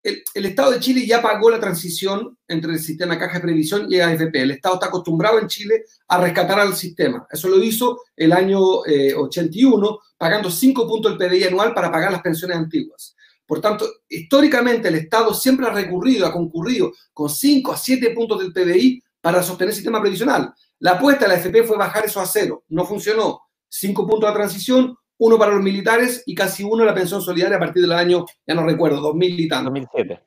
el, 0.03 0.47
Estado 0.47 0.73
de 0.73 0.81
Chile 0.81 1.07
ya 1.07 1.21
pagó 1.21 1.51
la 1.51 1.61
transición 1.61 2.39
entre 2.47 2.73
el 2.73 2.79
sistema 2.79 3.19
caja 3.19 3.35
de 3.35 3.41
previsión 3.41 3.87
y 3.91 3.99
AFP. 3.99 4.43
El 4.43 4.53
Estado 4.53 4.77
está 4.77 4.87
acostumbrado 4.87 5.39
en 5.39 5.49
Chile 5.49 5.85
a 6.07 6.21
rescatar 6.21 6.61
al 6.61 6.75
sistema. 6.75 7.27
Eso 7.31 7.49
lo 7.49 7.63
hizo 7.63 8.03
el 8.17 8.33
año 8.33 8.61
81, 8.61 9.89
eh, 9.89 10.07
pagando 10.17 10.51
5 10.51 10.87
puntos 10.89 11.19
del 11.19 11.29
PDI 11.29 11.45
anual 11.45 11.75
para 11.75 11.91
pagar 11.91 12.13
las 12.13 12.23
pensiones 12.23 12.57
antiguas. 12.57 13.15
Por 13.47 13.61
tanto, 13.61 13.87
históricamente 14.09 14.89
el 14.89 14.97
Estado 14.97 15.33
siempre 15.33 15.67
ha 15.67 15.71
recurrido, 15.71 16.27
ha 16.27 16.33
concurrido 16.33 16.93
con 17.13 17.31
5 17.31 17.73
a 17.73 17.77
7 17.77 18.11
puntos 18.11 18.39
del 18.39 18.53
PDI 18.53 19.03
para 19.21 19.43
sostener 19.43 19.71
el 19.71 19.75
sistema 19.75 20.01
previsional. 20.01 20.53
La 20.81 20.93
apuesta 20.93 21.25
de 21.25 21.29
la 21.29 21.35
AFP 21.35 21.65
fue 21.65 21.77
bajar 21.77 22.05
eso 22.05 22.21
a 22.21 22.27
cero. 22.27 22.65
No 22.69 22.85
funcionó. 22.85 23.41
5 23.69 24.07
puntos 24.07 24.31
de 24.31 24.37
transición, 24.37 24.97
uno 25.19 25.39
para 25.39 25.53
los 25.53 25.63
militares 25.63 26.23
y 26.27 26.35
casi 26.35 26.65
uno 26.65 26.85
la 26.85 26.95
pensión 26.95 27.21
solidaria 27.21 27.57
a 27.57 27.61
partir 27.61 27.83
del 27.83 27.93
año, 27.93 28.25
ya 28.47 28.55
no 28.55 28.65
recuerdo, 28.65 29.01
2000 29.01 29.41
y 29.41 29.49
tanto. 29.49 29.71
2007. 29.71 30.21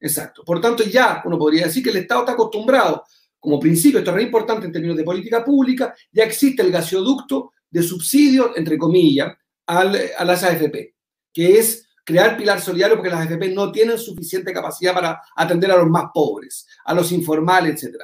Exacto. 0.00 0.44
Por 0.44 0.60
tanto, 0.60 0.84
ya 0.84 1.22
uno 1.24 1.38
podría 1.38 1.64
decir 1.64 1.82
que 1.82 1.90
el 1.90 1.96
Estado 1.96 2.20
está 2.20 2.32
acostumbrado, 2.32 3.04
como 3.40 3.60
principio, 3.60 3.98
esto 3.98 4.10
es 4.10 4.16
muy 4.16 4.24
importante 4.24 4.66
en 4.66 4.72
términos 4.72 4.96
de 4.96 5.04
política 5.04 5.44
pública, 5.44 5.94
ya 6.12 6.24
existe 6.24 6.62
el 6.62 6.70
gasoducto 6.70 7.52
de 7.70 7.82
subsidio, 7.82 8.56
entre 8.56 8.78
comillas, 8.78 9.34
al, 9.66 9.98
a 10.16 10.24
las 10.24 10.42
AFP, 10.42 10.94
que 11.32 11.58
es 11.58 11.86
crear 12.04 12.36
pilar 12.36 12.60
solidario 12.60 12.96
porque 12.96 13.10
las 13.10 13.20
AFP 13.20 13.48
no 13.48 13.72
tienen 13.72 13.98
suficiente 13.98 14.52
capacidad 14.52 14.94
para 14.94 15.20
atender 15.36 15.70
a 15.70 15.76
los 15.76 15.88
más 15.88 16.04
pobres, 16.12 16.66
a 16.84 16.94
los 16.94 17.12
informales, 17.12 17.82
etc. 17.82 17.96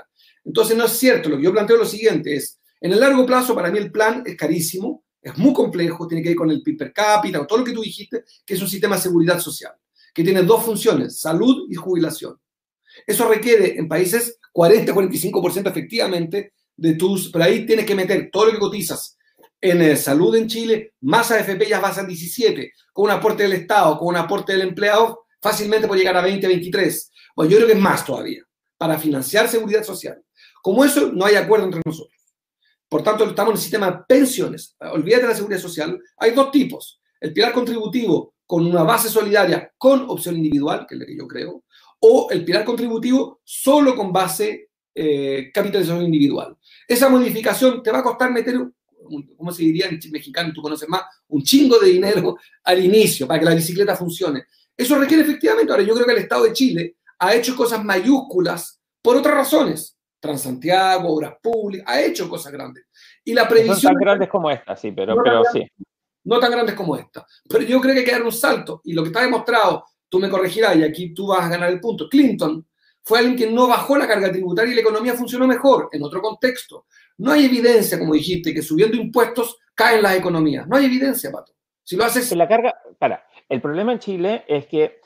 Entonces, 0.45 0.77
no 0.77 0.87
es 0.87 0.93
cierto. 0.93 1.29
Lo 1.29 1.37
que 1.37 1.45
yo 1.45 1.53
planteo 1.53 1.77
es 1.77 1.83
lo 1.83 1.89
siguiente, 1.89 2.35
es, 2.35 2.59
en 2.81 2.93
el 2.93 3.01
largo 3.01 3.27
plazo, 3.27 3.55
para 3.55 3.71
mí 3.71 3.79
el 3.79 3.93
plan 3.93 4.23
es 4.25 4.37
carísimo, 4.37 5.05
es 5.23 5.37
muy 5.39 5.53
complejo, 5.53 6.07
tiene 6.07 6.23
que 6.23 6.31
ir 6.31 6.37
con 6.37 6.51
el 6.51 6.63
PIB 6.63 6.79
per 6.79 6.93
cápita, 6.93 7.41
o 7.41 7.47
todo 7.47 7.59
lo 7.59 7.65
que 7.65 7.73
tú 7.73 7.83
dijiste, 7.83 8.25
que 8.45 8.55
es 8.55 8.63
un 8.63 8.69
sistema 8.69 8.97
de 8.97 9.03
seguridad 9.03 9.41
social, 9.41 9.73
que 10.15 10.25
tiene 10.25 10.43
dos 10.43 10.65
funciones, 10.65 11.19
salud 11.19 11.67
y 11.71 11.75
jubilación. 11.75 12.37
Eso 13.07 13.29
requiere 13.29 13.79
en 13.79 13.89
países 13.89 14.39
40-45% 14.53 15.69
efectivamente 15.69 16.55
de 16.77 16.95
tus, 16.95 17.31
pero 17.31 17.45
ahí 17.45 17.67
tienes 17.67 17.87
que 17.87 17.95
meter 17.95 18.31
todo 18.33 18.47
lo 18.47 18.53
que 18.53 18.59
cotizas 18.59 19.19
en 19.61 19.83
eh, 19.83 19.97
salud 19.97 20.35
en 20.37 20.49
Chile, 20.49 20.95
más 21.03 21.31
AFP 21.31 21.69
ya 21.69 21.81
vas 21.81 21.99
a 21.99 22.05
17, 22.05 22.73
con 22.93 23.07
un 23.07 23.11
aporte 23.11 23.43
del 23.43 23.53
Estado, 23.53 23.99
con 23.99 24.09
un 24.09 24.17
aporte 24.17 24.53
del 24.53 24.63
empleado, 24.63 25.27
fácilmente 25.41 25.87
puede 25.87 26.01
llegar 26.01 26.17
a 26.17 26.23
20, 26.23 26.47
23. 26.47 27.13
Bueno, 27.37 27.51
yo 27.51 27.59
creo 27.59 27.69
que 27.69 27.75
es 27.75 27.81
más 27.81 28.05
todavía, 28.05 28.43
para 28.79 28.99
financiar 28.99 29.49
seguridad 29.49 29.85
social. 29.85 30.23
Como 30.63 30.85
eso, 30.85 31.13
no 31.13 31.27
hay 31.27 31.35
acuerdo 31.35 31.67
entre 31.67 31.83
nosotros. 31.85 32.20
Por 32.91 33.05
tanto, 33.05 33.25
estamos 33.25 33.53
en 33.53 33.57
el 33.57 33.63
sistema 33.63 33.89
de 33.89 33.99
pensiones. 34.09 34.77
Olvídate 34.81 35.23
de 35.23 35.29
la 35.29 35.35
seguridad 35.35 35.61
social. 35.61 35.97
Hay 36.19 36.33
dos 36.33 36.51
tipos. 36.51 37.01
El 37.21 37.33
pilar 37.33 37.53
contributivo 37.53 38.35
con 38.45 38.67
una 38.67 38.83
base 38.83 39.09
solidaria 39.09 39.73
con 39.79 40.11
opción 40.11 40.37
individual, 40.37 40.87
que 40.89 40.97
es 40.97 41.01
la 41.01 41.07
que 41.07 41.17
yo 41.17 41.29
creo, 41.29 41.63
o 42.01 42.29
el 42.33 42.45
pilar 42.45 42.65
contributivo 42.65 43.43
solo 43.45 43.95
con 43.95 44.13
base 44.13 44.71
eh, 44.93 45.53
capitalización 45.55 46.03
individual. 46.03 46.57
Esa 46.89 47.09
modificación 47.09 47.81
te 47.81 47.93
va 47.93 48.01
a 48.01 48.03
costar 48.03 48.33
meter, 48.33 48.59
¿cómo 49.37 49.53
se 49.53 49.63
diría 49.63 49.87
en 49.87 50.01
mexicano? 50.11 50.51
Tú 50.53 50.61
conoces 50.61 50.89
más, 50.89 51.03
un 51.29 51.45
chingo 51.45 51.79
de 51.79 51.91
dinero 51.91 52.39
al 52.65 52.85
inicio 52.85 53.29
para 53.29 53.39
que 53.39 53.47
la 53.47 53.55
bicicleta 53.55 53.95
funcione. 53.95 54.47
Eso 54.77 54.99
requiere 54.99 55.23
efectivamente, 55.23 55.71
ahora 55.71 55.85
yo 55.85 55.95
creo 55.95 56.07
que 56.07 56.13
el 56.13 56.19
Estado 56.19 56.43
de 56.43 56.53
Chile 56.53 56.97
ha 57.21 57.37
hecho 57.37 57.55
cosas 57.55 57.85
mayúsculas 57.85 58.81
por 59.01 59.17
otras 59.17 59.37
razones. 59.37 59.97
Transantiago, 60.21 61.15
obras 61.15 61.35
públicas, 61.43 61.87
ha 61.89 62.01
hecho 62.01 62.29
cosas 62.29 62.53
grandes. 62.53 62.85
Y 63.25 63.33
la 63.33 63.49
previsión... 63.49 63.95
No 63.95 63.99
tan 63.99 64.01
grandes 64.01 64.29
como 64.29 64.51
esta, 64.51 64.77
sí, 64.77 64.93
pero, 64.93 65.17
pero 65.23 65.43
sí. 65.53 65.67
No 66.25 66.39
tan 66.39 66.53
grandes 66.53 66.75
como 66.75 66.97
esta. 66.97 67.27
Pero 67.49 67.65
yo 67.65 67.81
creo 67.81 67.95
que 67.95 68.01
hay 68.01 68.05
que 68.05 68.13
dar 68.13 68.23
un 68.23 68.33
salto. 68.33 68.83
Y 68.85 68.93
lo 68.93 69.03
que 69.03 69.09
está 69.09 69.23
demostrado, 69.23 69.87
tú 70.09 70.19
me 70.19 70.29
corregirás 70.29 70.77
y 70.77 70.85
aquí 70.85 71.15
tú 71.15 71.29
vas 71.29 71.41
a 71.41 71.49
ganar 71.49 71.71
el 71.71 71.81
punto. 71.81 72.09
Clinton 72.09 72.67
fue 73.03 73.19
alguien 73.19 73.37
que 73.37 73.51
no 73.51 73.67
bajó 73.67 73.97
la 73.97 74.07
carga 74.07 74.31
tributaria 74.31 74.73
y 74.73 74.75
la 74.75 74.83
economía 74.83 75.15
funcionó 75.15 75.47
mejor, 75.47 75.89
en 75.93 76.03
otro 76.03 76.21
contexto. 76.21 76.87
No 77.19 77.33
hay 77.33 77.47
evidencia, 77.47 77.99
como 77.99 78.15
dijiste, 78.15 78.53
que 78.53 78.63
subiendo 78.63 78.97
impuestos 78.97 79.59
caen 79.75 80.03
las 80.03 80.17
economías. 80.17 80.69
No 80.69 80.77
hay 80.77 80.85
evidencia, 80.85 81.31
Pato. 81.31 81.53
Si 81.83 81.97
lo 81.97 82.05
haces... 82.05 82.31
La 82.37 82.47
carga, 82.47 82.75
para, 82.99 83.27
el 83.49 83.61
problema 83.61 83.93
en 83.93 83.99
Chile 83.99 84.45
es 84.47 84.67
que 84.67 85.01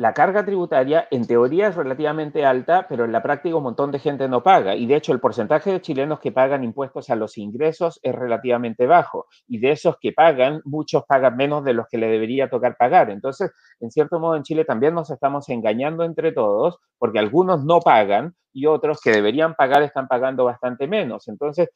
la 0.00 0.14
carga 0.14 0.46
tributaria 0.46 1.06
en 1.10 1.26
teoría 1.26 1.68
es 1.68 1.74
relativamente 1.74 2.46
alta, 2.46 2.86
pero 2.88 3.04
en 3.04 3.12
la 3.12 3.22
práctica 3.22 3.56
un 3.56 3.64
montón 3.64 3.90
de 3.90 3.98
gente 3.98 4.30
no 4.30 4.42
paga. 4.42 4.74
Y 4.74 4.86
de 4.86 4.96
hecho 4.96 5.12
el 5.12 5.20
porcentaje 5.20 5.72
de 5.72 5.82
chilenos 5.82 6.20
que 6.20 6.32
pagan 6.32 6.64
impuestos 6.64 7.10
a 7.10 7.16
los 7.16 7.36
ingresos 7.36 8.00
es 8.02 8.14
relativamente 8.14 8.86
bajo. 8.86 9.26
Y 9.46 9.58
de 9.58 9.72
esos 9.72 9.98
que 10.00 10.12
pagan, 10.12 10.62
muchos 10.64 11.04
pagan 11.06 11.36
menos 11.36 11.64
de 11.64 11.74
los 11.74 11.86
que 11.86 11.98
le 11.98 12.06
debería 12.06 12.48
tocar 12.48 12.78
pagar. 12.78 13.10
Entonces, 13.10 13.52
en 13.78 13.90
cierto 13.90 14.18
modo 14.18 14.36
en 14.36 14.42
Chile 14.42 14.64
también 14.64 14.94
nos 14.94 15.10
estamos 15.10 15.50
engañando 15.50 16.02
entre 16.02 16.32
todos, 16.32 16.78
porque 16.96 17.18
algunos 17.18 17.62
no 17.66 17.80
pagan 17.80 18.34
y 18.54 18.64
otros 18.64 19.02
que 19.02 19.10
deberían 19.12 19.54
pagar 19.54 19.82
están 19.82 20.08
pagando 20.08 20.46
bastante 20.46 20.88
menos. 20.88 21.28
Entonces, 21.28 21.68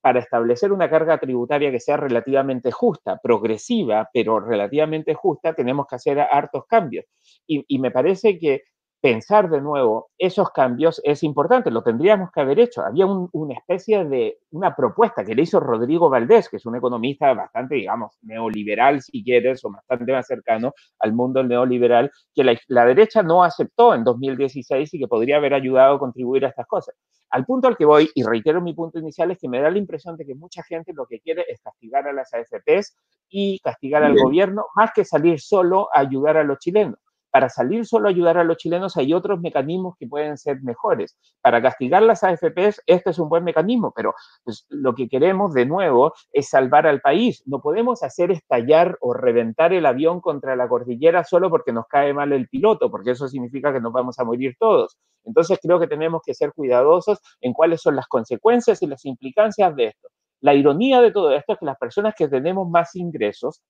para 0.00 0.20
establecer 0.20 0.72
una 0.72 0.88
carga 0.88 1.18
tributaria 1.18 1.70
que 1.70 1.80
sea 1.80 1.96
relativamente 1.96 2.70
justa, 2.70 3.18
progresiva, 3.22 4.08
pero 4.12 4.40
relativamente 4.40 5.14
justa, 5.14 5.54
tenemos 5.54 5.86
que 5.86 5.96
hacer 5.96 6.20
hartos 6.20 6.64
cambios. 6.66 7.04
Y, 7.46 7.64
y 7.68 7.78
me 7.78 7.90
parece 7.90 8.38
que 8.38 8.62
pensar 9.00 9.48
de 9.48 9.60
nuevo 9.60 10.10
esos 10.18 10.50
cambios 10.50 11.00
es 11.04 11.22
importante, 11.22 11.70
lo 11.70 11.82
tendríamos 11.82 12.30
que 12.32 12.40
haber 12.40 12.58
hecho. 12.58 12.82
Había 12.82 13.06
una 13.06 13.54
especie 13.54 14.04
de 14.04 14.38
una 14.50 14.74
propuesta 14.74 15.24
que 15.24 15.34
le 15.34 15.42
hizo 15.42 15.60
Rodrigo 15.60 16.10
Valdés, 16.10 16.48
que 16.48 16.56
es 16.56 16.66
un 16.66 16.76
economista 16.76 17.32
bastante, 17.32 17.76
digamos, 17.76 18.16
neoliberal, 18.22 19.00
si 19.00 19.22
quieres, 19.22 19.64
o 19.64 19.70
bastante 19.70 20.12
más 20.12 20.26
cercano 20.26 20.72
al 20.98 21.12
mundo 21.12 21.42
neoliberal, 21.44 22.10
que 22.34 22.42
la, 22.42 22.58
la 22.66 22.86
derecha 22.86 23.22
no 23.22 23.44
aceptó 23.44 23.94
en 23.94 24.02
2016 24.02 24.92
y 24.94 24.98
que 24.98 25.08
podría 25.08 25.36
haber 25.36 25.54
ayudado 25.54 25.94
a 25.94 25.98
contribuir 25.98 26.44
a 26.44 26.48
estas 26.48 26.66
cosas. 26.66 26.96
Al 27.30 27.44
punto 27.44 27.68
al 27.68 27.76
que 27.76 27.84
voy, 27.84 28.10
y 28.14 28.24
reitero 28.24 28.60
mi 28.60 28.74
punto 28.74 28.98
inicial, 28.98 29.30
es 29.30 29.38
que 29.38 29.48
me 29.48 29.60
da 29.60 29.70
la 29.70 29.78
impresión 29.78 30.16
de 30.16 30.24
que 30.24 30.34
mucha 30.34 30.62
gente 30.64 30.92
lo 30.94 31.06
que 31.06 31.20
quiere 31.20 31.44
es 31.48 31.60
castigar 31.60 32.08
a 32.08 32.12
las 32.12 32.32
AFPs 32.32 32.96
y 33.28 33.58
castigar 33.60 34.02
al 34.02 34.16
gobierno, 34.16 34.64
más 34.74 34.92
que 34.94 35.04
salir 35.04 35.38
solo 35.38 35.88
a 35.94 36.00
ayudar 36.00 36.38
a 36.38 36.44
los 36.44 36.58
chilenos 36.58 36.98
para 37.38 37.50
salir 37.50 37.86
solo 37.86 38.08
a 38.08 38.10
ayudar 38.10 38.36
a 38.36 38.42
los 38.42 38.56
chilenos 38.56 38.96
hay 38.96 39.14
otros 39.14 39.40
mecanismos 39.40 39.94
que 39.96 40.08
pueden 40.08 40.36
ser 40.36 40.60
mejores. 40.60 41.16
Para 41.40 41.62
castigar 41.62 42.02
las 42.02 42.24
AFPs, 42.24 42.82
este 42.84 43.10
es 43.10 43.18
un 43.20 43.28
buen 43.28 43.44
mecanismo, 43.44 43.92
pero 43.94 44.12
pues, 44.42 44.66
lo 44.70 44.92
que 44.96 45.08
queremos 45.08 45.54
de 45.54 45.64
nuevo 45.64 46.14
es 46.32 46.48
salvar 46.48 46.88
al 46.88 47.00
país. 47.00 47.44
No 47.46 47.60
podemos 47.60 48.02
hacer 48.02 48.32
estallar 48.32 48.98
o 49.00 49.14
reventar 49.14 49.72
el 49.72 49.86
avión 49.86 50.20
contra 50.20 50.56
la 50.56 50.66
cordillera 50.66 51.22
solo 51.22 51.48
porque 51.48 51.72
nos 51.72 51.86
cae 51.86 52.12
mal 52.12 52.32
el 52.32 52.48
piloto, 52.48 52.90
porque 52.90 53.12
eso 53.12 53.28
significa 53.28 53.72
que 53.72 53.80
nos 53.80 53.92
vamos 53.92 54.18
a 54.18 54.24
morir 54.24 54.56
todos. 54.58 54.98
Entonces 55.24 55.60
creo 55.62 55.78
que 55.78 55.86
tenemos 55.86 56.22
que 56.26 56.34
ser 56.34 56.52
cuidadosos 56.52 57.20
en 57.40 57.52
cuáles 57.52 57.80
son 57.80 57.94
las 57.94 58.08
consecuencias 58.08 58.82
y 58.82 58.88
las 58.88 59.04
implicancias 59.04 59.76
de 59.76 59.84
esto. 59.84 60.08
La 60.40 60.54
ironía 60.54 61.00
de 61.00 61.12
todo 61.12 61.30
esto 61.30 61.52
es 61.52 61.58
que 61.60 61.66
las 61.66 61.78
personas 61.78 62.14
que 62.18 62.26
tenemos 62.26 62.68
más 62.68 62.96
ingresos 62.96 63.62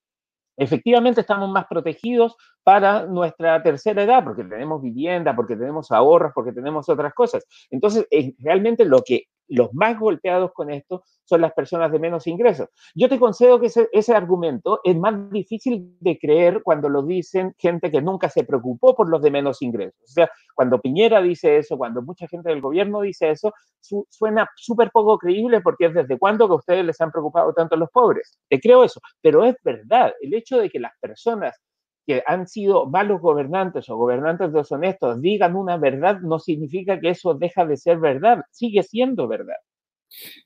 efectivamente 0.59 1.23
estamos 1.23 1.49
más 1.51 1.67
protegidos 1.67 2.37
para 2.63 3.07
nuestra 3.07 3.63
tercera 3.63 4.03
edad, 4.03 4.25
porque 4.25 4.45
tenemos 4.45 4.83
vivienda, 4.83 5.35
porque 5.35 5.57
tenemos 5.57 5.91
ahorros, 5.91 6.33
porque 6.35 6.53
tenemos 6.53 6.89
otras 6.89 7.15
cosas. 7.15 7.47
Entonces, 7.71 8.07
realmente 8.39 8.85
lo 8.85 9.03
que 9.03 9.29
los 9.49 9.73
más 9.75 9.99
golpeados 9.99 10.53
con 10.53 10.71
esto 10.71 11.03
son 11.25 11.41
las 11.41 11.53
personas 11.53 11.93
de 11.93 11.99
menos 11.99 12.27
ingresos. 12.27 12.69
Yo 12.95 13.09
te 13.09 13.19
concedo 13.19 13.61
que 13.61 13.67
ese, 13.67 13.89
ese, 13.93 14.15
argumento 14.15 14.81
es 14.85 14.97
más 14.97 15.31
difícil 15.31 15.97
de 16.01 16.19
creer 16.19 16.63
cuando 16.63 16.89
lo 16.89 17.03
dicen 17.03 17.55
gente 17.59 17.91
que 17.91 18.01
nunca 18.01 18.29
se 18.31 18.45
preocupó 18.45 18.95
por 18.95 19.09
los 19.09 19.21
de 19.23 19.31
menos 19.31 19.61
ingresos. 19.63 20.01
O 20.03 20.13
sea, 20.13 20.31
cuando 20.55 20.81
Piñera 20.81 21.21
dice 21.21 21.59
eso, 21.59 21.77
cuando 21.77 22.03
mucha 22.03 22.27
gente 22.29 22.49
del 22.49 22.61
gobierno 22.61 23.03
dice 23.03 23.31
eso, 23.31 23.53
su, 23.81 24.07
suena 24.09 24.49
súper 24.57 24.91
poco 24.91 25.19
creíble 25.19 25.61
porque 25.61 25.87
es 25.87 25.95
desde 25.95 26.19
cuándo 26.19 26.49
que 26.49 26.55
ustedes 26.55 26.85
les 26.85 27.01
han 27.01 27.11
preocupado 27.11 27.53
tanto 27.53 27.75
a 27.75 27.79
los 27.79 27.91
pobres. 27.91 28.39
Te 28.49 28.59
creo 28.59 28.85
eso, 28.85 29.01
pero 29.21 29.45
es 29.45 29.57
verdad. 29.63 30.13
El 30.21 30.35
hecho 30.35 30.59
de 30.59 30.71
que 30.71 30.81
las 30.81 30.93
personas 31.01 31.61
que 32.09 32.23
han 32.27 32.49
sido 32.49 32.87
malos 32.87 33.21
gobernantes 33.21 33.91
o 33.91 33.97
gobernantes 33.99 34.51
deshonestos 34.51 35.21
digan 35.21 35.55
una 35.55 35.77
verdad 35.77 36.21
no 36.21 36.39
significa 36.39 36.99
que 36.99 37.11
eso 37.11 37.35
deja 37.35 37.67
de 37.67 37.77
ser 37.77 37.99
verdad, 37.99 38.45
sigue 38.51 38.83
siendo 38.83 39.29
verdad. 39.29 39.59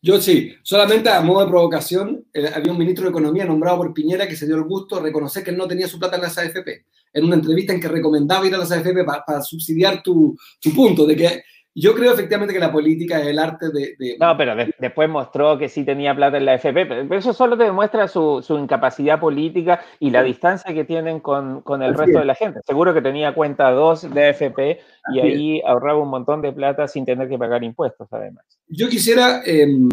Yo 0.02 0.20
sí, 0.20 0.56
solamente 0.64 1.08
a 1.08 1.20
modo 1.20 1.44
de 1.44 1.50
provocación, 1.52 2.26
eh, 2.34 2.50
había 2.52 2.72
un 2.72 2.78
ministro 2.78 3.04
de 3.04 3.10
Economía 3.10 3.44
nombrado 3.44 3.76
por 3.76 3.94
Piñera 3.94 4.26
que 4.26 4.34
se 4.34 4.44
dio 4.44 4.56
el 4.56 4.64
gusto 4.64 4.96
de 4.96 5.02
reconocer 5.02 5.44
que 5.44 5.52
no 5.52 5.68
tenía 5.68 5.86
su 5.86 6.00
plata 6.00 6.16
en 6.16 6.22
las 6.22 6.36
AFP, 6.36 6.84
en 7.12 7.24
una 7.24 7.36
entrevista 7.36 7.72
en 7.72 7.80
que 7.80 7.86
recomendaba 7.86 8.44
ir 8.44 8.56
a 8.56 8.58
las 8.58 8.72
AFP 8.72 9.04
para 9.04 9.40
subsidiar 9.40 10.02
tu, 10.02 10.36
tu 10.60 10.74
punto, 10.74 11.06
de 11.06 11.14
que 11.14 11.44
yo 11.74 11.94
creo 11.94 12.12
efectivamente 12.12 12.52
que 12.52 12.60
la 12.60 12.70
política 12.70 13.20
es 13.20 13.28
el 13.28 13.38
arte 13.38 13.70
de... 13.70 14.16
No, 14.20 14.36
pero 14.36 14.54
después 14.78 15.08
mostró 15.08 15.56
que 15.56 15.68
sí 15.68 15.84
tenía 15.84 16.14
plata 16.14 16.36
en 16.36 16.44
la 16.44 16.54
FP, 16.54 16.86
pero 16.86 17.16
eso 17.16 17.32
solo 17.32 17.56
te 17.56 17.64
demuestra 17.64 18.08
su, 18.08 18.42
su 18.42 18.58
incapacidad 18.58 19.18
política 19.18 19.82
y 19.98 20.10
la 20.10 20.22
distancia 20.22 20.74
que 20.74 20.84
tienen 20.84 21.20
con, 21.20 21.62
con 21.62 21.82
el 21.82 21.94
resto 21.94 22.18
de 22.18 22.24
la 22.26 22.34
gente. 22.34 22.60
Seguro 22.66 22.92
que 22.92 23.00
tenía 23.00 23.34
cuenta 23.34 23.70
dos 23.70 24.12
de 24.12 24.28
AFP 24.28 24.80
y 25.14 25.20
ahí 25.20 25.62
ahorraba 25.66 26.02
un 26.02 26.10
montón 26.10 26.42
de 26.42 26.52
plata 26.52 26.86
sin 26.88 27.06
tener 27.06 27.28
que 27.28 27.38
pagar 27.38 27.64
impuestos, 27.64 28.06
además. 28.10 28.44
Yo 28.68 28.88
quisiera, 28.88 29.42
em, 29.46 29.88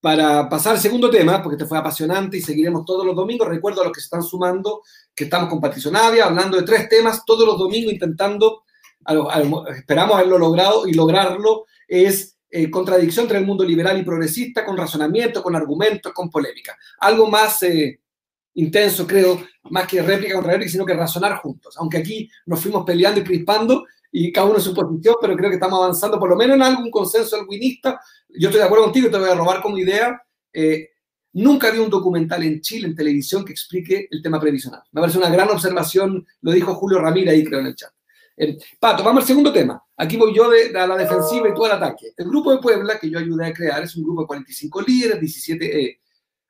para 0.00 0.48
pasar 0.48 0.72
al 0.72 0.80
segundo 0.80 1.08
tema, 1.08 1.40
porque 1.40 1.54
este 1.54 1.66
fue 1.66 1.78
apasionante 1.78 2.38
y 2.38 2.40
seguiremos 2.40 2.84
todos 2.84 3.06
los 3.06 3.14
domingos, 3.14 3.48
recuerdo 3.48 3.82
a 3.82 3.84
los 3.84 3.92
que 3.92 4.00
se 4.00 4.06
están 4.06 4.24
sumando 4.24 4.82
que 5.14 5.24
estamos 5.24 5.48
con 5.48 5.60
Patricio 5.60 5.90
Navia 5.90 6.24
hablando 6.24 6.56
de 6.56 6.64
tres 6.64 6.88
temas 6.88 7.24
todos 7.24 7.46
los 7.46 7.58
domingos 7.58 7.92
intentando 7.92 8.62
esperamos 9.76 10.16
haberlo 10.16 10.38
logrado 10.38 10.86
y 10.86 10.92
lograrlo, 10.92 11.66
es 11.88 12.36
eh, 12.50 12.70
contradicción 12.70 13.24
entre 13.24 13.38
el 13.38 13.46
mundo 13.46 13.64
liberal 13.64 13.98
y 13.98 14.02
progresista, 14.02 14.64
con 14.64 14.76
razonamiento, 14.76 15.42
con 15.42 15.56
argumentos, 15.56 16.12
con 16.12 16.30
polémica. 16.30 16.76
Algo 17.00 17.28
más 17.28 17.62
eh, 17.62 18.00
intenso, 18.54 19.06
creo, 19.06 19.42
más 19.70 19.86
que 19.86 20.02
réplica 20.02 20.34
contra 20.34 20.52
réplica, 20.52 20.70
sino 20.70 20.84
que 20.84 20.94
razonar 20.94 21.36
juntos. 21.38 21.76
Aunque 21.78 21.98
aquí 21.98 22.30
nos 22.46 22.60
fuimos 22.60 22.84
peleando 22.84 23.20
y 23.20 23.24
crispando 23.24 23.84
y 24.10 24.30
cada 24.30 24.46
uno 24.46 24.56
en 24.56 24.62
su 24.62 24.74
posición, 24.74 25.16
pero 25.20 25.34
creo 25.34 25.48
que 25.48 25.56
estamos 25.56 25.78
avanzando 25.78 26.18
por 26.18 26.28
lo 26.28 26.36
menos 26.36 26.56
en 26.56 26.62
algún 26.62 26.90
consenso 26.90 27.36
alwinista. 27.36 27.98
Yo 28.28 28.48
estoy 28.48 28.60
de 28.60 28.66
acuerdo 28.66 28.84
contigo, 28.84 29.10
te 29.10 29.16
voy 29.16 29.30
a 29.30 29.34
robar 29.34 29.62
como 29.62 29.78
idea. 29.78 30.20
Eh, 30.52 30.90
nunca 31.32 31.68
había 31.68 31.80
un 31.80 31.88
documental 31.88 32.42
en 32.42 32.60
Chile, 32.60 32.88
en 32.88 32.94
televisión, 32.94 33.44
que 33.46 33.52
explique 33.52 34.08
el 34.10 34.20
tema 34.20 34.38
previsional. 34.38 34.82
Me 34.92 35.00
parece 35.00 35.16
una 35.16 35.30
gran 35.30 35.48
observación, 35.48 36.26
lo 36.42 36.52
dijo 36.52 36.74
Julio 36.74 36.98
Ramírez 36.98 37.32
ahí, 37.32 37.44
creo, 37.44 37.60
en 37.60 37.66
el 37.66 37.76
chat. 37.76 37.92
Pato, 38.80 39.04
vamos 39.04 39.22
al 39.22 39.26
segundo 39.26 39.52
tema. 39.52 39.82
Aquí 39.96 40.16
voy 40.16 40.34
yo 40.34 40.50
de, 40.50 40.72
la 40.72 40.96
defensiva 40.96 41.48
y 41.48 41.54
todo 41.54 41.66
el 41.66 41.72
ataque. 41.72 42.12
El 42.16 42.26
grupo 42.26 42.50
de 42.50 42.58
Puebla, 42.58 42.98
que 42.98 43.10
yo 43.10 43.18
ayudé 43.18 43.46
a 43.46 43.52
crear, 43.52 43.82
es 43.82 43.94
un 43.96 44.04
grupo 44.04 44.22
de 44.22 44.26
45 44.26 44.82
líderes, 44.82 45.20
17, 45.20 45.84
eh, 45.84 46.00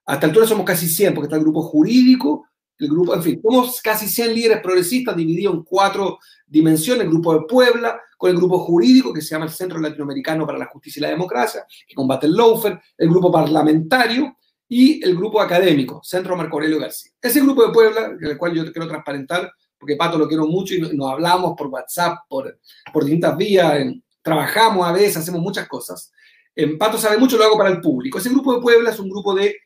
hasta 0.07 0.27
altura 0.27 0.47
somos 0.47 0.65
casi 0.65 0.89
100, 0.89 1.15
porque 1.15 1.27
está 1.27 1.37
el 1.37 1.43
grupo 1.43 1.63
jurídico, 1.63 2.47
el 2.79 2.89
grupo, 2.89 3.15
en 3.15 3.23
fin, 3.23 3.41
somos 3.43 3.81
casi 3.81 4.09
100 4.09 4.35
líderes 4.35 4.61
progresistas 4.61 5.17
divididos 5.17 5.55
en 5.55 5.63
cuatro 5.63 6.19
dimensiones, 6.47 7.05
el 7.05 7.11
grupo 7.11 7.35
de 7.35 7.41
Puebla, 7.49 8.01
con 8.17 8.31
el 8.31 8.37
grupo 8.37 8.59
jurídico, 8.61 9.13
que 9.13 9.21
se 9.21 9.31
llama 9.31 9.47
el 9.47 9.53
Centro 9.53 9.79
Latinoamericano 9.79 10.47
para 10.47 10.59
la 10.59 10.67
Justicia 10.67 11.01
y 11.01 11.03
la 11.03 11.11
Democracia, 11.11 11.65
que 11.87 11.95
combate 11.95 12.27
el 12.27 12.35
lawfare, 12.35 12.81
el 12.97 13.09
grupo 13.09 13.31
parlamentario 13.31 14.37
y 14.69 15.05
el 15.05 15.17
grupo 15.17 15.41
académico, 15.41 16.01
Centro 16.03 16.37
Marco 16.37 16.57
Aurelio 16.57 16.79
García. 16.79 17.13
Ese 17.21 17.41
grupo 17.41 17.67
de 17.67 17.73
Puebla, 17.73 18.17
el 18.21 18.39
cual 18.39 18.55
yo 18.55 18.73
quiero 18.73 18.89
transparentar, 18.89 19.53
porque 19.83 19.97
Pato 19.97 20.17
lo 20.17 20.29
quiero 20.29 20.47
mucho 20.47 20.77
y 20.77 20.81
nos 20.81 21.11
hablamos 21.11 21.55
por 21.59 21.67
WhatsApp, 21.67 22.19
por, 22.29 22.61
por 22.93 23.03
distintas 23.03 23.37
vías, 23.37 23.85
trabajamos 24.23 24.87
a 24.87 24.93
veces, 24.93 25.17
hacemos 25.17 25.41
muchas 25.41 25.67
cosas. 25.67 26.13
En 26.55 26.79
Pato 26.79 26.99
sabe 26.99 27.19
mucho, 27.19 27.37
lo 27.37 27.43
hago 27.43 27.59
para 27.59 27.71
el 27.71 27.81
público. 27.81 28.19
Ese 28.19 28.29
grupo 28.29 28.55
de 28.55 28.61
Puebla 28.61 28.91
es 28.91 29.01
un 29.01 29.11
grupo 29.11 29.35
de 29.35 29.57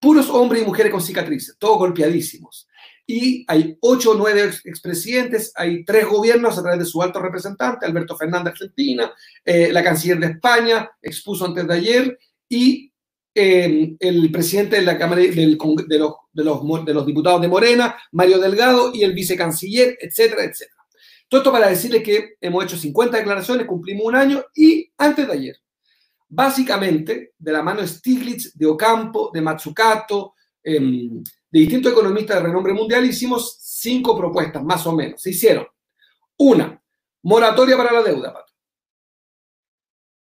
puros 0.00 0.28
hombres 0.30 0.62
y 0.62 0.66
mujeres 0.66 0.90
con 0.90 1.00
cicatrices, 1.00 1.54
todos 1.60 1.78
golpeadísimos. 1.78 2.66
Y 3.06 3.44
hay 3.46 3.78
ocho 3.80 4.10
o 4.10 4.14
nueve 4.14 4.50
expresidentes, 4.64 5.52
hay 5.54 5.84
tres 5.84 6.08
gobiernos 6.08 6.58
a 6.58 6.62
través 6.62 6.80
de 6.80 6.86
su 6.86 7.00
alto 7.00 7.20
representante, 7.20 7.86
Alberto 7.86 8.16
Fernández 8.16 8.54
Argentina, 8.54 9.12
eh, 9.44 9.70
la 9.70 9.84
canciller 9.84 10.18
de 10.18 10.26
España 10.26 10.90
expuso 11.00 11.46
antes 11.46 11.68
de 11.68 11.74
ayer, 11.74 12.18
y 12.48 12.89
eh, 13.34 13.96
el 13.98 14.32
presidente 14.32 14.76
de 14.76 14.82
la 14.82 14.98
Cámara 14.98 15.22
de, 15.22 15.46
los, 15.46 15.86
de, 15.86 16.44
los, 16.44 16.84
de 16.84 16.94
los 16.94 17.06
diputados 17.06 17.40
de 17.40 17.48
Morena, 17.48 17.96
Mario 18.12 18.38
Delgado, 18.38 18.90
y 18.92 19.02
el 19.02 19.12
vicecanciller, 19.12 19.96
etcétera, 20.00 20.44
etcétera. 20.44 20.80
Todo 21.28 21.42
esto 21.42 21.52
para 21.52 21.68
decirle 21.68 22.02
que 22.02 22.34
hemos 22.40 22.64
hecho 22.64 22.76
50 22.76 23.16
declaraciones, 23.18 23.66
cumplimos 23.66 24.04
un 24.04 24.16
año 24.16 24.44
y 24.54 24.90
antes 24.98 25.28
de 25.28 25.32
ayer, 25.32 25.56
básicamente, 26.28 27.34
de 27.38 27.52
la 27.52 27.62
mano 27.62 27.82
de 27.82 27.86
Stiglitz, 27.86 28.52
de 28.56 28.66
Ocampo, 28.66 29.30
de 29.32 29.40
Matsukato, 29.40 30.34
em, 30.62 31.22
de 31.22 31.60
distintos 31.60 31.92
economistas 31.92 32.36
de 32.36 32.42
renombre 32.48 32.72
mundial, 32.72 33.04
hicimos 33.04 33.58
cinco 33.60 34.16
propuestas, 34.16 34.64
más 34.64 34.84
o 34.86 34.92
menos. 34.92 35.22
Se 35.22 35.30
hicieron. 35.30 35.66
Una, 36.38 36.82
moratoria 37.22 37.76
para 37.76 37.92
la 37.92 38.02
deuda, 38.02 38.32
Pato. 38.32 38.49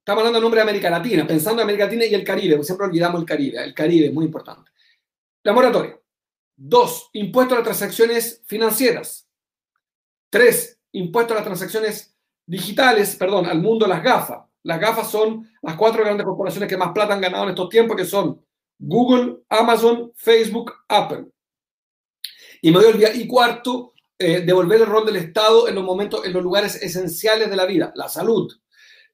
Estamos 0.09 0.23
hablando 0.23 0.39
en 0.39 0.43
nombre 0.43 0.59
de 0.61 0.63
América 0.63 0.89
Latina, 0.89 1.27
pensando 1.27 1.61
en 1.61 1.65
América 1.65 1.85
Latina 1.85 2.07
y 2.07 2.15
el 2.15 2.25
Caribe, 2.25 2.65
siempre 2.65 2.87
olvidamos 2.87 3.21
el 3.21 3.27
Caribe. 3.27 3.63
El 3.63 3.75
Caribe 3.75 4.07
es 4.07 4.15
muy 4.15 4.25
importante. 4.25 4.71
La 5.43 5.53
moratoria. 5.53 6.01
Dos, 6.57 7.11
impuesto 7.13 7.53
a 7.53 7.59
las 7.59 7.65
transacciones 7.65 8.43
financieras. 8.47 9.29
Tres, 10.31 10.81
impuesto 10.93 11.35
a 11.35 11.37
las 11.37 11.45
transacciones 11.45 12.17
digitales, 12.47 13.17
perdón, 13.17 13.45
al 13.45 13.61
mundo 13.61 13.85
de 13.85 13.91
las 13.91 14.03
gafas. 14.03 14.47
Las 14.63 14.81
gafas 14.81 15.11
son 15.11 15.47
las 15.61 15.77
cuatro 15.77 16.03
grandes 16.03 16.25
corporaciones 16.25 16.71
que 16.71 16.79
más 16.79 16.93
plata 16.93 17.13
han 17.13 17.21
ganado 17.21 17.45
en 17.45 17.51
estos 17.51 17.69
tiempos, 17.69 17.95
que 17.95 18.07
son 18.07 18.43
Google, 18.79 19.41
Amazon, 19.51 20.11
Facebook, 20.17 20.73
Apple. 20.89 21.27
Y 22.63 22.71
me 22.71 22.79
voy 22.79 23.05
a 23.05 23.15
Y 23.15 23.27
cuarto, 23.27 23.93
eh, 24.19 24.41
devolver 24.41 24.81
el 24.81 24.87
rol 24.87 25.05
del 25.05 25.17
Estado 25.17 25.69
en 25.69 25.75
los 25.75 25.85
momentos, 25.85 26.25
en 26.25 26.33
los 26.33 26.43
lugares 26.43 26.83
esenciales 26.83 27.51
de 27.51 27.57
la 27.57 27.67
vida, 27.67 27.93
la 27.95 28.09
salud. 28.09 28.51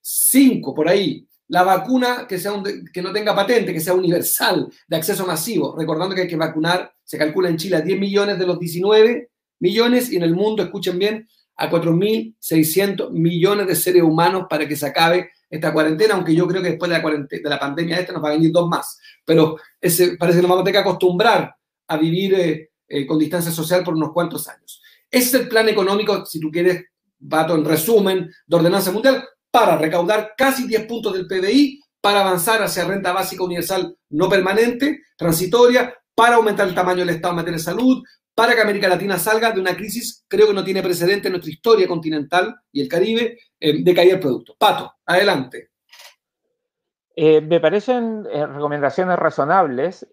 Cinco, 0.06 0.74
por 0.74 0.86
ahí, 0.86 1.26
la 1.48 1.62
vacuna 1.62 2.26
que, 2.28 2.38
sea 2.38 2.52
que 2.92 3.00
no 3.00 3.10
tenga 3.10 3.34
patente, 3.34 3.72
que 3.72 3.80
sea 3.80 3.94
universal, 3.94 4.70
de 4.86 4.96
acceso 4.96 5.26
masivo. 5.26 5.74
Recordando 5.78 6.14
que 6.14 6.22
hay 6.22 6.28
que 6.28 6.36
vacunar, 6.36 6.92
se 7.02 7.16
calcula 7.16 7.48
en 7.48 7.56
Chile 7.56 7.76
a 7.76 7.80
10 7.80 7.98
millones 7.98 8.38
de 8.38 8.46
los 8.46 8.58
19 8.58 9.30
millones 9.60 10.12
y 10.12 10.16
en 10.16 10.24
el 10.24 10.34
mundo, 10.34 10.62
escuchen 10.62 10.98
bien, 10.98 11.26
a 11.56 11.70
4.600 11.70 13.10
millones 13.12 13.66
de 13.66 13.76
seres 13.76 14.02
humanos 14.02 14.44
para 14.50 14.68
que 14.68 14.76
se 14.76 14.86
acabe 14.86 15.30
esta 15.48 15.72
cuarentena, 15.72 16.14
aunque 16.14 16.34
yo 16.34 16.46
creo 16.46 16.60
que 16.60 16.70
después 16.70 16.90
de 16.90 16.98
la, 16.98 17.26
de 17.30 17.48
la 17.50 17.60
pandemia 17.60 17.98
esta 17.98 18.12
nos 18.12 18.22
va 18.22 18.28
a 18.28 18.32
venir 18.32 18.52
dos 18.52 18.68
más. 18.68 18.98
Pero 19.24 19.56
ese, 19.80 20.18
parece 20.18 20.38
que 20.38 20.42
nos 20.42 20.50
vamos 20.50 20.62
a 20.62 20.64
tener 20.64 20.82
que 20.82 20.88
acostumbrar 20.88 21.54
a 21.86 21.96
vivir 21.96 22.34
eh, 22.34 22.70
eh, 22.88 23.06
con 23.06 23.18
distancia 23.18 23.52
social 23.52 23.82
por 23.82 23.94
unos 23.94 24.12
cuantos 24.12 24.48
años. 24.48 24.82
Ese 25.10 25.28
es 25.28 25.34
el 25.42 25.48
plan 25.48 25.66
económico, 25.68 26.26
si 26.26 26.40
tú 26.40 26.50
quieres, 26.50 26.84
Bato, 27.26 27.54
en 27.54 27.64
resumen, 27.64 28.30
de 28.46 28.56
ordenanza 28.56 28.92
mundial, 28.92 29.24
para 29.54 29.76
recaudar 29.76 30.34
casi 30.36 30.66
10 30.66 30.86
puntos 30.86 31.12
del 31.12 31.28
PBI, 31.28 31.80
para 32.00 32.22
avanzar 32.22 32.60
hacia 32.60 32.86
renta 32.86 33.12
básica 33.12 33.44
universal 33.44 33.96
no 34.10 34.28
permanente, 34.28 35.02
transitoria, 35.16 35.94
para 36.12 36.34
aumentar 36.34 36.66
el 36.66 36.74
tamaño 36.74 37.04
del 37.04 37.10
Estado 37.10 37.34
en 37.34 37.36
materia 37.36 37.58
de 37.58 37.62
salud, 37.62 38.02
para 38.34 38.56
que 38.56 38.62
América 38.62 38.88
Latina 38.88 39.16
salga 39.16 39.52
de 39.52 39.60
una 39.60 39.76
crisis, 39.76 40.24
creo 40.26 40.48
que 40.48 40.54
no 40.54 40.64
tiene 40.64 40.82
precedente 40.82 41.28
en 41.28 41.34
nuestra 41.34 41.52
historia 41.52 41.86
continental 41.86 42.52
y 42.72 42.80
el 42.80 42.88
Caribe, 42.88 43.38
eh, 43.60 43.80
de 43.80 43.94
caída 43.94 44.14
del 44.14 44.20
producto. 44.20 44.56
Pato, 44.58 44.92
adelante. 45.06 45.70
Eh, 47.14 47.40
me 47.40 47.60
parecen 47.60 48.26
eh, 48.32 48.44
recomendaciones 48.48 49.16
razonables, 49.16 50.04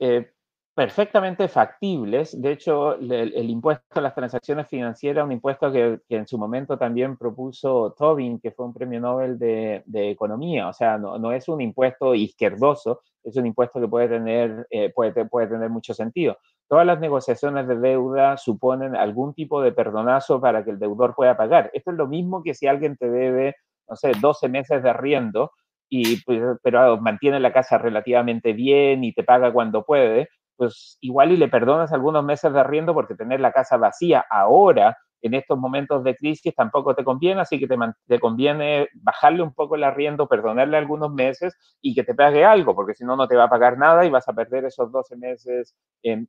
perfectamente 0.74 1.48
factibles. 1.48 2.40
De 2.42 2.52
hecho, 2.52 2.96
el, 2.96 3.50
impuesto 3.50 4.00
a 4.00 4.02
las 4.02 4.16
transacciones 4.16 4.68
financieras, 4.68 5.26
un 5.26 5.34
impuesto 5.34 5.72
que, 5.72 6.00
en 6.10 6.28
su 6.28 6.38
momento 6.38 6.78
también 6.78 7.18
propuso 7.18 7.94
Tobin, 7.98 8.40
que 8.40 8.52
fue 8.52 8.66
un 8.66 8.74
premio 8.74 9.00
Nobel 9.00 9.38
de, 9.38 9.84
Economía. 9.94 10.68
O 10.70 10.74
sea, 10.74 10.98
no, 10.98 11.18
no, 11.18 11.32
es 11.32 11.48
un 11.50 11.62
impuesto 11.62 12.16
izquierdoso, 12.16 13.02
es 13.24 13.36
un 13.36 13.46
impuesto 13.46 13.80
que 13.80 13.88
puede 13.88 14.08
tener, 14.08 14.68
puede, 14.96 15.26
puede 15.26 15.48
tener 15.48 15.70
mucho 15.70 15.94
sentido. 15.94 16.38
Todas 16.68 16.86
las 16.86 17.00
negociaciones 17.00 17.68
de 17.68 17.76
deuda 17.76 18.38
suponen 18.38 18.96
algún 18.96 19.34
tipo 19.34 19.62
de 19.62 19.74
perdonazo 19.74 20.40
para 20.40 20.64
que 20.64 20.72
el 20.72 20.80
deudor 20.80 21.16
pueda 21.16 21.36
pagar. 21.36 21.70
Esto 21.74 21.92
es 21.92 21.98
lo 21.98 22.08
mismo 22.08 22.44
que 22.44 22.54
si 22.54 22.68
alguien 22.68 22.96
te 22.96 23.10
debe, 23.10 23.56
no 23.90 23.98
sé, 23.98 24.14
12 24.20 24.48
meses 24.48 24.82
de 24.82 24.90
arriendo, 24.90 25.52
y, 25.90 26.22
pero 26.64 26.98
mantiene 27.02 27.42
la 27.42 27.52
casa 27.52 27.78
relativamente 27.78 28.54
bien 28.54 29.04
y 29.04 29.12
te 29.14 29.26
paga 29.26 29.52
cuando 29.52 29.84
puede, 29.84 30.30
pues 30.62 31.00
igual 31.02 31.32
y 31.32 31.38
le 31.38 31.48
perdonas 31.48 31.92
algunos 31.92 32.24
meses 32.24 32.54
de 32.54 32.60
arriendo 32.60 32.94
porque 32.94 33.16
tener 33.16 33.40
la 33.40 33.52
casa 33.52 33.78
vacía 33.78 34.24
ahora 34.30 34.96
en 35.24 35.34
estos 35.34 35.58
momentos 35.58 36.04
de 36.04 36.16
crisis 36.16 36.54
tampoco 36.54 36.94
te 36.94 37.04
conviene, 37.04 37.42
así 37.42 37.60
que 37.60 37.68
te, 37.68 38.20
conviene 38.20 38.88
bajarle 38.94 39.42
un 39.42 39.56
poco 39.56 39.74
el 39.76 39.84
arriendo, 39.84 40.28
perdonarle 40.28 40.78
algunos 40.78 41.12
meses 41.12 41.56
y 41.82 41.96
que 41.96 42.04
te 42.04 42.14
pague 42.14 42.46
algo, 42.46 42.76
porque 42.76 42.94
si 42.94 43.04
no, 43.04 43.16
no 43.16 43.28
te 43.28 43.36
va 43.36 43.46
a 43.46 43.50
pagar 43.50 43.76
nada 43.80 44.06
y 44.06 44.12
vas 44.12 44.30
a 44.30 44.34
perder 44.34 44.66
esos 44.66 44.92
12 44.92 45.16
meses 45.18 45.76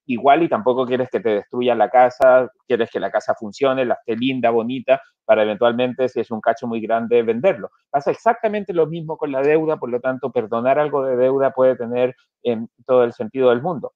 igual 0.06 0.42
y 0.42 0.48
tampoco 0.48 0.86
quieres 0.86 1.10
que 1.10 1.20
te 1.20 1.28
destruya 1.28 1.74
la 1.74 1.90
casa, 1.90 2.50
quieres 2.66 2.90
que 2.90 3.00
la 3.00 3.10
casa 3.10 3.34
funcione, 3.34 3.84
la 3.84 3.94
esté 3.94 4.16
linda, 4.16 4.48
bonita, 4.48 5.02
para 5.26 5.42
eventualmente, 5.42 6.08
si 6.08 6.20
es 6.20 6.30
un 6.30 6.40
cacho 6.40 6.66
muy 6.66 6.80
grande, 6.80 7.22
venderlo. 7.22 7.70
Pasa 7.90 8.10
exactamente 8.10 8.72
lo 8.72 8.86
mismo 8.86 9.18
con 9.18 9.30
la 9.30 9.42
deuda, 9.42 9.76
por 9.76 9.90
lo 9.90 10.00
tanto, 10.00 10.32
perdonar 10.32 10.78
algo 10.78 11.04
de 11.04 11.16
deuda 11.16 11.50
puede 11.52 11.76
tener 11.76 12.14
en 12.42 12.68
todo 12.86 13.04
el 13.04 13.12
sentido 13.12 13.50
del 13.50 13.62
mundo. 13.62 13.92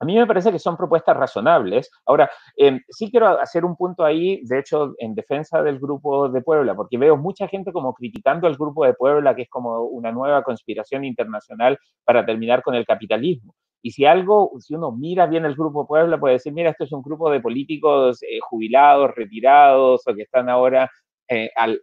A 0.00 0.04
mí 0.04 0.16
me 0.16 0.26
parece 0.26 0.52
que 0.52 0.58
son 0.58 0.76
propuestas 0.76 1.16
razonables. 1.16 1.90
Ahora, 2.06 2.30
em, 2.56 2.80
sí 2.88 3.10
quiero 3.10 3.40
hacer 3.40 3.64
un 3.64 3.76
punto 3.76 4.04
ahí, 4.04 4.40
de 4.44 4.60
hecho, 4.60 4.94
en 4.98 5.14
defensa 5.14 5.62
del 5.62 5.78
Grupo 5.78 6.28
de 6.28 6.40
Puebla, 6.42 6.74
porque 6.76 6.98
veo 6.98 7.16
mucha 7.16 7.48
gente 7.48 7.72
como 7.72 7.94
criticando 7.94 8.46
al 8.46 8.56
Grupo 8.56 8.84
de 8.84 8.94
Puebla, 8.94 9.34
que 9.34 9.42
es 9.42 9.50
como 9.50 9.82
una 9.82 10.12
nueva 10.12 10.42
conspiración 10.42 11.04
internacional 11.04 11.78
para 12.04 12.24
terminar 12.24 12.62
con 12.62 12.74
el 12.74 12.86
capitalismo. 12.86 13.54
Y 13.82 13.92
si 13.92 14.04
algo, 14.04 14.52
si 14.58 14.74
uno 14.74 14.92
mira 14.92 15.26
bien 15.26 15.44
el 15.44 15.54
Grupo 15.54 15.86
Puebla, 15.86 16.18
puede 16.18 16.34
decir, 16.34 16.52
mira, 16.52 16.70
esto 16.70 16.84
es 16.84 16.92
un 16.92 17.02
grupo 17.02 17.30
de 17.30 17.40
políticos 17.40 18.22
eh, 18.22 18.38
jubilados, 18.40 19.14
retirados, 19.14 20.06
o 20.06 20.14
que 20.14 20.22
están 20.22 20.48
ahora 20.48 20.90
eh, 21.30 21.50
al, 21.56 21.80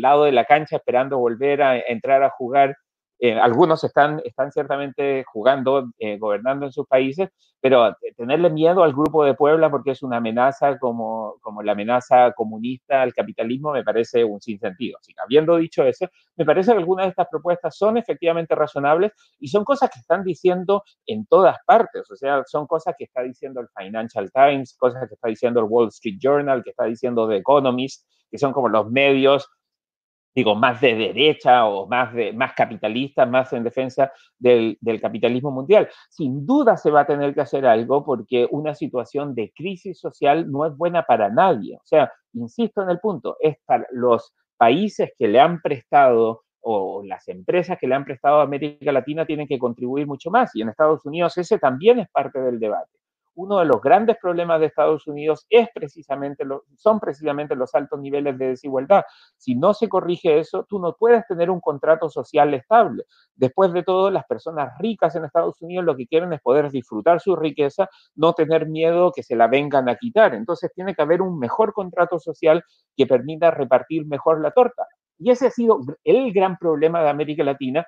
lado 0.00 0.24
de 0.24 0.32
la 0.32 0.44
cancha 0.46 0.76
esperando 0.76 1.18
volver 1.18 1.62
a 1.62 1.78
entrar 1.78 2.22
a 2.22 2.30
jugar 2.30 2.76
eh, 3.18 3.38
algunos 3.38 3.82
están, 3.82 4.20
están 4.24 4.52
ciertamente 4.52 5.24
jugando, 5.32 5.90
eh, 5.98 6.18
gobernando 6.18 6.66
en 6.66 6.72
sus 6.72 6.86
países, 6.86 7.30
pero 7.60 7.96
tenerle 8.16 8.50
miedo 8.50 8.84
al 8.84 8.92
grupo 8.92 9.24
de 9.24 9.34
Puebla 9.34 9.70
porque 9.70 9.92
es 9.92 10.02
una 10.02 10.18
amenaza 10.18 10.78
como, 10.78 11.36
como 11.40 11.62
la 11.62 11.72
amenaza 11.72 12.32
comunista 12.32 13.02
al 13.02 13.14
capitalismo 13.14 13.72
me 13.72 13.82
parece 13.82 14.22
un 14.24 14.40
sinsentido. 14.40 14.98
Así 15.00 15.14
que 15.14 15.20
habiendo 15.20 15.56
dicho 15.56 15.82
eso, 15.84 16.06
me 16.36 16.44
parece 16.44 16.72
que 16.72 16.78
algunas 16.78 17.06
de 17.06 17.10
estas 17.10 17.28
propuestas 17.28 17.76
son 17.76 17.96
efectivamente 17.96 18.54
razonables 18.54 19.12
y 19.38 19.48
son 19.48 19.64
cosas 19.64 19.90
que 19.90 20.00
están 20.00 20.22
diciendo 20.22 20.84
en 21.06 21.26
todas 21.26 21.56
partes, 21.66 22.10
o 22.10 22.16
sea, 22.16 22.42
son 22.46 22.66
cosas 22.66 22.94
que 22.98 23.04
está 23.04 23.22
diciendo 23.22 23.60
el 23.60 23.68
Financial 23.76 24.30
Times, 24.30 24.76
cosas 24.78 25.08
que 25.08 25.14
está 25.14 25.28
diciendo 25.28 25.60
el 25.60 25.66
Wall 25.68 25.88
Street 25.88 26.18
Journal, 26.20 26.62
que 26.62 26.70
está 26.70 26.84
diciendo 26.84 27.28
The 27.28 27.36
Economist, 27.36 28.06
que 28.30 28.38
son 28.38 28.52
como 28.52 28.68
los 28.68 28.90
medios 28.90 29.48
digo, 30.36 30.54
más 30.54 30.82
de 30.82 30.94
derecha 30.94 31.64
o 31.64 31.86
más, 31.86 32.12
de, 32.12 32.30
más 32.34 32.52
capitalista, 32.52 33.24
más 33.24 33.54
en 33.54 33.64
defensa 33.64 34.12
del, 34.38 34.76
del, 34.82 35.00
capitalismo 35.00 35.50
mundial. 35.50 35.88
Sin 36.10 36.46
duda 36.46 36.76
se 36.76 36.90
va 36.90 37.00
a 37.00 37.06
tener 37.06 37.34
que 37.34 37.40
hacer 37.40 37.64
algo 37.66 38.04
porque 38.04 38.46
una 38.50 38.74
situación 38.74 39.34
de 39.34 39.50
crisis 39.56 39.98
social 39.98 40.50
no 40.52 40.66
es 40.66 40.76
buena 40.76 41.04
para 41.04 41.30
nadie. 41.30 41.76
O 41.76 41.86
sea, 41.86 42.12
insisto 42.34 42.82
en 42.82 42.90
el 42.90 43.00
punto, 43.00 43.38
es 43.40 43.56
para 43.64 43.86
los 43.92 44.34
países 44.58 45.10
que 45.18 45.26
le 45.26 45.40
han 45.40 45.62
prestado 45.62 46.42
o 46.60 47.02
las 47.02 47.28
empresas 47.28 47.78
que 47.80 47.86
le 47.86 47.94
han 47.94 48.04
prestado 48.04 48.40
a 48.40 48.42
América 48.42 48.92
Latina 48.92 49.24
tienen 49.24 49.46
que 49.46 49.58
contribuir 49.58 50.06
mucho 50.06 50.30
más. 50.30 50.54
Y 50.54 50.60
en 50.60 50.68
Estados 50.68 51.06
Unidos 51.06 51.38
ese 51.38 51.58
también 51.58 51.98
es 51.98 52.10
parte 52.10 52.40
del 52.40 52.60
debate 52.60 52.90
uno 53.36 53.58
de 53.58 53.66
los 53.66 53.80
grandes 53.80 54.16
problemas 54.20 54.60
de 54.60 54.66
Estados 54.66 55.06
Unidos 55.06 55.46
es 55.50 55.68
precisamente 55.74 56.44
son 56.76 56.98
precisamente 56.98 57.54
los 57.54 57.74
altos 57.74 58.00
niveles 58.00 58.36
de 58.38 58.48
desigualdad. 58.48 59.04
Si 59.36 59.54
no 59.54 59.74
se 59.74 59.88
corrige 59.88 60.38
eso, 60.38 60.66
tú 60.68 60.78
no 60.78 60.96
puedes 60.98 61.26
tener 61.26 61.50
un 61.50 61.60
contrato 61.60 62.08
social 62.08 62.52
estable. 62.54 63.04
Después 63.34 63.72
de 63.72 63.82
todo, 63.82 64.10
las 64.10 64.24
personas 64.26 64.72
ricas 64.78 65.14
en 65.14 65.24
Estados 65.24 65.60
Unidos 65.60 65.84
lo 65.84 65.96
que 65.96 66.06
quieren 66.06 66.32
es 66.32 66.40
poder 66.40 66.70
disfrutar 66.70 67.20
su 67.20 67.36
riqueza, 67.36 67.88
no 68.14 68.32
tener 68.32 68.66
miedo 68.66 69.12
que 69.14 69.22
se 69.22 69.36
la 69.36 69.46
vengan 69.46 69.88
a 69.88 69.96
quitar. 69.96 70.34
Entonces 70.34 70.72
tiene 70.74 70.94
que 70.94 71.02
haber 71.02 71.22
un 71.22 71.38
mejor 71.38 71.72
contrato 71.72 72.18
social 72.18 72.64
que 72.96 73.06
permita 73.06 73.50
repartir 73.50 74.06
mejor 74.06 74.40
la 74.40 74.50
torta. 74.50 74.86
Y 75.18 75.30
ese 75.30 75.48
ha 75.48 75.50
sido 75.50 75.80
el 76.04 76.32
gran 76.32 76.56
problema 76.56 77.02
de 77.02 77.10
América 77.10 77.44
Latina 77.44 77.86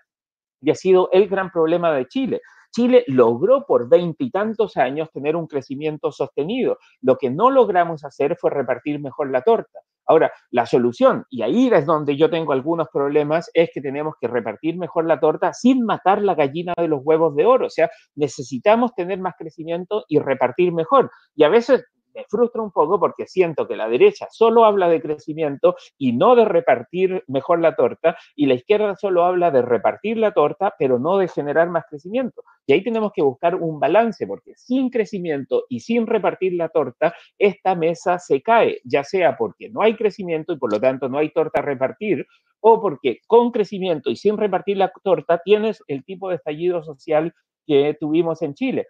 y 0.60 0.70
ha 0.70 0.74
sido 0.74 1.08
el 1.12 1.28
gran 1.28 1.50
problema 1.50 1.92
de 1.92 2.06
Chile. 2.06 2.40
Chile 2.72 3.04
logró 3.06 3.64
por 3.66 3.88
veintitantos 3.88 4.76
años 4.76 5.10
tener 5.12 5.36
un 5.36 5.46
crecimiento 5.46 6.12
sostenido. 6.12 6.78
Lo 7.00 7.16
que 7.16 7.30
no 7.30 7.50
logramos 7.50 8.04
hacer 8.04 8.36
fue 8.36 8.50
repartir 8.50 9.00
mejor 9.00 9.30
la 9.30 9.42
torta. 9.42 9.80
Ahora, 10.06 10.32
la 10.50 10.64
solución, 10.64 11.26
y 11.28 11.42
ahí 11.42 11.68
es 11.70 11.84
donde 11.84 12.16
yo 12.16 12.30
tengo 12.30 12.54
algunos 12.54 12.88
problemas, 12.90 13.50
es 13.52 13.68
que 13.74 13.82
tenemos 13.82 14.14
que 14.18 14.26
repartir 14.26 14.78
mejor 14.78 15.04
la 15.04 15.20
torta 15.20 15.52
sin 15.52 15.84
matar 15.84 16.22
la 16.22 16.34
gallina 16.34 16.72
de 16.78 16.88
los 16.88 17.00
huevos 17.04 17.36
de 17.36 17.44
oro. 17.44 17.66
O 17.66 17.70
sea, 17.70 17.90
necesitamos 18.14 18.94
tener 18.94 19.18
más 19.20 19.34
crecimiento 19.38 20.04
y 20.08 20.18
repartir 20.18 20.72
mejor. 20.72 21.10
Y 21.34 21.44
a 21.44 21.50
veces 21.50 21.84
me 22.14 22.24
frustra 22.28 22.62
un 22.62 22.70
poco 22.70 22.98
porque 22.98 23.26
siento 23.26 23.66
que 23.66 23.76
la 23.76 23.88
derecha 23.88 24.26
solo 24.30 24.64
habla 24.64 24.88
de 24.88 25.00
crecimiento 25.00 25.76
y 25.96 26.12
no 26.12 26.34
de 26.36 26.44
repartir 26.44 27.24
mejor 27.26 27.60
la 27.60 27.76
torta, 27.76 28.16
y 28.34 28.46
la 28.46 28.54
izquierda 28.54 28.96
solo 28.96 29.24
habla 29.24 29.50
de 29.50 29.62
repartir 29.62 30.16
la 30.16 30.32
torta, 30.32 30.74
pero 30.78 30.98
no 30.98 31.18
de 31.18 31.28
generar 31.28 31.68
más 31.70 31.84
crecimiento. 31.88 32.42
Y 32.66 32.72
ahí 32.72 32.82
tenemos 32.82 33.12
que 33.12 33.22
buscar 33.22 33.54
un 33.54 33.80
balance, 33.80 34.26
porque 34.26 34.52
sin 34.56 34.90
crecimiento 34.90 35.64
y 35.68 35.80
sin 35.80 36.06
repartir 36.06 36.54
la 36.54 36.68
torta, 36.68 37.14
esta 37.38 37.74
mesa 37.74 38.18
se 38.18 38.42
cae, 38.42 38.80
ya 38.84 39.04
sea 39.04 39.36
porque 39.36 39.68
no 39.70 39.82
hay 39.82 39.96
crecimiento 39.96 40.52
y 40.52 40.58
por 40.58 40.72
lo 40.72 40.80
tanto 40.80 41.08
no 41.08 41.18
hay 41.18 41.30
torta 41.30 41.60
a 41.60 41.62
repartir, 41.62 42.26
o 42.60 42.80
porque 42.80 43.20
con 43.26 43.50
crecimiento 43.50 44.10
y 44.10 44.16
sin 44.16 44.36
repartir 44.36 44.76
la 44.76 44.92
torta 45.02 45.40
tienes 45.44 45.82
el 45.86 46.04
tipo 46.04 46.28
de 46.28 46.36
estallido 46.36 46.82
social 46.82 47.32
que 47.66 47.96
tuvimos 47.98 48.42
en 48.42 48.54
Chile. 48.54 48.88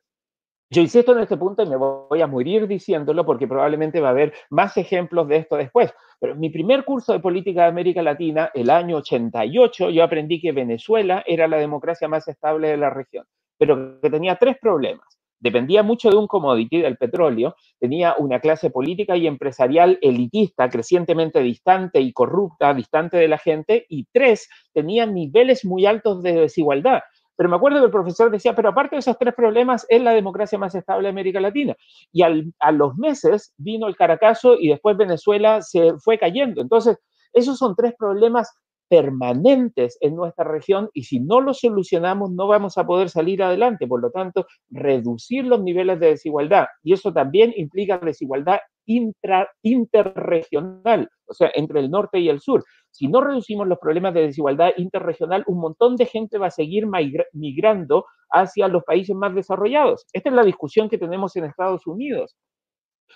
Yo 0.71 0.83
insisto 0.83 1.13
en 1.13 1.21
este 1.21 1.39
punto 1.39 1.63
y 1.63 1.67
me 1.67 1.77
voy 1.77 2.21
a 2.21 2.27
morir 2.27 2.67
diciéndolo 2.67 3.25
porque 3.25 3.49
probablemente 3.49 4.01
va 4.01 4.09
a 4.09 4.11
haber 4.11 4.35
más 4.51 4.77
ejemplos 4.77 5.27
de 5.27 5.37
esto 5.37 5.57
después. 5.57 5.95
Pero 6.21 6.35
en 6.35 6.41
mi 6.41 6.51
primer 6.51 6.85
curso 6.85 7.15
de 7.15 7.21
política 7.21 7.63
de 7.63 7.69
América 7.69 8.03
Latina, 8.03 8.51
el 8.53 8.69
año 8.69 8.99
88, 8.99 9.89
yo 9.89 10.05
aprendí 10.05 10.41
que 10.41 10.53
Venezuela 10.53 11.25
era 11.27 11.49
la 11.49 11.57
democracia 11.57 12.07
más 12.07 12.29
estable 12.29 12.69
de 12.69 12.77
la 12.77 12.91
región, 12.91 13.25
pero 13.57 13.99
que 14.01 14.11
tenía 14.11 14.37
tres 14.37 14.59
problemas. 14.61 15.07
Dependía 15.41 15.83
mucho 15.83 16.11
de 16.11 16.17
un 16.17 16.27
commodity 16.27 16.83
del 16.83 16.99
petróleo, 16.99 17.55
tenía 17.79 18.17
una 18.19 18.41
clase 18.41 18.71
política 18.71 19.17
y 19.17 19.27
empresarial 19.27 19.99
elitista, 20.03 20.69
crecientemente 20.69 21.41
distante 21.41 22.01
y 22.01 22.13
corrupta, 22.13 22.75
distante 22.75 23.17
de 23.17 23.29
la 23.29 23.39
gente, 23.39 23.87
y 23.89 24.07
tres, 24.13 24.51
tenía 24.75 25.07
niveles 25.07 25.65
muy 25.65 25.87
altos 25.87 26.23
de 26.23 26.33
desigualdad. 26.33 27.03
Pero 27.39 27.49
me 27.49 27.55
acuerdo 27.55 27.79
que 27.79 27.85
el 27.85 27.93
profesor 27.93 28.33
decía, 28.33 28.57
pero 28.57 28.71
aparte 28.71 28.97
de 28.97 29.01
esos 29.01 29.17
tres 29.17 29.33
problemas, 29.33 29.87
es 29.89 30.03
la 30.03 30.11
democracia 30.11 30.59
más 30.59 30.75
estable 30.75 31.05
de 31.05 31.11
América 31.11 31.41
Latina. 31.41 31.77
Y 32.13 32.23
a 32.23 32.73
los 32.73 32.97
meses 32.97 33.55
vino 33.57 33.87
el 33.87 33.95
Caracazo 33.95 34.57
y 34.59 34.69
después 34.69 34.97
Venezuela 34.97 35.63
se 35.63 35.93
fue 36.01 36.19
cayendo. 36.19 36.61
Entonces, 36.61 36.99
esos 37.33 37.57
son 37.57 37.77
tres 37.77 37.95
problemas 37.97 38.53
permanentes 38.89 39.99
en 40.01 40.17
nuestra 40.17 40.45
región 40.45 40.89
y 40.95 41.05
si 41.05 41.21
no 41.21 41.41
los 41.41 41.61
solucionamos 41.61 42.31
no 42.33 42.49
vamos 42.49 42.77
a 42.77 42.87
poder 42.87 43.09
salir 43.09 43.41
adelante. 43.41 43.87
Por 43.87 44.01
lo 44.03 44.11
tanto, 44.11 44.47
reducir 44.71 45.45
los 45.45 45.63
niveles 45.63 46.01
de 46.01 46.09
desigualdad 46.09 46.67
y 46.83 46.95
eso 46.95 47.13
también 47.13 47.53
implica 47.57 47.99
desigualdad 47.99 48.59
intra, 48.87 49.49
interregional, 49.63 51.09
o 51.27 51.35
sea, 51.35 51.51
entre 51.55 51.81
el 51.81 51.91
norte 51.91 52.19
y 52.19 52.31
el 52.31 52.41
sur. 52.41 52.65
Si 52.99 53.07
no 53.07 53.21
reducimos 53.21 53.69
los 53.69 53.79
problemas 53.79 54.13
de 54.13 54.23
desigualdad 54.23 54.73
interregional, 54.77 55.45
un 55.47 55.61
montón 55.61 55.95
de 55.95 56.05
gente 56.05 56.37
va 56.37 56.49
a 56.49 56.51
seguir 56.51 56.89
migrando 57.33 58.07
hacia 58.29 58.67
los 58.67 58.83
países 58.83 59.15
más 59.15 59.33
desarrollados. 59.37 60.05
Esta 60.13 60.31
es 60.31 60.35
la 60.35 60.43
discusión 60.43 60.89
que 60.89 60.99
tenemos 60.99 61.37
en 61.37 61.45
Estados 61.45 61.87
Unidos. 61.87 62.37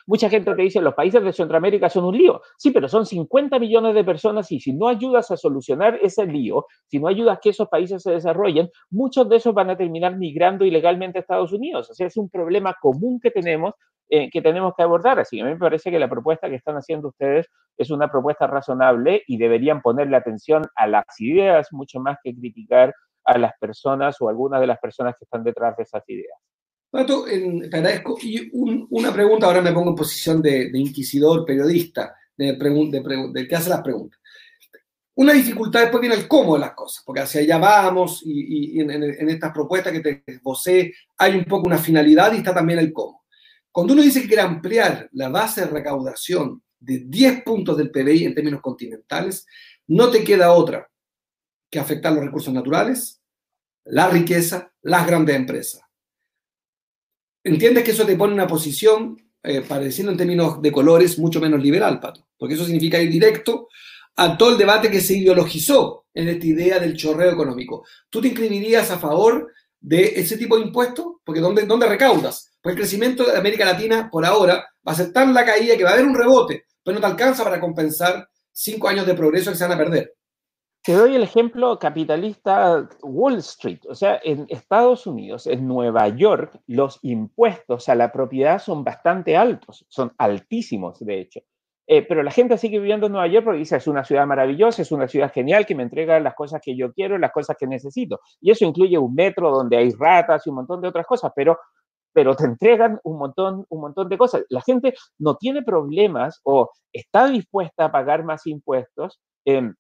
Mucha 0.07 0.31
gente 0.31 0.55
te 0.55 0.63
dice, 0.63 0.81
los 0.81 0.95
países 0.95 1.25
de 1.25 1.33
Centroamérica 1.33 1.91
son 1.91 2.05
un 2.05 2.17
lío. 2.17 2.43
Sí, 2.59 2.71
pero 2.71 2.87
son 2.87 3.07
50 3.07 3.59
millones 3.59 3.97
de 3.97 4.05
personas 4.05 4.53
y 4.53 4.61
si 4.61 4.73
no 4.73 4.87
ayudas 4.87 5.33
a 5.33 5.37
solucionar 5.37 5.99
ese 6.01 6.27
lío, 6.27 6.67
si 6.87 7.01
no 7.01 7.09
ayudas 7.09 7.39
a 7.39 7.41
que 7.41 7.51
esos 7.51 7.69
países 7.69 8.05
se 8.05 8.13
desarrollen, 8.13 8.71
muchos 8.89 9.29
de 9.29 9.37
esos 9.39 9.53
van 9.53 9.71
a 9.71 9.77
terminar 9.77 10.17
migrando 10.17 10.65
ilegalmente 10.65 11.19
a 11.19 11.23
Estados 11.23 11.53
Unidos. 11.53 11.91
O 11.91 11.95
sea, 11.95 12.07
es 12.07 12.17
un 12.17 12.31
problema 12.31 12.77
común 12.81 13.19
que 13.21 13.33
tenemos 13.33 13.75
eh, 14.15 14.29
que 14.31 14.43
tenemos 14.43 14.75
que 14.77 14.83
abordar. 14.83 15.19
Así 15.19 15.37
que 15.37 15.43
a 15.43 15.47
mí 15.47 15.53
me 15.53 15.59
parece 15.59 15.91
que 15.91 15.99
la 15.99 16.07
propuesta 16.11 16.51
que 16.51 16.57
están 16.57 16.77
haciendo 16.77 17.09
ustedes 17.09 17.47
es 17.79 17.91
una 17.91 18.11
propuesta 18.11 18.47
razonable 18.47 19.23
y 19.27 19.39
deberían 19.39 19.81
ponerle 19.81 20.19
atención 20.19 20.67
a 20.77 20.87
las 20.87 21.07
ideas 21.19 21.69
mucho 21.71 21.99
más 21.99 22.19
que 22.23 22.35
criticar 22.35 22.95
a 23.25 23.39
las 23.39 23.53
personas 23.59 24.21
o 24.21 24.29
algunas 24.29 24.61
de 24.61 24.67
las 24.67 24.79
personas 24.81 25.15
que 25.19 25.25
están 25.25 25.43
detrás 25.43 25.79
de 25.79 25.85
esas 25.85 26.03
ideas. 26.09 26.39
Pato, 26.91 27.25
te 27.25 27.75
agradezco. 27.75 28.19
Y 28.21 28.51
una 28.53 29.15
pregunta, 29.15 29.47
ahora 29.47 29.63
me 29.63 29.73
pongo 29.73 29.89
en 29.89 29.97
posición 29.97 30.43
de, 30.43 30.71
inquisidor, 30.75 31.47
periodista, 31.47 32.15
de, 32.37 32.53
de, 32.53 33.49
que 33.49 33.57
hace 33.57 33.71
las 33.71 33.81
preguntas. 33.81 34.21
Una 35.15 35.33
dificultad 35.33 35.81
después 35.81 36.03
viene 36.03 36.17
el 36.17 36.29
cómo 36.29 36.53
de 36.53 36.61
las 36.61 36.75
cosas, 36.75 37.03
porque 37.07 37.23
hacia 37.23 37.41
allá 37.41 37.57
vamos 37.57 38.21
y, 38.27 38.79
en, 38.79 38.91
en, 38.91 39.31
estas 39.31 39.53
propuestas 39.53 39.91
que 39.91 40.01
te 40.01 40.23
esbocé 40.27 40.93
hay 41.17 41.35
un 41.35 41.47
poco 41.47 41.67
una 41.67 41.79
finalidad 41.79 42.35
y 42.35 42.37
está 42.37 42.53
también 42.53 42.79
el 42.79 42.93
cómo. 42.93 43.22
Cuando 43.73 43.95
uno 43.95 44.03
dice 44.03 44.21
que 44.21 44.29
quiere 44.29 44.43
ampliar 44.43 45.09
la 45.13 45.29
base 45.29 45.63
de 45.63 45.69
recaudación 45.69 46.63
de 46.79 47.05
10 47.07 47.43
puntos 47.43 47.77
del 47.77 47.91
PBI 47.91 48.27
en 48.27 48.35
términos 48.35 48.61
continentales, 48.61 49.47
no 49.89 50.11
te 50.11 50.23
queda 50.23 50.53
otra 50.53 50.89
que 51.71 51.79
afectar 51.79 52.13
los 52.13 52.25
recursos 52.25 52.53
naturales, 52.53 53.21
la 53.85 54.09
riqueza, 54.09 54.73
las 54.83 55.07
grandes 55.07 55.35
empresas 55.35 55.83
entiendes 57.45 57.85
que 57.85 57.91
eso 57.91 58.07
te 58.07 58.17
pone 58.17 58.33
en 58.33 58.41
una 58.41 58.47
posición, 58.47 59.17
eh, 59.43 59.65
en 59.69 60.17
términos 60.17 60.63
de 60.63 60.73
colores, 60.73 61.19
mucho 61.19 61.41
menos 61.41 61.63
liberal, 61.63 61.99
Pato, 62.01 62.29
porque 62.37 62.55
eso 62.55 62.65
significa 62.65 63.01
ir 63.01 63.11
directo 63.11 63.69
a 64.17 64.37
todo 64.37 64.53
el 64.53 64.59
debate 64.59 64.91
que 64.91 65.01
se 65.01 65.17
ideologizó 65.17 66.07
en 66.15 66.29
esta 66.29 66.47
idea 66.47 66.79
del 66.79 66.97
chorreo 66.97 67.33
económico. 67.33 67.85
¿Tú 68.11 68.21
te 68.21 68.29
inscribirías 68.29 68.91
a 68.91 68.99
favor 68.99 69.51
de 69.81 70.13
ese 70.17 70.37
tipo 70.37 70.57
de 70.57 70.67
impuestos? 70.67 71.07
Porque 71.25 71.41
¿dónde, 71.41 71.63
dónde 71.63 71.87
recaudas? 71.87 72.52
Pues 72.63 72.75
el 72.75 72.81
crecimiento 72.81 73.25
de 73.25 73.37
América 73.37 73.65
Latina, 73.65 74.09
por 74.11 74.25
ahora, 74.25 74.65
va 74.87 74.93
a 74.93 74.95
ser 74.95 75.13
tan 75.13 75.35
la 75.35 75.45
caída 75.45 75.77
que 75.77 75.85
va 75.85 75.91
a 75.91 75.93
haber 75.95 76.07
un 76.07 76.15
rebote, 76.15 76.65
pero 76.85 76.95
no 76.95 77.01
te 77.01 77.07
alcanza 77.07 77.43
para 77.43 77.61
compensar 77.61 78.29
cinco 78.53 78.89
años 78.89 79.07
de 79.07 79.15
progreso 79.15 79.51
que 79.51 79.57
se 79.57 79.65
van 79.65 79.73
a 79.73 79.83
perder. 79.83 80.15
Te 80.85 80.95
doy 80.95 81.15
el 81.15 81.23
ejemplo 81.23 81.79
capitalista 81.79 82.89
Wall 83.03 83.39
Street. 83.39 83.81
O 83.89 83.95
sea, 83.95 84.21
en 84.23 84.47
Estados 84.49 85.07
Unidos, 85.07 85.47
en 85.47 85.67
Nueva 85.67 86.09
York, 86.09 86.61
los 86.67 86.99
impuestos 87.03 87.89
a 87.89 87.95
la 87.95 88.11
propiedad 88.11 88.61
son 88.61 88.83
bastante 88.83 89.37
altos, 89.37 89.85
son 89.89 90.13
altísimos, 90.19 90.99
de 90.99 91.21
hecho. 91.21 91.41
Eh, 91.87 92.03
pero 92.03 92.23
la 92.23 92.31
gente 92.31 92.59
sigue 92.59 92.79
viviendo 92.79 93.07
en 93.07 93.13
Nueva 93.13 93.27
York 93.27 93.45
porque 93.45 93.59
dice, 93.59 93.77
es 93.77 93.87
una 93.87 94.05
ciudad 94.05 94.27
maravillosa, 94.27 94.83
es 94.83 94.93
una 94.93 95.07
ciudad 95.09 95.33
genial 95.33 95.67
que 95.67 95.75
me 95.75 95.83
entrega 95.83 96.19
las 96.21 96.35
cosas 96.35 96.61
que 96.65 96.77
yo 96.77 96.93
quiero, 96.93 97.19
las 97.19 97.33
cosas 97.33 97.57
que 97.59 97.67
necesito. 97.67 98.21
Y 98.41 98.51
eso 98.51 98.65
incluye 98.65 98.97
un 98.99 99.15
metro 99.15 99.51
donde 99.51 99.77
hay 99.77 99.91
ratas 99.91 100.47
y 100.47 100.51
un 100.51 100.57
montón 100.57 100.81
de 100.81 100.89
otras 100.89 101.07
cosas, 101.07 101.33
pero, 101.35 101.59
pero 102.13 102.35
te 102.37 102.45
entregan 102.45 103.01
un 103.05 103.19
montón, 103.19 103.67
un 103.69 103.81
montón 103.81 104.09
de 104.09 104.19
cosas. 104.19 104.45
La 104.49 104.61
gente 104.63 104.95
no 105.19 105.37
tiene 105.37 105.63
problemas 105.63 106.41
o 106.45 106.71
está 106.93 107.27
dispuesta 107.27 107.87
a 107.87 107.93
pagar 107.93 108.25
más 108.25 108.47
impuestos. 108.47 109.21
Eh, 109.45 109.73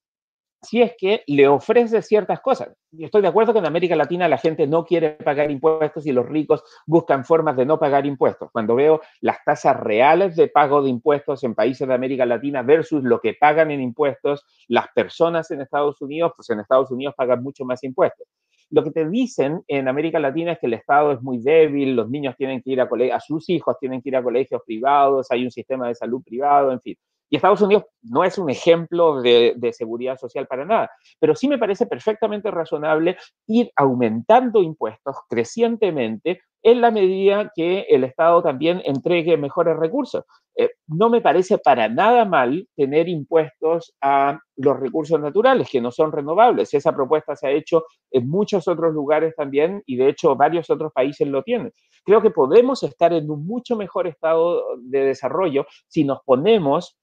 si 0.62 0.80
es 0.80 0.95
que 0.97 1.24
le 1.26 1.49
ofrece 1.49 2.03
ciertas 2.03 2.41
cosas. 2.41 2.72
Y 2.93 3.05
estoy 3.05 3.20
de 3.22 3.28
acuerdo 3.28 3.53
que 3.53 3.59
en 3.59 3.66
América 3.66 3.97
Latina 3.97 4.28
la 4.28 4.39
gente 4.39 4.66
no 4.66 4.85
quiere 4.85 5.11
pagar 5.11 5.51
impuestos 5.51 6.07
y 6.07 6.12
los 6.12 6.26
ricos 6.26 6.62
buscan 6.87 7.24
formas 7.24 7.57
de 7.57 7.66
no 7.66 7.78
pagar 7.78 8.07
impuestos. 8.07 8.51
Cuando 8.53 8.76
veo 8.76 9.01
las 9.20 9.39
tasas 9.45 9.78
reales 9.78 10.37
de 10.37 10.49
pago 10.49 10.83
de 10.83 10.91
impuestos 10.91 11.43
en 11.43 11.55
países 11.55 11.89
de 11.89 11.95
América 11.95 12.24
Latina 12.26 12.62
versus 12.62 13.03
lo 13.03 13.20
que 13.20 13.35
pagan 13.35 13.70
en 13.72 13.80
impuestos 13.80 14.47
las 14.68 14.87
personas 14.95 15.51
en 15.51 15.62
Estados 15.62 16.01
Unidos, 16.01 16.33
pues 16.37 16.49
en 16.51 16.61
Estados 16.61 16.91
Unidos 16.91 17.14
pagan 17.16 17.43
mucho 17.43 17.64
más 17.64 17.83
impuestos. 17.83 18.28
Lo 18.73 18.83
que 18.83 18.91
te 18.91 19.07
dicen 19.07 19.62
en 19.68 19.87
América 19.87 20.18
Latina 20.18 20.53
es 20.53 20.59
que 20.59 20.66
el 20.66 20.73
Estado 20.73 21.12
es 21.12 21.20
muy 21.20 21.39
débil, 21.43 21.95
los 21.95 22.09
niños 22.09 22.35
tienen 22.39 22.62
que 22.62 22.70
ir 22.70 22.81
a 22.81 22.89
colegios, 22.89 23.18
a 23.18 23.20
sus 23.20 23.51
hijos 23.51 23.77
tienen 23.79 24.01
que 24.01 24.09
ir 24.09 24.16
a 24.16 24.23
colegios 24.23 24.62
privados, 24.66 25.31
hay 25.31 25.45
un 25.45 25.51
sistema 25.51 25.89
de 25.89 25.95
salud 25.95 26.23
privado, 26.25 26.73
en 26.73 26.81
fin. 26.81 26.97
Y 27.33 27.37
Estados 27.37 27.62
Unidos 27.62 27.85
no 28.03 28.24
es 28.24 28.37
un 28.37 28.51
ejemplo 28.51 29.22
de, 29.22 29.72
seguridad 29.72 30.18
social 30.18 30.47
para 30.47 30.66
nada, 30.66 30.91
pero 31.18 31.35
sí 31.35 31.49
me 31.49 31.57
parece 31.57 31.87
perfectamente 31.87 32.51
razonable 32.51 33.16
ir 33.47 33.72
aumentando 33.74 34.62
impuestos 34.62 35.16
crecientemente 35.30 36.43
en 36.62 36.83
la 36.83 36.91
medida 36.91 37.51
que 37.57 37.87
el 37.89 38.05
Estado 38.05 38.43
también 38.43 38.83
entregue 38.85 39.39
mejores 39.39 39.78
recursos. 39.78 40.24
Eh, 40.57 40.72
no 40.87 41.09
me 41.09 41.22
parece 41.22 41.57
para 41.57 41.89
nada 41.89 42.26
mal 42.26 42.68
tener 42.76 43.09
impuestos 43.09 43.95
a 44.03 44.39
los 44.57 44.78
recursos 44.78 45.18
naturales 45.18 45.70
que 45.72 45.80
no 45.80 45.91
son 45.91 46.12
renovables. 46.12 46.74
Esa 46.74 46.95
propuesta 46.95 47.35
se 47.35 47.47
ha 47.47 47.51
hecho 47.51 47.87
en 48.11 48.28
muchos 48.28 48.68
otros 48.68 48.93
lugares 48.93 49.35
también 49.35 49.83
y 49.87 49.97
de 49.97 50.11
hecho 50.11 50.37
varios 50.37 50.68
otros 50.68 50.93
países 50.93 51.26
lo 51.26 51.43
tienen. 51.43 51.72
Creo 52.05 52.20
que 52.20 52.30
podemos 52.30 52.83
estar 52.83 53.14
en 53.14 53.30
un 53.30 53.47
mucho 53.47 53.74
mejor 53.74 54.07
estado 54.07 54.76
de 54.83 55.07
desarrollo 55.07 55.64
si 55.89 56.05
nos 56.05 56.20
ponemos 56.26 56.99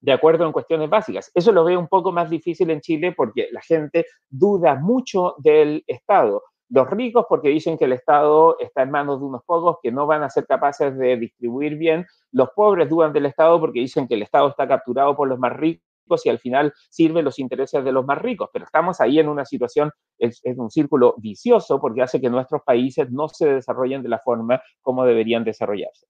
de 0.00 0.12
acuerdo 0.12 0.46
en 0.46 0.52
cuestiones 0.52 0.88
básicas. 0.88 1.30
Eso 1.34 1.52
lo 1.52 1.64
veo 1.64 1.78
un 1.78 1.88
poco 1.88 2.12
más 2.12 2.30
difícil 2.30 2.70
en 2.70 2.80
Chile 2.80 3.12
porque 3.16 3.48
la 3.52 3.60
gente 3.60 4.06
duda 4.28 4.76
mucho 4.76 5.34
del 5.38 5.84
Estado. 5.86 6.42
Los 6.70 6.88
ricos 6.90 7.24
porque 7.28 7.48
dicen 7.48 7.78
que 7.78 7.86
el 7.86 7.92
Estado 7.92 8.56
está 8.60 8.82
en 8.82 8.90
manos 8.90 9.20
de 9.20 9.26
unos 9.26 9.42
pocos 9.44 9.78
que 9.82 9.90
no 9.90 10.06
van 10.06 10.22
a 10.22 10.30
ser 10.30 10.46
capaces 10.46 10.96
de 10.98 11.16
distribuir 11.16 11.76
bien. 11.76 12.06
Los 12.30 12.50
pobres 12.50 12.88
dudan 12.90 13.12
del 13.12 13.26
Estado 13.26 13.58
porque 13.58 13.80
dicen 13.80 14.06
que 14.06 14.14
el 14.14 14.22
Estado 14.22 14.48
está 14.48 14.68
capturado 14.68 15.16
por 15.16 15.28
los 15.28 15.38
más 15.38 15.56
ricos 15.56 15.82
y 16.24 16.28
al 16.28 16.38
final 16.38 16.72
sirve 16.90 17.22
los 17.22 17.38
intereses 17.38 17.82
de 17.84 17.92
los 17.92 18.04
más 18.04 18.18
ricos. 18.18 18.50
Pero 18.52 18.66
estamos 18.66 19.00
ahí 19.00 19.18
en 19.18 19.28
una 19.28 19.46
situación, 19.46 19.90
es, 20.18 20.40
es 20.44 20.58
un 20.58 20.70
círculo 20.70 21.14
vicioso 21.18 21.80
porque 21.80 22.02
hace 22.02 22.20
que 22.20 22.30
nuestros 22.30 22.62
países 22.62 23.10
no 23.10 23.28
se 23.28 23.54
desarrollen 23.54 24.02
de 24.02 24.10
la 24.10 24.18
forma 24.18 24.60
como 24.82 25.04
deberían 25.04 25.44
desarrollarse. 25.44 26.06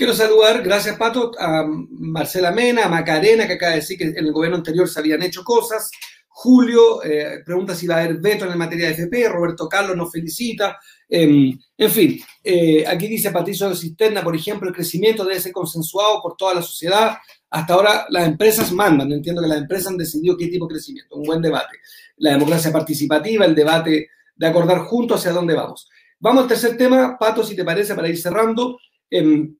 Quiero 0.00 0.14
saludar, 0.14 0.62
gracias 0.62 0.96
Pato, 0.96 1.30
a 1.38 1.62
Marcela 1.90 2.50
Mena, 2.50 2.86
a 2.86 2.88
Macarena, 2.88 3.46
que 3.46 3.52
acaba 3.52 3.72
de 3.72 3.80
decir 3.80 3.98
que 3.98 4.04
en 4.04 4.16
el 4.16 4.32
gobierno 4.32 4.56
anterior 4.56 4.88
se 4.88 4.98
habían 4.98 5.22
hecho 5.22 5.44
cosas, 5.44 5.90
Julio 6.26 7.04
eh, 7.04 7.42
pregunta 7.44 7.74
si 7.74 7.86
va 7.86 7.96
a 7.96 7.98
haber 7.98 8.16
veto 8.16 8.50
en 8.50 8.56
materia 8.56 8.86
de 8.86 8.94
FP, 8.94 9.28
Roberto 9.28 9.68
Carlos 9.68 9.94
nos 9.94 10.10
felicita. 10.10 10.78
Em, 11.06 11.52
en 11.76 11.90
fin, 11.90 12.18
eh, 12.42 12.82
aquí 12.86 13.08
dice 13.08 13.30
Patricio 13.30 13.74
Cisterna, 13.74 14.22
por 14.22 14.34
ejemplo, 14.34 14.70
el 14.70 14.74
crecimiento 14.74 15.22
debe 15.22 15.38
ser 15.38 15.52
consensuado 15.52 16.22
por 16.22 16.34
toda 16.34 16.54
la 16.54 16.62
sociedad. 16.62 17.18
Hasta 17.50 17.74
ahora 17.74 18.06
las 18.08 18.26
empresas 18.26 18.72
mandan, 18.72 19.12
entiendo 19.12 19.42
que 19.42 19.48
las 19.48 19.58
empresas 19.58 19.88
han 19.88 19.98
decidido 19.98 20.34
qué 20.34 20.46
tipo 20.46 20.66
de 20.66 20.76
crecimiento, 20.76 21.16
un 21.16 21.24
buen 21.24 21.42
debate. 21.42 21.76
La 22.16 22.30
democracia 22.30 22.72
participativa, 22.72 23.44
el 23.44 23.54
debate 23.54 24.08
de 24.34 24.46
acordar 24.46 24.78
juntos 24.78 25.20
hacia 25.20 25.32
dónde 25.32 25.52
vamos. 25.52 25.90
Vamos 26.18 26.44
al 26.44 26.48
tercer 26.48 26.78
tema, 26.78 27.18
Pato, 27.18 27.44
si 27.44 27.54
te 27.54 27.66
parece, 27.66 27.94
para 27.94 28.08
ir 28.08 28.16
cerrando. 28.16 28.78
Em, 29.10 29.56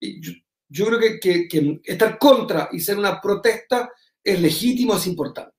yo, 0.00 0.86
creo 0.86 0.98
que, 1.20 1.80
estar 1.84 2.18
contra 2.18 2.68
y 2.72 2.80
ser 2.80 2.98
una 2.98 3.20
protesta 3.20 3.90
es 4.22 4.40
legítimo, 4.40 4.96
es 4.96 5.06
importante. 5.06 5.54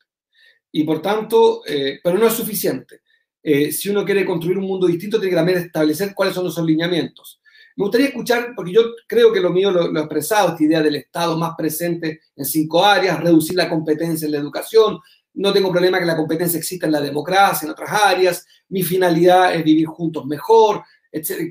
Y 0.71 0.83
por 0.83 1.01
tanto, 1.01 1.61
eh, 1.65 1.99
pero 2.03 2.17
no 2.17 2.27
es 2.27 2.33
suficiente. 2.33 3.01
Eh, 3.41 3.71
si 3.71 3.89
uno 3.89 4.03
quiere 4.03 4.25
construir 4.25 4.57
un 4.57 4.65
mundo 4.65 4.87
distinto, 4.87 5.17
tiene 5.17 5.31
que 5.31 5.37
también 5.37 5.57
establecer 5.59 6.13
cuáles 6.13 6.35
son 6.35 6.45
los 6.45 6.57
lineamientos. 6.59 7.39
Me 7.75 7.83
gustaría 7.83 8.07
escuchar, 8.07 8.53
porque 8.55 8.73
yo 8.73 8.81
creo 9.07 9.31
que 9.31 9.39
lo 9.39 9.51
mío 9.51 9.71
lo, 9.71 9.87
lo, 9.91 9.99
he 9.99 10.03
expresado, 10.03 10.49
esta 10.49 10.63
idea 10.63 10.81
del 10.81 10.95
Estado 10.95 11.37
más 11.37 11.53
presente 11.55 12.21
en 12.35 12.45
cinco 12.45 12.83
áreas, 12.83 13.19
reducir 13.19 13.55
la 13.55 13.69
competencia 13.69 14.25
en 14.25 14.31
la 14.31 14.39
educación, 14.39 14.99
no 15.37 15.53
tengo 15.53 15.71
problema 15.71 15.99
que 15.99 16.05
la 16.05 16.17
competencia 16.17 16.57
exista 16.57 16.87
en 16.87 16.91
la 16.91 17.01
democracia, 17.01 17.65
en 17.65 17.71
otras 17.71 17.91
áreas, 17.91 18.45
mi 18.69 18.81
finalidad 18.81 19.53
es 19.53 19.63
vivir 19.63 19.85
juntos 19.85 20.25
mejor, 20.25 20.83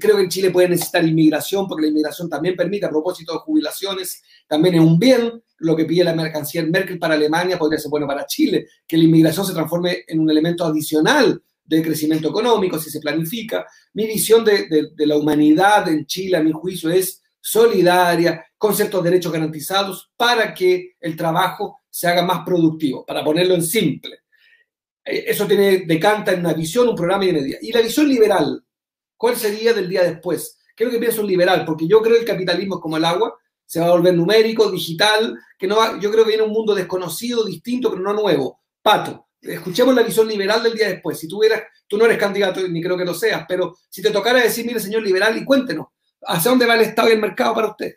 Creo 0.01 0.17
que 0.17 0.23
en 0.23 0.29
Chile 0.29 0.51
puede 0.51 0.69
necesitar 0.69 1.05
inmigración, 1.05 1.67
porque 1.67 1.83
la 1.83 1.89
inmigración 1.89 2.29
también 2.29 2.57
permite, 2.57 2.87
a 2.87 2.91
propósito 2.91 3.33
de 3.33 3.39
jubilaciones, 3.39 4.23
también 4.47 4.77
es 4.77 4.81
un 4.81 4.99
bien. 4.99 5.43
Lo 5.59 5.75
que 5.75 5.85
pide 5.87 6.05
la 6.05 6.15
mercancía 6.15 6.63
Merkel 6.65 6.99
para 6.99 7.15
Alemania 7.15 7.59
podría 7.59 7.79
ser 7.79 7.91
bueno 7.91 8.07
para 8.07 8.27
Chile, 8.27 8.67
que 8.87 8.97
la 8.97 9.05
inmigración 9.05 9.47
se 9.47 9.55
transforme 9.55 10.05
en 10.07 10.21
un 10.21 10.31
elemento 10.31 10.65
adicional 10.65 11.43
de 11.65 11.83
crecimiento 11.83 12.29
económico, 12.29 12.79
si 12.79 12.91
se 12.91 13.01
planifica. 13.01 13.67
Mi 13.95 14.07
visión 14.07 14.45
de, 14.45 14.69
de 14.95 15.07
la 15.07 15.17
humanidad 15.17 15.89
en 15.89 16.07
Chile, 16.07 16.37
a 16.37 16.43
mi 16.43 16.53
juicio, 16.53 16.91
es 16.91 17.23
solidaria, 17.41 18.45
con 18.59 18.75
ciertos 18.75 19.05
derechos 19.05 19.33
garantizados 19.33 20.11
para 20.17 20.53
que 20.53 20.97
el 21.01 21.17
trabajo 21.17 21.81
se 21.89 22.09
haga 22.09 22.23
más 22.23 22.45
productivo, 22.45 23.07
para 23.07 23.25
ponerlo 23.25 23.55
en 23.55 23.63
simple. 23.63 24.21
Eh, 25.05 25.25
eso 25.29 25.47
tiene, 25.47 25.85
decanta 25.87 26.33
en 26.33 26.41
una 26.41 26.53
visión, 26.53 26.89
un 26.89 26.97
programa 26.97 27.25
y 27.25 27.31
una 27.31 27.39
idea. 27.39 27.59
Y 27.63 27.73
la 27.73 27.81
visión 27.81 28.09
liberal, 28.09 28.65
¿cuál 29.17 29.37
sería 29.37 29.73
del 29.73 29.89
día 29.89 30.03
después? 30.03 30.59
¿Qué 30.75 30.85
es 30.85 30.89
lo 30.89 30.93
que 30.93 31.01
pienso 31.01 31.23
un 31.23 31.27
liberal? 31.27 31.65
Porque 31.65 31.87
yo 31.87 32.03
creo 32.03 32.15
que 32.15 32.21
el 32.21 32.27
capitalismo 32.27 32.77
es 32.77 32.81
como 32.81 32.97
el 32.97 33.05
agua, 33.05 33.35
se 33.65 33.81
va 33.81 33.87
a 33.87 33.93
volver 33.93 34.15
numérico, 34.15 34.71
digital, 34.71 35.39
que 35.59 35.67
no 35.67 35.77
va, 35.77 35.99
yo 35.99 36.11
creo 36.11 36.25
que 36.25 36.31
viene 36.31 36.45
un 36.45 36.53
mundo 36.53 36.75
desconocido, 36.75 37.45
distinto, 37.45 37.91
pero 37.91 38.03
no 38.03 38.13
nuevo. 38.13 38.61
Pato, 38.83 39.29
escuchemos 39.41 39.95
la 39.95 40.03
visión 40.03 40.29
liberal 40.29 40.63
del 40.63 40.75
día 40.75 40.89
después. 40.89 41.19
Si 41.19 41.27
tú, 41.27 41.43
eras, 41.43 41.63
tú 41.89 41.97
no 41.97 42.05
eres 42.05 42.19
candidato, 42.19 42.61
ni 42.69 42.83
creo 42.83 42.97
que 42.97 43.05
lo 43.05 43.15
seas, 43.15 43.45
pero 43.49 43.77
si 43.89 44.03
te 44.03 44.11
tocara 44.11 44.41
decir, 44.41 44.65
mire, 44.67 44.79
señor 44.79 45.03
liberal, 45.03 45.37
y 45.37 45.45
cuéntenos, 45.45 45.87
¿Hacia 46.27 46.51
dónde 46.51 46.67
va 46.67 46.75
el 46.75 46.81
Estado 46.81 47.09
y 47.09 47.13
el 47.13 47.21
mercado 47.21 47.55
para 47.55 47.69
usted? 47.69 47.95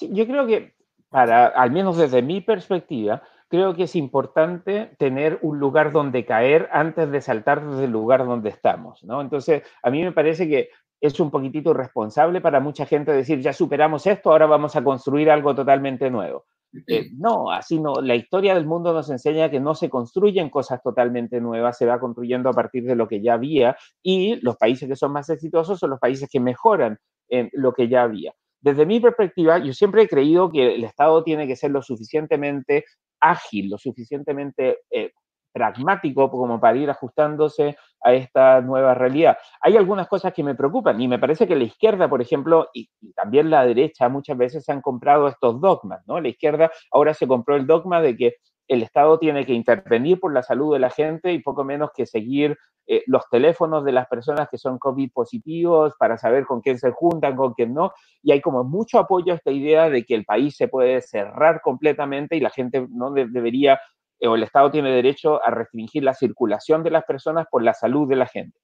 yo 0.00 0.26
creo 0.26 0.46
que, 0.46 0.74
para, 1.10 1.48
al 1.48 1.70
menos 1.70 1.98
desde 1.98 2.22
mi 2.22 2.40
perspectiva, 2.40 3.22
creo 3.50 3.74
que 3.74 3.82
es 3.82 3.96
importante 3.96 4.92
tener 4.96 5.40
un 5.42 5.58
lugar 5.58 5.90
donde 5.90 6.24
caer 6.24 6.68
antes 6.72 7.10
de 7.10 7.20
saltar 7.20 7.66
desde 7.66 7.84
el 7.84 7.90
lugar 7.90 8.24
donde 8.24 8.48
estamos, 8.48 9.02
¿no? 9.02 9.20
Entonces, 9.20 9.64
a 9.82 9.90
mí 9.90 10.02
me 10.02 10.12
parece 10.12 10.48
que 10.48 10.70
es 11.00 11.18
un 11.18 11.30
poquitito 11.30 11.74
responsable 11.74 12.40
para 12.40 12.60
mucha 12.60 12.86
gente 12.86 13.12
decir, 13.12 13.40
ya 13.40 13.52
superamos 13.52 14.06
esto, 14.06 14.30
ahora 14.30 14.46
vamos 14.46 14.76
a 14.76 14.84
construir 14.84 15.30
algo 15.30 15.54
totalmente 15.54 16.10
nuevo. 16.10 16.44
Eh, 16.86 17.08
no, 17.16 17.50
así 17.50 17.80
no. 17.80 17.94
La 18.00 18.14
historia 18.14 18.54
del 18.54 18.66
mundo 18.66 18.92
nos 18.92 19.10
enseña 19.10 19.50
que 19.50 19.58
no 19.58 19.74
se 19.74 19.90
construyen 19.90 20.48
cosas 20.50 20.80
totalmente 20.80 21.40
nuevas, 21.40 21.76
se 21.76 21.86
va 21.86 21.98
construyendo 21.98 22.48
a 22.50 22.52
partir 22.52 22.84
de 22.84 22.94
lo 22.94 23.08
que 23.08 23.20
ya 23.20 23.34
había 23.34 23.76
y 24.00 24.36
los 24.42 24.56
países 24.56 24.88
que 24.88 24.94
son 24.94 25.10
más 25.10 25.28
exitosos 25.28 25.80
son 25.80 25.90
los 25.90 25.98
países 25.98 26.28
que 26.30 26.38
mejoran 26.38 26.98
en 27.28 27.50
lo 27.52 27.72
que 27.72 27.88
ya 27.88 28.04
había. 28.04 28.32
Desde 28.60 28.86
mi 28.86 29.00
perspectiva, 29.00 29.58
yo 29.58 29.72
siempre 29.72 30.02
he 30.02 30.08
creído 30.08 30.50
que 30.50 30.74
el 30.74 30.84
Estado 30.84 31.24
tiene 31.24 31.48
que 31.48 31.56
ser 31.56 31.70
lo 31.70 31.82
suficientemente 31.82 32.84
ágil, 33.20 33.70
lo 33.70 33.78
suficientemente 33.78 34.80
eh, 34.90 35.12
pragmático 35.52 36.30
como 36.30 36.60
para 36.60 36.78
ir 36.78 36.90
ajustándose 36.90 37.76
a 38.02 38.12
esta 38.12 38.60
nueva 38.60 38.94
realidad. 38.94 39.36
Hay 39.60 39.76
algunas 39.76 40.08
cosas 40.08 40.32
que 40.32 40.44
me 40.44 40.54
preocupan 40.54 41.00
y 41.00 41.08
me 41.08 41.18
parece 41.18 41.46
que 41.46 41.56
la 41.56 41.64
izquierda, 41.64 42.08
por 42.08 42.22
ejemplo, 42.22 42.68
y, 42.72 42.88
también 43.14 43.50
la 43.50 43.64
derecha 43.64 44.08
muchas 44.08 44.36
veces 44.38 44.64
se 44.64 44.72
han 44.72 44.80
comprado 44.80 45.28
estos 45.28 45.60
dogmas, 45.60 46.00
¿no? 46.06 46.20
La 46.20 46.28
izquierda 46.28 46.70
ahora 46.92 47.14
se 47.14 47.26
compró 47.26 47.56
el 47.56 47.66
dogma 47.66 48.00
de 48.00 48.16
que 48.16 48.34
el 48.70 48.84
Estado 48.84 49.18
tiene 49.18 49.44
que 49.44 49.52
intervenir 49.52 50.20
por 50.20 50.32
la 50.32 50.44
salud 50.44 50.72
de 50.72 50.78
la 50.78 50.90
gente 50.90 51.32
y 51.32 51.40
poco 51.40 51.64
menos 51.64 51.90
que 51.92 52.06
seguir 52.06 52.56
eh, 52.86 53.02
los 53.06 53.28
teléfonos 53.28 53.84
de 53.84 53.90
las 53.90 54.06
personas 54.06 54.48
que 54.48 54.58
son 54.58 54.78
COVID 54.78 55.10
positivos 55.12 55.94
para 55.98 56.16
saber 56.16 56.46
con 56.46 56.60
quién 56.60 56.78
se 56.78 56.92
juntan, 56.92 57.34
con 57.34 57.52
quién 57.54 57.74
no. 57.74 57.92
Y 58.22 58.30
hay 58.30 58.40
como 58.40 58.62
mucho 58.62 59.00
apoyo 59.00 59.32
a 59.32 59.36
esta 59.36 59.50
idea 59.50 59.90
de 59.90 60.04
que 60.04 60.14
el 60.14 60.24
país 60.24 60.56
se 60.56 60.68
puede 60.68 61.02
cerrar 61.02 61.60
completamente 61.62 62.36
y 62.36 62.40
la 62.40 62.50
gente 62.50 62.86
no 62.90 63.10
debería 63.10 63.80
o 64.22 64.34
el 64.34 64.42
Estado 64.42 64.70
tiene 64.70 64.90
derecho 64.90 65.44
a 65.44 65.50
restringir 65.50 66.04
la 66.04 66.14
circulación 66.14 66.82
de 66.82 66.90
las 66.90 67.04
personas 67.04 67.46
por 67.50 67.62
la 67.62 67.74
salud 67.74 68.08
de 68.08 68.16
la 68.16 68.26
gente. 68.26 68.56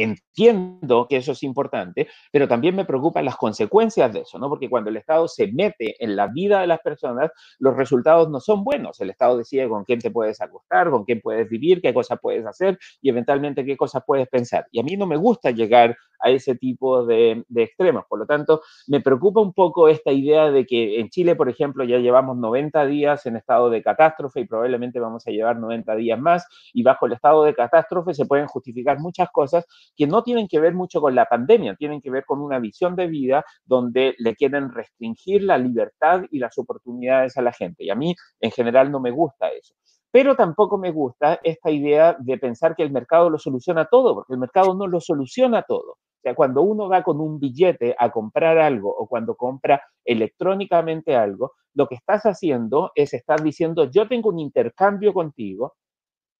Entiendo 0.00 1.08
que 1.08 1.16
eso 1.16 1.32
es 1.32 1.42
importante, 1.42 2.06
pero 2.30 2.46
también 2.46 2.76
me 2.76 2.84
preocupan 2.84 3.24
las 3.24 3.36
consecuencias 3.36 4.12
de 4.12 4.20
eso, 4.20 4.38
¿no? 4.38 4.48
Porque 4.48 4.70
cuando 4.70 4.90
el 4.90 4.96
Estado 4.96 5.26
se 5.26 5.50
mete 5.50 5.96
en 6.02 6.14
la 6.14 6.28
vida 6.28 6.60
de 6.60 6.68
las 6.68 6.78
personas, 6.78 7.32
los 7.58 7.76
resultados 7.76 8.30
no 8.30 8.38
son 8.38 8.62
buenos. 8.62 9.00
El 9.00 9.10
Estado 9.10 9.36
decide 9.36 9.68
con 9.68 9.84
quién 9.84 9.98
te 9.98 10.12
puedes 10.12 10.40
acostar, 10.40 10.88
con 10.90 11.04
quién 11.04 11.20
puedes 11.20 11.48
vivir, 11.48 11.82
qué 11.82 11.92
cosas 11.92 12.20
puedes 12.22 12.46
hacer 12.46 12.78
y 13.02 13.08
eventualmente 13.08 13.64
qué 13.64 13.76
cosas 13.76 14.04
puedes 14.06 14.28
pensar. 14.28 14.68
Y 14.70 14.78
a 14.78 14.84
mí 14.84 14.96
no 14.96 15.04
me 15.04 15.16
gusta 15.16 15.50
llegar 15.50 15.96
a 16.20 16.30
ese 16.30 16.54
tipo 16.54 17.04
de, 17.04 17.44
de 17.48 17.62
extremos. 17.62 18.04
Por 18.08 18.20
lo 18.20 18.26
tanto, 18.26 18.62
me 18.86 19.00
preocupa 19.00 19.40
un 19.40 19.52
poco 19.52 19.88
esta 19.88 20.12
idea 20.12 20.50
de 20.50 20.64
que 20.66 21.00
en 21.00 21.10
Chile, 21.10 21.36
por 21.36 21.48
ejemplo, 21.48 21.84
ya 21.84 21.98
llevamos 21.98 22.36
90 22.36 22.86
días 22.86 23.26
en 23.26 23.36
estado 23.36 23.70
de 23.70 23.82
catástrofe 23.82 24.40
y 24.40 24.46
probablemente 24.46 25.00
vamos 25.00 25.26
a 25.26 25.30
llevar 25.30 25.58
90 25.58 25.94
días 25.96 26.20
más 26.20 26.46
y 26.72 26.82
bajo 26.82 27.06
el 27.06 27.12
estado 27.12 27.44
de 27.44 27.54
catástrofe 27.54 28.14
se 28.14 28.26
pueden 28.26 28.46
justificar 28.46 28.98
muchas 28.98 29.28
cosas 29.30 29.66
que 29.96 30.06
no 30.06 30.22
tienen 30.22 30.48
que 30.48 30.60
ver 30.60 30.74
mucho 30.74 31.00
con 31.00 31.14
la 31.14 31.26
pandemia, 31.26 31.76
tienen 31.76 32.00
que 32.00 32.10
ver 32.10 32.24
con 32.24 32.40
una 32.40 32.58
visión 32.58 32.96
de 32.96 33.06
vida 33.06 33.44
donde 33.64 34.14
le 34.18 34.34
quieren 34.34 34.72
restringir 34.72 35.42
la 35.42 35.58
libertad 35.58 36.22
y 36.30 36.38
las 36.38 36.56
oportunidades 36.58 37.36
a 37.36 37.42
la 37.42 37.52
gente. 37.52 37.84
Y 37.84 37.90
a 37.90 37.94
mí, 37.94 38.14
en 38.40 38.50
general, 38.50 38.90
no 38.90 39.00
me 39.00 39.10
gusta 39.10 39.48
eso. 39.48 39.74
Pero 40.10 40.34
tampoco 40.36 40.78
me 40.78 40.90
gusta 40.90 41.38
esta 41.42 41.70
idea 41.70 42.16
de 42.18 42.38
pensar 42.38 42.74
que 42.74 42.82
el 42.82 42.90
mercado 42.90 43.28
lo 43.28 43.38
soluciona 43.38 43.86
todo, 43.86 44.14
porque 44.14 44.32
el 44.32 44.38
mercado 44.38 44.74
no 44.74 44.86
lo 44.86 45.00
soluciona 45.00 45.62
todo. 45.62 45.92
O 45.92 46.20
sea, 46.22 46.34
cuando 46.34 46.62
uno 46.62 46.88
va 46.88 47.02
con 47.02 47.20
un 47.20 47.38
billete 47.38 47.94
a 47.96 48.10
comprar 48.10 48.58
algo 48.58 48.92
o 48.94 49.06
cuando 49.06 49.36
compra 49.36 49.82
electrónicamente 50.04 51.14
algo, 51.14 51.52
lo 51.74 51.86
que 51.86 51.94
estás 51.94 52.24
haciendo 52.24 52.90
es 52.94 53.14
estar 53.14 53.42
diciendo, 53.42 53.84
yo 53.84 54.08
tengo 54.08 54.30
un 54.30 54.38
intercambio 54.40 55.12
contigo, 55.12 55.74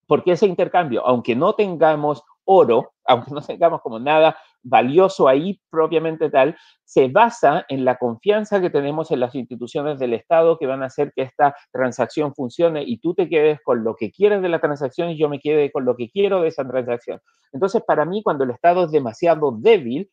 porque 0.06 0.32
ese 0.32 0.46
intercambio, 0.46 1.06
aunque 1.06 1.36
no 1.36 1.54
tengamos 1.54 2.24
oro, 2.48 2.92
aunque 3.04 3.30
no 3.30 3.42
tengamos 3.42 3.82
como 3.82 3.98
nada 3.98 4.36
valioso 4.62 5.28
ahí 5.28 5.60
propiamente 5.70 6.30
tal, 6.30 6.56
se 6.84 7.08
basa 7.08 7.64
en 7.68 7.84
la 7.84 7.96
confianza 7.98 8.60
que 8.60 8.70
tenemos 8.70 9.10
en 9.10 9.20
las 9.20 9.34
instituciones 9.34 9.98
del 9.98 10.14
Estado 10.14 10.58
que 10.58 10.66
van 10.66 10.82
a 10.82 10.86
hacer 10.86 11.12
que 11.14 11.22
esta 11.22 11.54
transacción 11.70 12.34
funcione 12.34 12.82
y 12.84 12.98
tú 12.98 13.14
te 13.14 13.28
quedes 13.28 13.60
con 13.62 13.84
lo 13.84 13.94
que 13.94 14.10
quieres 14.10 14.40
de 14.42 14.48
la 14.48 14.60
transacción 14.60 15.10
y 15.10 15.18
yo 15.18 15.28
me 15.28 15.40
quede 15.40 15.70
con 15.70 15.84
lo 15.84 15.94
que 15.94 16.10
quiero 16.10 16.40
de 16.40 16.48
esa 16.48 16.66
transacción. 16.66 17.20
Entonces, 17.52 17.82
para 17.86 18.04
mí, 18.04 18.22
cuando 18.22 18.44
el 18.44 18.50
Estado 18.50 18.84
es 18.84 18.90
demasiado 18.90 19.52
débil, 19.52 20.10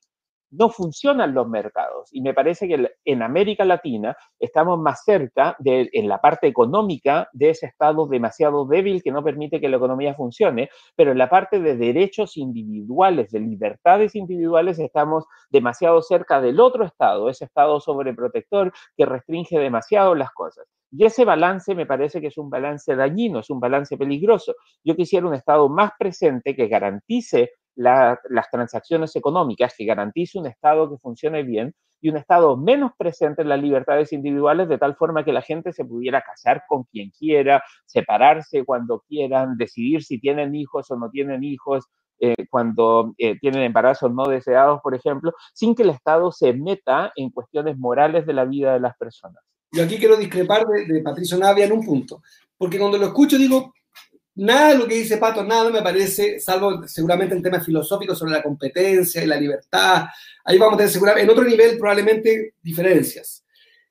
no 0.57 0.69
funcionan 0.69 1.33
los 1.33 1.47
mercados. 1.47 2.09
Y 2.11 2.21
me 2.21 2.33
parece 2.33 2.67
que 2.67 2.91
en 3.05 3.21
América 3.21 3.65
Latina 3.65 4.15
estamos 4.39 4.79
más 4.79 5.03
cerca, 5.03 5.55
de, 5.59 5.89
en 5.93 6.07
la 6.07 6.19
parte 6.19 6.47
económica, 6.47 7.29
de 7.33 7.49
ese 7.49 7.67
estado 7.67 8.07
demasiado 8.07 8.65
débil 8.65 9.03
que 9.03 9.11
no 9.11 9.23
permite 9.23 9.59
que 9.59 9.69
la 9.69 9.77
economía 9.77 10.15
funcione, 10.15 10.69
pero 10.95 11.11
en 11.11 11.17
la 11.17 11.29
parte 11.29 11.59
de 11.59 11.75
derechos 11.75 12.37
individuales, 12.37 13.31
de 13.31 13.39
libertades 13.39 14.15
individuales, 14.15 14.79
estamos 14.79 15.25
demasiado 15.49 16.01
cerca 16.01 16.41
del 16.41 16.59
otro 16.59 16.85
estado, 16.85 17.29
ese 17.29 17.45
estado 17.45 17.79
sobreprotector 17.79 18.73
que 18.95 19.05
restringe 19.05 19.59
demasiado 19.59 20.15
las 20.15 20.31
cosas. 20.31 20.65
Y 20.91 21.03
ese 21.03 21.25
balance 21.25 21.75
me 21.75 21.85
parece 21.85 22.21
que 22.21 22.27
es 22.27 22.37
un 22.37 22.49
balance 22.49 22.95
dañino, 22.95 23.39
es 23.39 23.49
un 23.49 23.59
balance 23.59 23.97
peligroso. 23.97 24.55
Yo 24.83 24.95
quisiera 24.95 25.27
un 25.27 25.33
Estado 25.33 25.67
más 25.67 25.91
presente 25.99 26.55
que 26.55 26.67
garantice 26.67 27.51
las 27.75 28.49
transacciones 28.51 29.15
económicas, 29.15 29.73
que 29.77 29.85
garantice 29.85 30.39
un 30.39 30.47
Estado 30.47 30.89
que 30.89 30.97
funcione 30.97 31.43
bien 31.43 31.73
y 32.01 32.09
un 32.09 32.17
Estado 32.17 32.55
menos 32.57 32.91
presente 32.97 33.41
en 33.41 33.49
las 33.49 33.61
libertades 33.61 34.13
individuales, 34.13 34.69
de 34.69 34.77
tal 34.77 34.95
forma 34.95 35.23
que 35.23 35.33
la 35.33 35.41
gente 35.41 35.73
se 35.73 35.85
pudiera 35.85 36.21
casar 36.21 36.63
con 36.67 36.83
quien 36.83 37.09
quiera, 37.11 37.63
separarse 37.85 38.63
cuando 38.63 39.03
quieran, 39.07 39.57
decidir 39.57 40.03
si 40.03 40.19
tienen 40.19 40.55
hijos 40.55 40.89
o 40.91 40.97
no 40.97 41.09
tienen 41.09 41.43
hijos, 41.43 41.85
eh, 42.19 42.47
cuando 42.49 43.13
eh, 43.17 43.37
tienen 43.39 43.63
embarazos 43.63 44.13
no 44.13 44.25
deseados, 44.25 44.79
por 44.81 44.95
ejemplo, 44.95 45.33
sin 45.53 45.75
que 45.75 45.83
el 45.83 45.89
Estado 45.89 46.31
se 46.31 46.53
meta 46.53 47.11
en 47.15 47.29
cuestiones 47.29 47.77
morales 47.77 48.25
de 48.25 48.33
la 48.33 48.45
vida 48.45 48.73
de 48.73 48.79
las 48.79 48.95
personas. 48.97 49.43
Yo 49.71 49.83
aquí 49.83 49.97
quiero 49.97 50.15
discrepar 50.15 50.65
de, 50.65 50.85
de 50.85 51.01
Patricio 51.01 51.37
Navia 51.37 51.65
en 51.65 51.73
un 51.73 51.85
punto. 51.85 52.21
porque 52.57 52.79
cuando 52.79 52.97
lo 52.97 53.07
escucho 53.07 53.37
digo, 53.37 53.73
nada 54.35 54.69
de 54.69 54.77
lo 54.77 54.87
que 54.87 54.95
dice 54.95 55.17
Pato, 55.17 55.43
nada 55.43 55.69
me 55.69 55.81
parece, 55.81 56.39
salvo 56.39 56.87
seguramente 56.87 57.35
en 57.35 57.41
temas 57.41 57.65
filosóficos 57.65 58.17
sobre 58.17 58.33
la 58.33 58.43
competencia 58.43 59.23
y 59.23 59.27
la 59.27 59.39
libertad. 59.39 60.05
Ahí 60.43 60.57
vamos 60.57 60.75
a 60.75 60.77
tener 60.77 60.91
seguramente, 60.91 61.23
en 61.23 61.29
otro 61.29 61.45
nivel 61.45 61.77
probablemente 61.77 62.55
diferencias. 62.61 63.45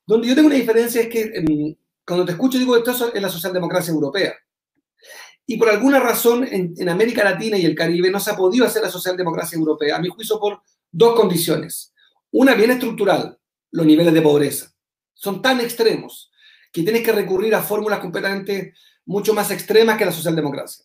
Donde 0.06 0.28
yo 0.28 0.34
tengo 0.34 0.48
una 0.48 0.56
diferencia 0.56 1.00
es 1.00 1.08
que 1.08 1.76
cuando 2.06 2.26
te 2.26 2.32
escucho 2.32 2.58
digo, 2.58 2.76
esto 2.76 2.90
es 3.12 3.22
la 3.22 3.28
socialdemocracia 3.28 3.92
europea. 3.92 4.34
Y 5.46 5.56
por 5.56 5.68
alguna 5.68 6.00
razón 6.00 6.46
en, 6.50 6.88
América 6.88 7.24
Latina 7.24 7.56
y 7.58 7.66
el 7.66 7.74
Caribe 7.74 8.10
no 8.10 8.20
se 8.20 8.30
ha 8.30 8.36
podido 8.36 8.66
hacer 8.66 8.82
la 8.82 8.90
socialdemocracia 8.90 9.56
europea, 9.56 9.96
a 9.96 10.00
mi 10.00 10.08
juicio, 10.08 10.38
por 10.38 10.62
dos 10.90 11.14
condiciones. 11.14 11.92
Una 12.30 12.54
bien 12.54 12.70
estructural, 12.70 13.38
los 13.70 13.86
niveles 13.86 14.14
de 14.14 14.22
pobreza. 14.22 14.72
Son 15.12 15.42
tan 15.42 15.60
extremos 15.60 16.30
que 16.72 16.82
tienes 16.82 17.02
que 17.02 17.12
recurrir 17.12 17.54
a 17.54 17.62
fórmulas 17.62 18.00
completamente 18.00 18.74
mucho 19.06 19.34
más 19.34 19.50
extremas 19.50 19.96
que 19.96 20.04
la 20.04 20.12
socialdemocracia. 20.12 20.84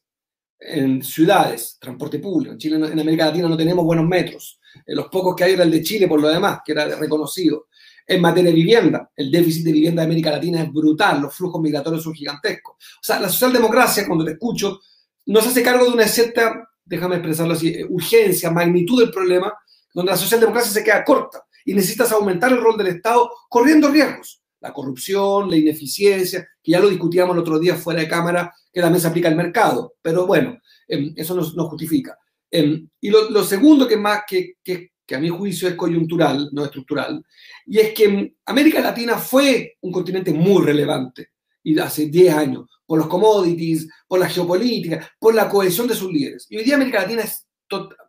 En 0.60 1.02
ciudades, 1.04 1.78
transporte 1.80 2.20
público. 2.20 2.54
En 2.54 2.58
Chile, 2.58 2.76
en 2.76 3.00
América 3.00 3.28
Latina 3.28 3.48
no 3.48 3.58
tenemos 3.58 3.86
buenos 3.86 4.08
metros. 4.08 4.60
En 4.86 4.96
los 4.96 5.08
pocos 5.08 5.36
que 5.36 5.46
hay 5.46 5.54
era 5.54 5.64
el 5.64 5.72
de 5.72 5.82
Chile 5.82 6.08
por 6.08 6.22
lo 6.22 6.28
demás, 6.28 6.60
que 6.66 6.74
era 6.74 6.86
reconocido. 6.96 7.68
En 8.06 8.22
materia 8.22 8.50
de 8.50 8.56
vivienda, 8.56 9.12
el 9.16 9.32
déficit 9.32 9.66
de 9.66 9.72
vivienda 9.72 10.02
de 10.02 10.08
América 10.08 10.32
Latina 10.32 10.64
es 10.64 10.72
brutal, 10.72 11.22
los 11.22 11.36
flujos 11.36 11.62
migratorios 11.62 12.04
son 12.04 12.14
gigantescos. 12.14 12.76
O 12.76 13.04
sea, 13.04 13.20
la 13.20 13.30
socialdemocracia, 13.30 14.08
cuando 14.08 14.26
te 14.26 14.32
escucho, 14.32 14.80
no 15.28 15.42
se 15.42 15.50
hace 15.50 15.62
cargo 15.62 15.86
de 15.86 15.92
una 15.92 16.08
cierta, 16.08 16.70
déjame 16.84 17.16
expresarlo 17.16 17.54
así, 17.54 17.68
eh, 17.70 17.86
urgencia, 17.88 18.50
magnitud 18.50 19.00
del 19.00 19.12
problema, 19.12 19.54
donde 19.94 20.12
la 20.12 20.18
socialdemocracia 20.18 20.72
se 20.72 20.84
queda 20.84 21.04
corta 21.04 21.46
y 21.66 21.74
necesitas 21.76 22.12
aumentar 22.12 22.52
el 22.52 22.62
rol 22.62 22.78
del 22.78 22.88
Estado 22.88 23.30
corriendo 23.48 23.90
riesgos. 23.90 24.39
La 24.62 24.74
corrupción, 24.74 25.50
la 25.50 25.58
ineficiencia, 25.58 26.48
que 26.62 26.72
ya 26.72 26.80
lo 26.80 26.90
discutíamos 26.90 27.34
el 27.34 27.42
otro 27.42 27.60
día 27.60 27.76
fuera 27.76 28.02
de 28.02 28.08
cámara, 28.08 28.54
que 28.72 28.82
también 28.82 29.02
se 29.02 29.08
aplica 29.08 29.28
al 29.28 29.36
mercado. 29.36 29.94
Pero 30.02 30.26
bueno, 30.26 30.58
em, 30.88 31.14
eso 31.16 31.36
no, 31.36 31.70
justifica. 31.70 32.18
Em, 32.52 32.88
y 33.00 33.10
lo, 33.10 33.44
segundo 33.44 33.88
que 33.88 33.98
más 33.98 34.22
que, 34.28 34.54
que, 34.64 34.92
que 35.06 35.16
a 35.16 35.20
mi 35.20 35.30
juicio 35.30 35.68
es 35.68 35.76
coyuntural, 35.76 36.50
no 36.52 36.66
estructural, 36.66 37.24
y 37.66 37.80
es 37.80 37.94
que 37.94 38.34
América 38.46 38.82
Latina 38.82 39.18
fue 39.18 39.78
un 39.82 39.92
continente 39.92 40.34
muy 40.34 40.64
relevante 40.64 41.30
y 41.64 41.78
hace 41.80 42.08
10 42.08 42.34
años, 42.34 42.66
por 42.86 42.98
los 42.98 43.08
commodities, 43.08 43.88
por 44.08 44.20
la 44.20 44.30
geopolítica, 44.30 45.12
por 45.20 45.36
la 45.36 45.48
cohesión 45.48 45.88
de 45.88 45.94
sus 45.94 46.12
líderes. 46.12 46.48
Y 46.50 46.58
hoy 46.58 46.64
día 46.64 46.76
América 46.76 47.02
Latina 47.02 47.22
es, 47.22 47.46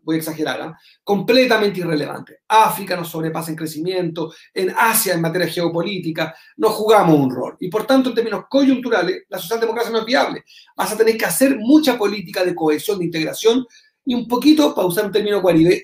voy 0.02 0.16
a 0.16 0.18
exagerar, 0.18 0.74
completamente 1.04 1.80
irrelevante. 1.80 2.40
África 2.48 2.96
nos 2.96 3.08
sobrepasa 3.08 3.50
en 3.50 3.56
crecimiento, 3.56 4.32
en 4.54 4.72
Asia 4.76 5.14
en 5.14 5.20
materia 5.20 5.48
geopolítica, 5.48 6.34
no 6.56 6.70
jugamos 6.70 7.18
un 7.18 7.30
rol. 7.30 7.56
Y 7.61 7.68
por 7.68 7.86
tanto, 7.86 8.11
en 8.11 8.14
términos 8.14 8.44
coyunturales, 8.48 9.24
la 9.28 9.38
socialdemocracia 9.38 9.92
no 9.92 9.98
es 10.00 10.04
viable. 10.04 10.44
Vas 10.76 10.92
a 10.92 10.96
tener 10.96 11.16
que 11.16 11.24
hacer 11.24 11.56
mucha 11.58 11.96
política 11.98 12.44
de 12.44 12.54
cohesión, 12.54 12.98
de 12.98 13.04
integración, 13.04 13.66
y 14.04 14.14
un 14.14 14.26
poquito, 14.26 14.74
para 14.74 14.86
usar 14.86 15.06
un 15.06 15.12
término 15.12 15.42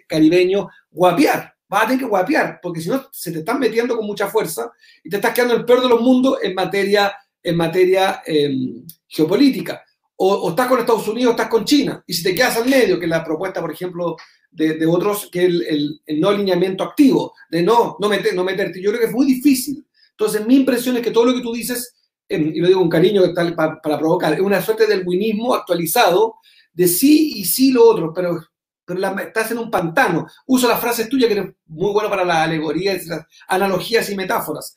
caribeño, 0.09 0.69
guapear. 0.91 1.55
Vas 1.69 1.83
a 1.83 1.87
tener 1.87 2.01
que 2.01 2.07
guapear, 2.07 2.61
porque 2.63 2.81
si 2.81 2.89
no, 2.89 3.07
se 3.13 3.33
te 3.33 3.39
están 3.39 3.59
metiendo 3.59 3.97
con 3.97 4.07
mucha 4.07 4.29
fuerza 4.29 4.71
y 5.03 5.11
te 5.11 5.17
estás 5.17 5.35
quedando 5.35 5.55
el 5.55 5.65
peor 5.65 5.83
de 5.83 5.89
los 5.89 6.01
mundos 6.01 6.39
en 6.43 6.55
materia, 6.55 7.15
en 7.43 7.57
materia 7.57 8.23
em, 8.25 8.85
geopolítica. 9.07 9.83
O, 10.17 10.51
estás 10.51 10.67
con 10.69 10.79
Estados 10.81 11.09
Unidos 11.09 11.31
o 11.31 11.37
estás 11.37 11.49
con 11.49 11.65
China. 11.65 12.03
Y 12.07 12.15
si 12.15 12.23
te 12.23 12.35
quedas 12.35 12.57
al 12.57 12.69
medio, 12.69 12.99
que 12.99 13.05
es 13.05 13.11
la 13.11 13.25
propuesta, 13.25 13.61
por 13.61 13.73
ejemplo, 13.73 14.17
de, 14.51 14.87
otros, 14.87 15.29
que 15.31 15.47
es 15.47 15.53
el, 15.69 16.01
no 16.19 16.29
alineamiento 16.29 16.85
activo, 16.85 17.35
de 17.51 17.63
no, 17.63 17.97
no, 18.01 18.09
meter, 18.09 18.35
no 18.35 18.45
meterte. 18.45 18.81
Yo 18.81 18.91
creo 18.91 19.01
que 19.01 19.09
es 19.09 19.13
muy 19.13 19.27
difícil. 19.27 19.87
Entonces, 20.11 20.47
mi 20.47 20.57
impresión 20.57 20.97
es 20.97 21.03
que 21.03 21.11
todo 21.11 21.27
lo 21.27 21.35
que 21.35 21.43
tú 21.43 21.53
dices, 21.53 21.95
em, 22.29 22.53
y 22.55 22.61
lo 22.61 22.69
digo 22.69 22.81
con 22.81 22.89
cariño 22.89 23.23
para, 23.35 23.81
para 23.81 23.99
provocar, 23.99 24.33
es 24.35 24.41
una 24.41 24.63
suerte 24.63 24.87
del 24.87 25.07
winismo 25.07 25.55
actualizado 25.55 26.37
de 26.73 26.89
sí 26.89 27.33
y 27.37 27.45
sí 27.45 27.73
lo 27.73 27.85
otro, 27.87 28.13
pero, 28.15 28.39
pero 28.85 29.19
estás 29.21 29.51
en 29.51 29.59
un 29.59 29.71
pantano. 29.71 30.27
Uso 30.47 30.69
las 30.69 30.81
frases 30.81 31.09
tuyas, 31.09 31.29
que 31.29 31.39
eres 31.39 31.55
muy 31.67 31.93
bueno 31.93 32.09
para 32.09 32.25
las 32.25 32.39
alegorías, 32.39 33.07
las 33.07 33.27
analogías 33.49 34.09
y 34.11 34.17
metáforas. 34.17 34.75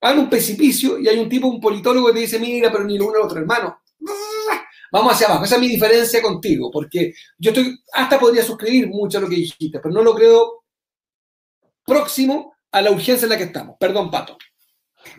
Hay 0.00 0.18
un 0.18 0.28
precipicio 0.28 0.98
y 0.98 1.08
hay 1.08 1.18
un 1.18 1.28
tipo, 1.28 1.48
un 1.48 1.60
politólogo 1.60 2.08
que 2.08 2.12
te 2.14 2.20
dice, 2.20 2.38
mira, 2.38 2.70
pero 2.70 2.84
ni 2.84 2.98
lo 2.98 3.04
uno 3.04 3.14
ni 3.14 3.18
lo 3.20 3.24
otro, 3.26 3.38
hermano. 3.38 3.78
Vamos 4.92 5.12
hacia 5.12 5.26
abajo. 5.26 5.44
Esa 5.44 5.56
es 5.56 5.60
mi 5.60 5.68
diferencia 5.68 6.22
contigo, 6.22 6.70
porque 6.70 7.12
yo 7.38 7.50
estoy, 7.50 7.78
hasta 7.92 8.18
podría 8.18 8.42
suscribir 8.42 8.88
mucho 8.88 9.18
a 9.18 9.20
lo 9.20 9.28
que 9.28 9.36
dijiste, 9.36 9.80
pero 9.80 9.94
no 9.94 10.02
lo 10.02 10.14
creo 10.14 10.64
próximo 11.84 12.54
a 12.72 12.82
la 12.82 12.90
urgencia 12.90 13.26
en 13.26 13.30
la 13.30 13.36
que 13.36 13.44
estamos. 13.44 13.76
Perdón, 13.78 14.10
Pato. 14.10 14.36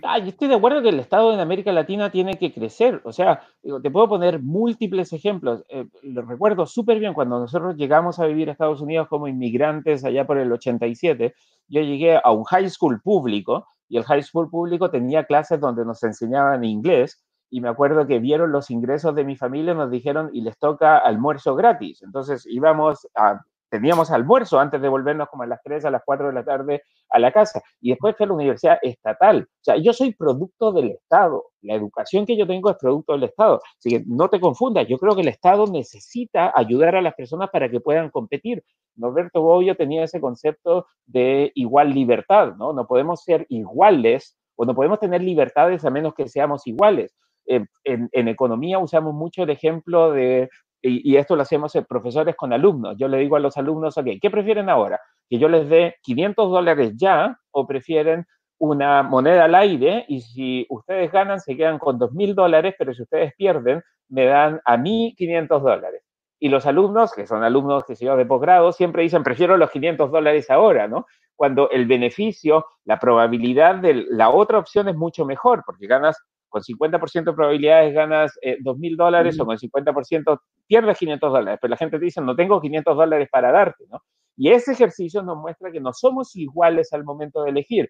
Ah, 0.03 0.19
yo 0.19 0.27
estoy 0.27 0.47
de 0.47 0.55
acuerdo 0.55 0.81
que 0.81 0.89
el 0.89 0.99
Estado 0.99 1.33
en 1.33 1.39
América 1.39 1.71
Latina 1.71 2.11
tiene 2.11 2.37
que 2.37 2.53
crecer. 2.53 3.01
O 3.05 3.13
sea, 3.13 3.41
te 3.61 3.91
puedo 3.91 4.07
poner 4.07 4.41
múltiples 4.41 5.13
ejemplos. 5.13 5.63
Eh, 5.69 5.85
lo 6.03 6.21
recuerdo 6.23 6.65
súper 6.65 6.99
bien 6.99 7.13
cuando 7.13 7.39
nosotros 7.39 7.75
llegamos 7.75 8.19
a 8.19 8.25
vivir 8.25 8.49
a 8.49 8.51
Estados 8.51 8.81
Unidos 8.81 9.07
como 9.07 9.27
inmigrantes 9.27 10.03
allá 10.03 10.27
por 10.27 10.37
el 10.37 10.51
87. 10.51 11.33
Yo 11.67 11.81
llegué 11.81 12.19
a 12.21 12.31
un 12.31 12.43
high 12.43 12.69
school 12.69 13.01
público 13.01 13.65
y 13.89 13.97
el 13.97 14.03
high 14.03 14.23
school 14.23 14.49
público 14.49 14.89
tenía 14.89 15.23
clases 15.25 15.59
donde 15.59 15.85
nos 15.85 16.03
enseñaban 16.03 16.63
inglés 16.63 17.23
y 17.49 17.61
me 17.61 17.69
acuerdo 17.69 18.07
que 18.07 18.19
vieron 18.19 18.51
los 18.51 18.69
ingresos 18.69 19.15
de 19.15 19.23
mi 19.23 19.35
familia 19.35 19.73
nos 19.73 19.91
dijeron 19.91 20.29
y 20.33 20.41
les 20.41 20.57
toca 20.57 20.97
almuerzo 20.97 21.55
gratis. 21.55 22.01
Entonces 22.03 22.45
íbamos 22.45 23.07
a 23.15 23.41
teníamos 23.69 24.11
almuerzo 24.11 24.59
antes 24.59 24.81
de 24.81 24.87
volvernos 24.87 25.29
como 25.29 25.43
a 25.43 25.47
las 25.47 25.61
3, 25.63 25.85
a 25.85 25.91
las 25.91 26.01
4 26.05 26.27
de 26.27 26.33
la 26.33 26.43
tarde 26.43 26.83
a 27.09 27.19
la 27.19 27.31
casa. 27.31 27.61
Y 27.81 27.89
después 27.89 28.15
fue 28.15 28.25
a 28.25 28.27
la 28.27 28.35
universidad 28.35 28.79
estatal. 28.81 29.47
O 29.49 29.63
sea, 29.63 29.77
yo 29.77 29.93
soy 29.93 30.13
producto 30.13 30.71
del 30.71 30.91
Estado. 30.91 31.45
La 31.61 31.75
educación 31.75 32.25
que 32.25 32.37
yo 32.37 32.47
tengo 32.47 32.69
es 32.69 32.77
producto 32.77 33.13
del 33.13 33.23
Estado. 33.23 33.61
Así 33.77 33.89
que 33.89 34.03
no 34.07 34.29
te 34.29 34.39
confundas. 34.39 34.87
Yo 34.87 34.97
creo 34.97 35.15
que 35.15 35.21
el 35.21 35.27
Estado 35.27 35.65
necesita 35.67 36.51
ayudar 36.55 36.95
a 36.95 37.01
las 37.01 37.13
personas 37.15 37.49
para 37.49 37.69
que 37.69 37.79
puedan 37.79 38.09
competir. 38.09 38.63
Norberto 38.95 39.41
Bobbio 39.41 39.75
tenía 39.75 40.03
ese 40.03 40.19
concepto 40.19 40.87
de 41.05 41.51
igual 41.55 41.93
libertad, 41.93 42.55
¿no? 42.57 42.73
No 42.73 42.87
podemos 42.87 43.23
ser 43.23 43.45
iguales 43.49 44.35
o 44.55 44.65
no 44.65 44.73
podemos 44.73 44.99
tener 44.99 45.21
libertades 45.21 45.85
a 45.85 45.89
menos 45.89 46.15
que 46.15 46.27
seamos 46.27 46.65
iguales. 46.65 47.15
Eh, 47.47 47.65
en, 47.83 48.09
en, 48.11 48.27
economía 48.27 48.77
usamos 48.77 49.13
mucho 49.13 49.43
el 49.43 49.49
ejemplo 49.49 50.11
de 50.11 50.49
y, 50.81 51.17
esto 51.17 51.35
lo 51.35 51.41
hacemos 51.41 51.73
profesores 51.87 52.35
con 52.35 52.53
alumnos. 52.53 52.95
Yo 52.97 53.07
le 53.07 53.17
digo 53.17 53.35
a 53.35 53.39
los 53.39 53.57
alumnos, 53.57 53.97
ok, 53.97 54.07
¿qué 54.21 54.29
prefieren 54.29 54.69
ahora? 54.69 54.99
¿Que 55.29 55.39
yo 55.39 55.49
les 55.49 55.67
dé 55.67 55.95
500 56.03 56.49
dólares 56.51 56.93
ya 56.95 57.37
o 57.51 57.65
prefieren 57.65 58.25
una 58.59 59.03
moneda 59.03 59.45
al 59.45 59.55
aire 59.55 60.05
y 60.07 60.21
si 60.21 60.65
ustedes 60.69 61.11
ganan 61.11 61.39
se 61.39 61.55
quedan 61.55 61.79
con 61.79 61.99
2.000 61.99 62.33
dólares, 62.33 62.75
pero 62.77 62.93
si 62.93 63.03
ustedes 63.03 63.33
pierden 63.35 63.83
me 64.09 64.25
dan 64.25 64.61
a 64.65 64.77
mí 64.77 65.13
500 65.17 65.61
dólares? 65.61 66.03
Y 66.39 66.49
los 66.49 66.65
alumnos, 66.65 67.13
que 67.13 67.25
son 67.25 67.43
alumnos 67.43 67.83
que 67.83 67.95
se 67.95 68.05
yo 68.05 68.15
de 68.15 68.25
posgrado, 68.25 68.71
siempre 68.71 69.03
dicen, 69.03 69.23
prefiero 69.23 69.57
los 69.57 69.71
500 69.71 70.11
dólares 70.11 70.49
ahora, 70.49 70.87
¿no? 70.87 71.07
Cuando 71.35 71.69
el 71.71 71.87
beneficio, 71.87 72.65
la 72.85 72.99
probabilidad 72.99 73.75
de 73.75 74.05
la 74.09 74.29
otra 74.29 74.59
opción 74.59 74.87
es 74.87 74.95
mucho 74.95 75.25
mejor, 75.25 75.63
porque 75.65 75.87
ganas 75.87 76.17
con 76.57 76.63
50% 76.63 77.31
de 77.31 77.33
probabilidades 77.33 77.93
ganas 77.93 78.37
eh, 78.41 78.57
2.000 78.63 78.95
dólares 78.95 79.39
o 79.39 79.45
con 79.45 79.57
50% 79.57 80.39
pierdes 80.65 80.97
500 80.97 81.31
dólares, 81.31 81.59
pero 81.61 81.71
la 81.71 81.77
gente 81.77 81.99
te 81.99 82.05
dice, 82.05 82.21
no 82.21 82.35
tengo 82.35 82.59
500 82.59 82.95
dólares 82.95 83.29
para 83.31 83.51
darte, 83.51 83.85
¿no? 83.89 84.01
Y 84.35 84.51
ese 84.51 84.73
ejercicio 84.73 85.23
nos 85.23 85.37
muestra 85.37 85.71
que 85.71 85.79
no 85.79 85.93
somos 85.93 86.35
iguales 86.35 86.93
al 86.93 87.03
momento 87.03 87.43
de 87.43 87.49
elegir. 87.49 87.89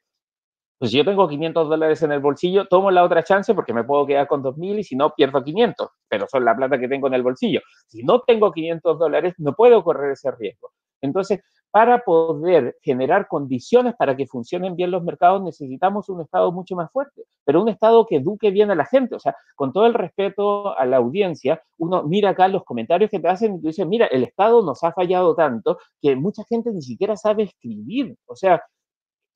Pues 0.80 0.92
si 0.92 0.98
yo 0.98 1.06
tengo 1.06 1.28
500 1.28 1.70
dólares 1.70 2.04
en 2.04 2.12
el 2.12 2.20
bolsillo, 2.20 2.68
tomo 2.68 2.92
la 2.92 3.04
otra 3.04 3.24
chance 3.24 3.54
porque 3.56 3.74
me 3.74 3.84
puedo 3.84 4.06
quedar 4.06 4.28
con 4.28 4.44
2.000 4.44 4.80
y 4.80 4.84
si 4.84 4.96
no, 4.96 5.14
pierdo 5.14 5.44
500, 5.44 5.90
pero 6.08 6.28
son 6.28 6.46
la 6.46 6.56
plata 6.56 6.80
que 6.80 6.88
tengo 6.88 7.08
en 7.08 7.16
el 7.16 7.24
bolsillo. 7.24 7.62
Si 7.88 8.04
no 8.04 8.22
tengo 8.22 8.52
500 8.52 9.00
dólares, 9.00 9.34
no 9.40 9.54
puedo 9.56 9.84
correr 9.84 10.12
ese 10.12 10.32
riesgo. 10.32 10.72
Entonces, 11.02 11.42
para 11.72 12.00
poder 12.00 12.78
generar 12.82 13.28
condiciones 13.28 13.94
para 13.96 14.16
que 14.16 14.26
funcionen 14.26 14.76
bien 14.76 14.90
los 14.90 15.04
mercados, 15.04 15.44
necesitamos 15.44 16.10
un 16.10 16.22
Estado 16.22 16.52
mucho 16.52 16.76
más 16.76 16.92
fuerte, 16.92 17.24
pero 17.44 17.62
un 17.62 17.70
Estado 17.70 18.06
que 18.06 18.18
eduque 18.18 18.52
bien 18.52 18.72
a 18.72 18.76
la 18.76 18.86
gente. 18.86 19.16
O 19.16 19.20
sea, 19.20 19.36
con 19.56 19.74
todo 19.74 19.86
el 19.86 19.94
respeto 19.94 20.78
a 20.78 20.86
la 20.86 20.98
audiencia, 20.98 21.62
uno 21.78 22.04
mira 22.04 22.32
acá 22.32 22.48
los 22.48 22.64
comentarios 22.64 23.12
que 23.12 23.20
te 23.20 23.28
hacen 23.28 23.56
y 23.56 23.62
tú 23.62 23.68
dices, 23.68 23.86
mira, 23.86 24.08
el 24.08 24.24
Estado 24.24 24.64
nos 24.64 24.84
ha 24.84 24.92
fallado 24.92 25.36
tanto 25.36 25.78
que 26.02 26.16
mucha 26.16 26.44
gente 26.50 26.72
ni 26.72 26.82
siquiera 26.82 27.16
sabe 27.16 27.44
escribir. 27.44 28.16
O 28.26 28.36
sea, 28.36 28.62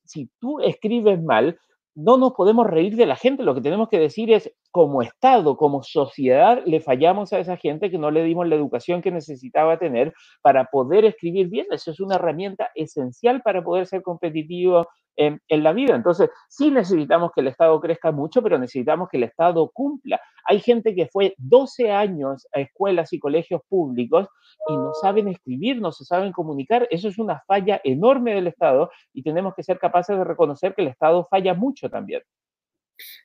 si 0.05 0.30
tú 0.39 0.59
escribes 0.62 1.22
mal, 1.22 1.59
no 1.96 2.18
nos 2.18 2.34
podemos 2.34 2.68
reír 2.68 2.96
de 2.96 3.06
la 3.06 3.16
gente, 3.16 3.44
lo 3.44 3.54
que 3.54 3.62
tenemos 3.62 3.89
que 3.89 4.00
decir 4.00 4.32
es, 4.32 4.52
como 4.72 5.02
Estado, 5.02 5.58
como 5.58 5.84
sociedad, 5.84 6.62
le 6.66 6.80
fallamos 6.80 7.34
a 7.34 7.39
esa 7.39 7.58
gente 7.58 7.92
que 7.92 7.98
no 7.98 8.12
le 8.12 8.24
dimos 8.24 8.48
la 8.48 8.56
educación 8.56 9.02
que 9.02 9.12
necesitaba 9.12 9.78
tener 9.78 10.14
para 10.42 10.66
poder 10.66 11.06
escribir 11.06 11.50
bien. 11.50 11.68
Eso 11.72 11.92
es 11.92 12.00
una 12.00 12.16
herramienta 12.16 12.70
esencial 12.76 13.42
para 13.42 13.64
poder 13.64 13.86
ser 13.88 14.02
competitivo 14.02 14.88
en, 15.16 15.39
la 15.49 15.74
vida. 15.74 15.95
Entonces, 15.95 16.30
sí 16.49 16.72
necesitamos 16.72 17.32
que 17.34 17.41
el 17.41 17.47
Estado 17.47 17.80
crezca 17.80 18.12
mucho, 18.12 18.41
pero 18.41 18.57
necesitamos 18.57 19.09
que 19.09 19.18
el 19.18 19.24
Estado 19.24 19.70
cumpla. 19.74 20.20
Hay 20.45 20.59
gente 20.59 20.95
que 20.95 21.07
fue 21.07 21.36
12 21.38 21.91
años 21.91 22.47
a 22.53 22.59
escuelas 22.59 23.14
y 23.14 23.20
colegios 23.20 23.62
públicos 23.68 24.28
y 24.68 24.74
no 24.74 24.93
saben 24.93 25.28
escribir, 25.28 25.82
no 25.82 25.91
se 25.91 26.05
saben 26.05 26.32
comunicar. 26.32 26.88
Eso 26.89 27.07
es 27.07 27.18
una 27.18 27.41
falla 27.47 27.82
enorme 27.84 28.34
del 28.34 28.47
Estado 28.47 28.89
y 29.14 29.24
tenemos 29.24 29.53
que 29.55 29.64
ser 29.64 29.80
capaces 29.80 30.18
de 30.18 30.24
reconocer 30.24 30.74
que 30.74 30.82
el 30.82 30.89
Estado 30.89 31.28
falla 31.30 31.53
mucho 31.53 31.89
también. 31.89 32.22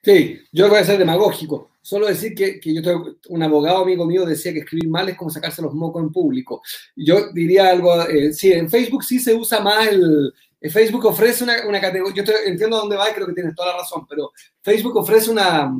Sí, 0.03 0.39
yo 0.51 0.69
voy 0.69 0.79
a 0.79 0.83
ser 0.83 0.97
demagógico. 0.97 1.71
Solo 1.81 2.07
decir 2.07 2.33
que, 2.35 2.59
que 2.59 2.73
yo 2.73 2.81
tengo 2.81 3.15
un 3.29 3.43
abogado 3.43 3.83
amigo 3.83 4.05
mío 4.05 4.25
decía 4.25 4.51
que 4.51 4.59
escribir 4.59 4.89
mal 4.89 5.07
es 5.09 5.17
como 5.17 5.29
sacarse 5.29 5.61
los 5.61 5.73
mocos 5.73 6.03
en 6.03 6.11
público. 6.11 6.61
Yo 6.95 7.31
diría 7.31 7.69
algo, 7.69 8.01
eh, 8.07 8.33
sí, 8.33 8.51
en 8.51 8.69
Facebook 8.69 9.03
sí 9.03 9.19
se 9.19 9.33
usa 9.33 9.61
más 9.61 9.87
el... 9.87 10.33
Facebook 10.61 11.05
ofrece 11.05 11.43
una, 11.43 11.67
una 11.67 11.79
categoría, 11.79 12.23
yo 12.23 12.33
entiendo 12.45 12.77
dónde 12.77 12.95
va 12.95 13.09
y 13.09 13.13
creo 13.13 13.27
que 13.27 13.33
tienes 13.33 13.55
toda 13.55 13.71
la 13.71 13.79
razón, 13.79 14.05
pero 14.07 14.31
Facebook 14.61 14.97
ofrece 14.97 15.31
una... 15.31 15.73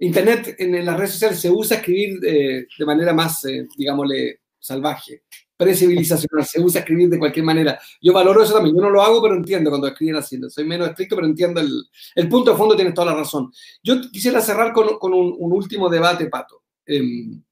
Internet 0.00 0.54
en, 0.58 0.84
las 0.86 0.96
redes 0.96 1.12
sociales 1.12 1.40
se 1.40 1.50
usa 1.50 1.78
escribir 1.78 2.20
eh, 2.24 2.66
de 2.78 2.86
manera 2.86 3.12
más, 3.12 3.44
eh, 3.46 3.66
digámosle, 3.76 4.42
salvaje 4.56 5.24
precivilizacional, 5.58 6.46
se 6.46 6.60
usa 6.60 6.80
escribir 6.80 7.08
de 7.08 7.18
cualquier 7.18 7.44
manera. 7.44 7.78
Yo 8.00 8.12
valoro 8.12 8.44
eso 8.44 8.54
también, 8.54 8.76
yo 8.76 8.80
no 8.80 8.90
lo 8.90 9.02
hago, 9.02 9.20
pero 9.20 9.34
entiendo 9.34 9.70
cuando 9.70 9.88
escriben 9.88 10.14
haciendo. 10.14 10.48
Soy 10.48 10.64
menos 10.64 10.88
estricto, 10.88 11.16
pero 11.16 11.26
entiendo 11.26 11.60
el, 11.60 11.84
el 12.14 12.28
punto 12.28 12.52
de 12.52 12.56
fondo, 12.56 12.76
tienes 12.76 12.94
toda 12.94 13.10
la 13.10 13.18
razón. 13.18 13.52
Yo 13.82 14.00
quisiera 14.12 14.40
cerrar 14.40 14.72
con, 14.72 14.98
con 15.00 15.12
un, 15.12 15.52
último 15.52 15.88
debate, 15.88 16.26
Pato. 16.26 16.62
Em, 16.86 17.42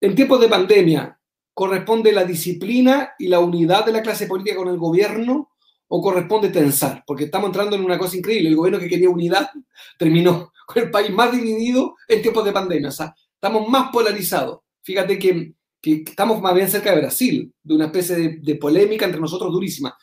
en 0.00 0.14
tiempos 0.14 0.40
de 0.40 0.48
pandemia, 0.48 1.18
¿corresponde 1.54 2.12
la 2.12 2.24
disciplina 2.24 3.14
y 3.18 3.28
la 3.28 3.38
unidad 3.38 3.86
de 3.86 3.92
la 3.92 4.02
clase 4.02 4.26
política 4.26 4.56
con 4.56 4.68
el 4.68 4.76
gobierno 4.76 5.52
o 5.88 6.02
corresponde 6.02 6.50
tensar? 6.50 7.04
Porque 7.06 7.24
estamos 7.24 7.48
entrando 7.48 7.76
en 7.76 7.84
una 7.84 7.98
cosa 7.98 8.16
increíble. 8.16 8.48
El 8.48 8.56
gobierno 8.56 8.80
que 8.80 8.88
quería 8.88 9.08
unidad 9.08 9.48
terminó 9.96 10.52
con 10.66 10.82
el 10.82 10.90
país 10.90 11.10
más 11.10 11.32
dividido 11.32 11.96
en 12.08 12.20
tiempos 12.20 12.44
de 12.44 12.52
pandemia. 12.52 12.88
O 12.88 12.92
sea, 12.92 13.14
estamos 13.34 13.68
más 13.68 13.90
polarizados. 13.92 14.60
Fíjate 14.82 15.18
que 15.18 15.54
estamos 15.82 16.40
más 16.40 16.54
bien 16.54 16.68
cerca 16.68 16.90
de 16.90 17.00
Brasil, 17.00 17.52
de 17.62 17.74
una 17.74 17.86
especie 17.86 18.38
de, 18.40 18.54
polémica 18.56 19.04
entre 19.04 19.20
nosotros 19.20 19.52
durísima. 19.52 19.96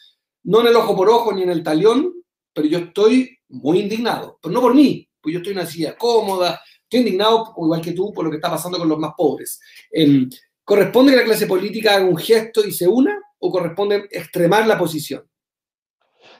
No 0.43 0.61
en 0.61 0.67
el 0.67 0.75
ojo 0.75 0.95
por 0.95 1.09
ojo 1.09 1.33
ni 1.33 1.43
en 1.43 1.49
el 1.49 1.63
talión, 1.63 2.13
pero 2.53 2.67
yo 2.67 2.79
estoy 2.79 3.37
muy 3.49 3.79
indignado. 3.79 4.39
Pero 4.41 4.53
no 4.53 4.61
por 4.61 4.73
mí, 4.73 5.07
pues 5.19 5.33
yo 5.33 5.39
estoy 5.39 5.53
en 5.53 5.59
una 5.59 5.67
silla 5.67 5.97
cómoda, 5.97 6.61
estoy 6.83 7.01
indignado, 7.01 7.53
igual 7.57 7.81
que 7.81 7.91
tú, 7.91 8.13
por 8.13 8.25
lo 8.25 8.31
que 8.31 8.37
está 8.37 8.49
pasando 8.49 8.77
con 8.77 8.89
los 8.89 8.99
más 8.99 9.13
pobres. 9.15 9.59
¿Corresponde 10.71 11.11
que 11.11 11.17
la 11.17 11.25
clase 11.25 11.47
política 11.47 11.95
haga 11.95 12.05
un 12.05 12.15
gesto 12.15 12.65
y 12.65 12.71
se 12.71 12.87
una 12.87 13.21
o 13.39 13.51
corresponde 13.51 14.07
extremar 14.09 14.65
la 14.65 14.77
posición? 14.77 15.29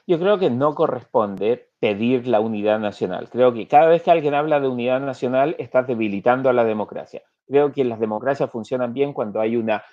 Yo 0.06 0.18
creo 0.18 0.38
que 0.38 0.48
no 0.48 0.74
corresponde 0.74 1.68
pedir 1.78 2.26
la 2.26 2.40
unidad 2.40 2.78
nacional. 2.78 3.28
Creo 3.28 3.52
que 3.52 3.68
cada 3.68 3.88
vez 3.88 4.02
que 4.02 4.10
alguien 4.10 4.32
habla 4.32 4.58
de 4.58 4.68
unidad 4.68 5.00
nacional, 5.00 5.54
está 5.58 5.82
debilitando 5.82 6.48
a 6.48 6.54
la 6.54 6.64
democracia. 6.64 7.20
Creo 7.46 7.72
que 7.72 7.84
las 7.84 8.00
democracias 8.00 8.50
funcionan 8.50 8.94
bien 8.94 9.12
cuando 9.12 9.38
hay 9.38 9.54
una 9.54 9.84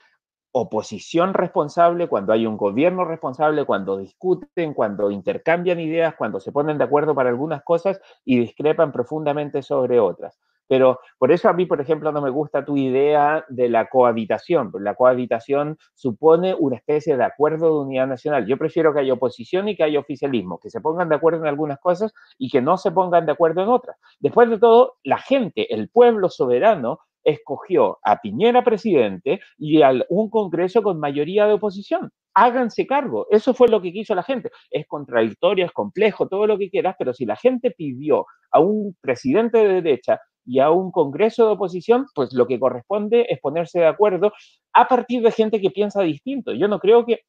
oposición 0.53 1.33
responsable, 1.33 2.07
cuando 2.07 2.31
hay 2.31 2.45
un 2.45 2.55
gobierno 2.55 3.03
responsable, 3.03 3.65
cuando 3.65 3.97
discuten, 3.97 4.73
cuando 4.73 5.11
intercambian 5.11 5.81
ideas, 5.81 6.15
cuando 6.15 6.39
se 6.39 6.53
ponen 6.53 6.77
de 6.77 6.85
acuerdo 6.85 7.13
para 7.13 7.27
algunas 7.27 7.61
cosas 7.61 7.99
y 8.23 8.39
discrepan 8.39 8.93
profundamente 8.93 9.63
sobre 9.63 9.99
otras. 9.99 10.39
Pero 10.69 10.99
por 11.17 11.31
eso 11.31 11.49
a 11.49 11.53
mí, 11.53 11.65
por 11.65 11.81
ejemplo, 11.81 12.11
no 12.11 12.21
me 12.21 12.29
gusta 12.29 12.63
tu 12.63 12.77
idea 12.77 13.43
de 13.49 13.69
la 13.69 13.89
cohabitación. 13.89 14.71
La 14.79 14.93
cohabitación 14.93 15.79
supone 15.95 16.55
una 16.57 16.75
especie 16.75 17.17
de 17.17 17.23
acuerdo 17.23 17.65
de 17.65 17.85
unidad 17.85 18.05
nacional. 18.05 18.45
Yo 18.45 18.55
prefiero 18.55 18.93
que 18.93 18.99
haya 18.99 19.13
oposición 19.13 19.67
y 19.67 19.75
que 19.75 19.83
haya 19.83 19.99
oficialismo, 19.99 20.59
que 20.59 20.69
se 20.69 20.79
pongan 20.79 21.09
de 21.09 21.15
acuerdo 21.15 21.39
en 21.39 21.47
algunas 21.47 21.79
cosas 21.79 22.13
y 22.37 22.51
que 22.51 22.61
no 22.61 22.77
se 22.77 22.91
pongan 22.91 23.25
de 23.25 23.31
acuerdo 23.31 23.63
en 23.63 23.69
otras. 23.69 23.97
Después 24.19 24.47
de 24.47 24.59
todo, 24.59 24.97
la 25.03 25.17
gente, 25.17 25.73
el 25.73 25.89
pueblo 25.89 26.29
soberano, 26.29 26.99
escogió 27.23 27.97
a 28.03 28.17
Piñera 28.17 28.63
presidente 28.63 29.39
y 29.57 29.81
a 29.81 29.91
un 30.09 30.29
Congreso 30.29 30.83
con 30.83 30.99
mayoría 30.99 31.47
de 31.47 31.53
oposición. 31.53 32.11
Háganse 32.35 32.85
cargo. 32.85 33.25
Eso 33.31 33.55
fue 33.55 33.69
lo 33.69 33.81
que 33.81 33.91
quiso 33.91 34.13
la 34.13 34.23
gente. 34.23 34.51
Es 34.69 34.85
contradictorio, 34.87 35.65
es 35.65 35.71
complejo, 35.71 36.27
todo 36.27 36.45
lo 36.47 36.57
que 36.57 36.69
quieras, 36.69 36.95
pero 36.97 37.13
si 37.13 37.25
la 37.25 37.35
gente 37.35 37.71
pidió 37.71 38.25
a 38.51 38.59
un 38.59 38.95
presidente 39.01 39.57
de 39.57 39.81
derecha 39.81 40.19
y 40.49 40.59
a 40.59 40.71
un 40.71 40.91
Congreso 40.91 41.45
de 41.45 41.51
oposición, 41.51 42.07
pues 42.15 42.33
lo 42.33 42.47
que 42.47 42.59
corresponde 42.59 43.27
es 43.29 43.39
ponerse 43.39 43.79
de 43.79 43.85
acuerdo 43.85 44.33
a 44.73 44.87
partir 44.87 45.21
de 45.21 45.31
gente 45.31 45.61
que 45.61 45.69
piensa 45.69 46.01
distinto. 46.01 46.53
Yo 46.53 46.67
no 46.67 46.79
creo 46.79 47.05
que 47.05 47.21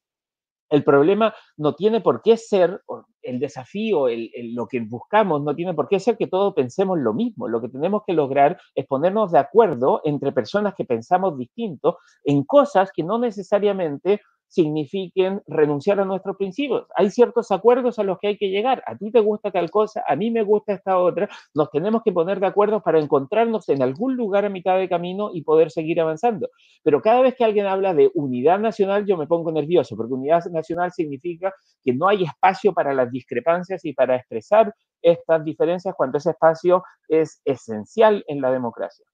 el 0.71 0.83
problema 0.83 1.35
no 1.55 1.75
tiene 1.75 2.01
por 2.01 2.23
qué 2.23 2.35
ser, 2.35 2.81
el 3.21 3.39
desafío, 3.39 4.07
lo 4.53 4.67
que 4.67 4.79
buscamos, 4.79 5.43
no 5.43 5.53
tiene 5.53 5.75
por 5.75 5.87
qué 5.87 5.99
ser 5.99 6.17
que 6.17 6.25
todos 6.25 6.55
pensemos 6.55 6.97
lo 6.97 7.13
mismo. 7.13 7.47
Lo 7.47 7.61
que 7.61 7.69
tenemos 7.69 8.01
que 8.07 8.13
lograr 8.13 8.59
es 8.73 8.87
ponernos 8.87 9.31
de 9.31 9.37
acuerdo 9.37 10.01
entre 10.03 10.31
personas 10.31 10.73
que 10.73 10.85
pensamos 10.85 11.37
distinto 11.37 11.99
en 12.23 12.43
cosas 12.43 12.89
que 12.91 13.03
no 13.03 13.19
necesariamente 13.19 14.21
signifiquen 14.51 15.41
renunciar 15.47 16.01
a 16.01 16.05
nuestros 16.05 16.35
principios. 16.35 16.85
Hay 16.95 17.09
ciertos 17.09 17.51
acuerdos 17.51 17.99
a 17.99 18.03
los 18.03 18.19
que 18.19 18.27
hay 18.27 18.37
que 18.37 18.49
llegar. 18.49 18.83
A 18.85 18.97
ti 18.97 19.09
te 19.09 19.21
gusta 19.21 19.49
tal 19.49 19.71
cosa, 19.71 20.03
a 20.05 20.17
mí 20.17 20.29
me 20.29 20.43
gusta 20.43 20.73
esta 20.73 20.97
otra. 20.97 21.29
Nos 21.55 21.71
tenemos 21.71 22.01
que 22.03 22.11
poner 22.11 22.41
de 22.41 22.47
acuerdo 22.47 22.81
para 22.81 22.99
encontrarnos 22.99 23.69
en 23.69 23.81
algún 23.81 24.17
lugar 24.17 24.43
a 24.43 24.49
mitad 24.49 24.77
de 24.77 24.89
camino 24.89 25.31
y 25.33 25.43
poder 25.43 25.71
seguir 25.71 26.01
avanzando. 26.01 26.49
Pero 26.83 27.01
cada 27.01 27.21
vez 27.21 27.35
que 27.35 27.45
alguien 27.45 27.65
habla 27.65 27.93
de 27.93 28.11
unidad 28.13 28.59
nacional, 28.59 29.05
yo 29.05 29.15
me 29.15 29.25
pongo 29.25 29.53
nervioso, 29.53 29.95
porque 29.95 30.13
unidad 30.13 30.43
nacional 30.51 30.91
significa 30.91 31.53
que 31.81 31.93
no 31.93 32.09
hay 32.09 32.23
espacio 32.23 32.73
para 32.73 32.93
las 32.93 33.09
discrepancias 33.09 33.85
y 33.85 33.93
para 33.93 34.17
expresar 34.17 34.75
estas 35.01 35.45
diferencias 35.45 35.95
cuando 35.95 36.17
ese 36.17 36.31
espacio 36.31 36.83
es 37.07 37.41
esencial 37.45 38.25
en 38.27 38.41
la 38.41 38.51
democracia. 38.51 39.05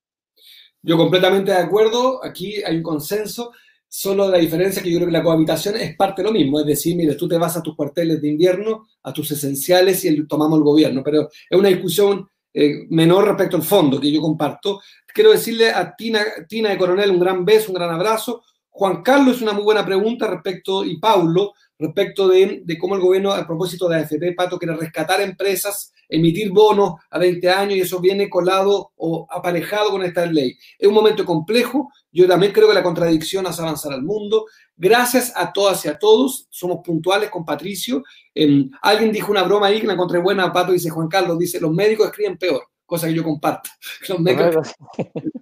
Yo 0.81 0.97
completamente 0.97 1.51
de 1.51 1.57
acuerdo, 1.57 2.23
aquí 2.23 2.63
hay 2.63 2.77
un 2.77 2.83
consenso 2.83 3.51
Solo 3.89 4.29
la 4.29 4.37
diferencia 4.37 4.81
que 4.83 4.91
yo 4.91 4.97
creo 4.97 5.07
que 5.07 5.13
la 5.13 5.23
cohabitación 5.23 5.77
es 5.77 5.95
parte 5.95 6.21
de 6.21 6.27
lo 6.27 6.33
mismo, 6.33 6.59
es 6.59 6.65
decir, 6.65 6.95
mire, 6.95 7.15
tú 7.15 7.27
te 7.27 7.37
vas 7.37 7.55
a 7.55 7.63
tus 7.63 7.75
cuarteles 7.75 8.21
de 8.21 8.27
invierno, 8.27 8.87
a 9.03 9.13
tus 9.13 9.31
esenciales 9.31 10.03
y 10.03 10.27
tomamos 10.27 10.59
el 10.59 10.63
gobierno, 10.63 11.01
pero 11.03 11.29
es 11.49 11.57
una 11.57 11.69
discusión 11.69 12.27
eh, 12.53 12.85
menor 12.89 13.25
respecto 13.25 13.55
al 13.55 13.63
fondo 13.63 13.99
que 13.99 14.11
yo 14.11 14.19
comparto. 14.19 14.81
Quiero 15.13 15.31
decirle 15.31 15.69
a 15.69 15.95
Tina, 15.95 16.21
Tina 16.47 16.69
de 16.69 16.77
Coronel 16.77 17.11
un 17.11 17.19
gran 17.19 17.45
beso, 17.45 17.69
un 17.69 17.75
gran 17.75 17.91
abrazo. 17.91 18.43
Juan 18.77 19.01
Carlos, 19.01 19.41
una 19.41 19.53
muy 19.53 19.63
buena 19.63 19.83
pregunta 19.83 20.27
respecto, 20.27 20.85
y 20.85 20.99
Paulo, 20.99 21.53
respecto 21.79 22.27
de, 22.27 22.61
de 22.63 22.77
cómo 22.77 22.95
el 22.95 23.01
gobierno, 23.01 23.31
a 23.31 23.45
propósito 23.45 23.89
de 23.89 23.97
AFP, 23.97 24.33
Pato, 24.35 24.59
quiere 24.59 24.75
rescatar 24.75 25.19
empresas 25.21 25.91
emitir 26.09 26.51
bonos 26.51 26.95
a 27.09 27.19
20 27.19 27.49
años 27.49 27.77
y 27.77 27.81
eso 27.81 27.99
viene 27.99 28.29
colado 28.29 28.91
o 28.95 29.27
aparejado 29.29 29.91
con 29.91 30.03
esta 30.03 30.25
ley. 30.25 30.57
Es 30.77 30.87
un 30.87 30.93
momento 30.93 31.25
complejo. 31.25 31.91
Yo 32.11 32.27
también 32.27 32.51
creo 32.53 32.67
que 32.67 32.73
la 32.73 32.83
contradicción 32.83 33.45
hace 33.47 33.61
avanzar 33.61 33.93
al 33.93 34.03
mundo. 34.03 34.45
Gracias 34.75 35.33
a 35.35 35.51
todas 35.51 35.83
y 35.85 35.89
a 35.89 35.97
todos. 35.97 36.47
Somos 36.49 36.79
puntuales 36.83 37.29
con 37.29 37.45
Patricio. 37.45 38.03
Em, 38.33 38.69
alguien 38.81 39.11
dijo 39.11 39.31
una 39.31 39.43
broma 39.43 39.67
ahí 39.67 39.81
que 39.81 39.87
la 39.87 39.93
encontré 39.93 40.19
buena, 40.19 40.51
Pato, 40.51 40.71
dice 40.71 40.89
Juan 40.89 41.07
Carlos, 41.07 41.37
dice, 41.37 41.59
los 41.59 41.71
médicos 41.71 42.07
escriben 42.07 42.37
peor, 42.37 42.63
cosa 42.85 43.07
que 43.07 43.13
yo 43.13 43.23
comparto. 43.23 43.69
Los 44.07 44.19
médicos 44.19 44.75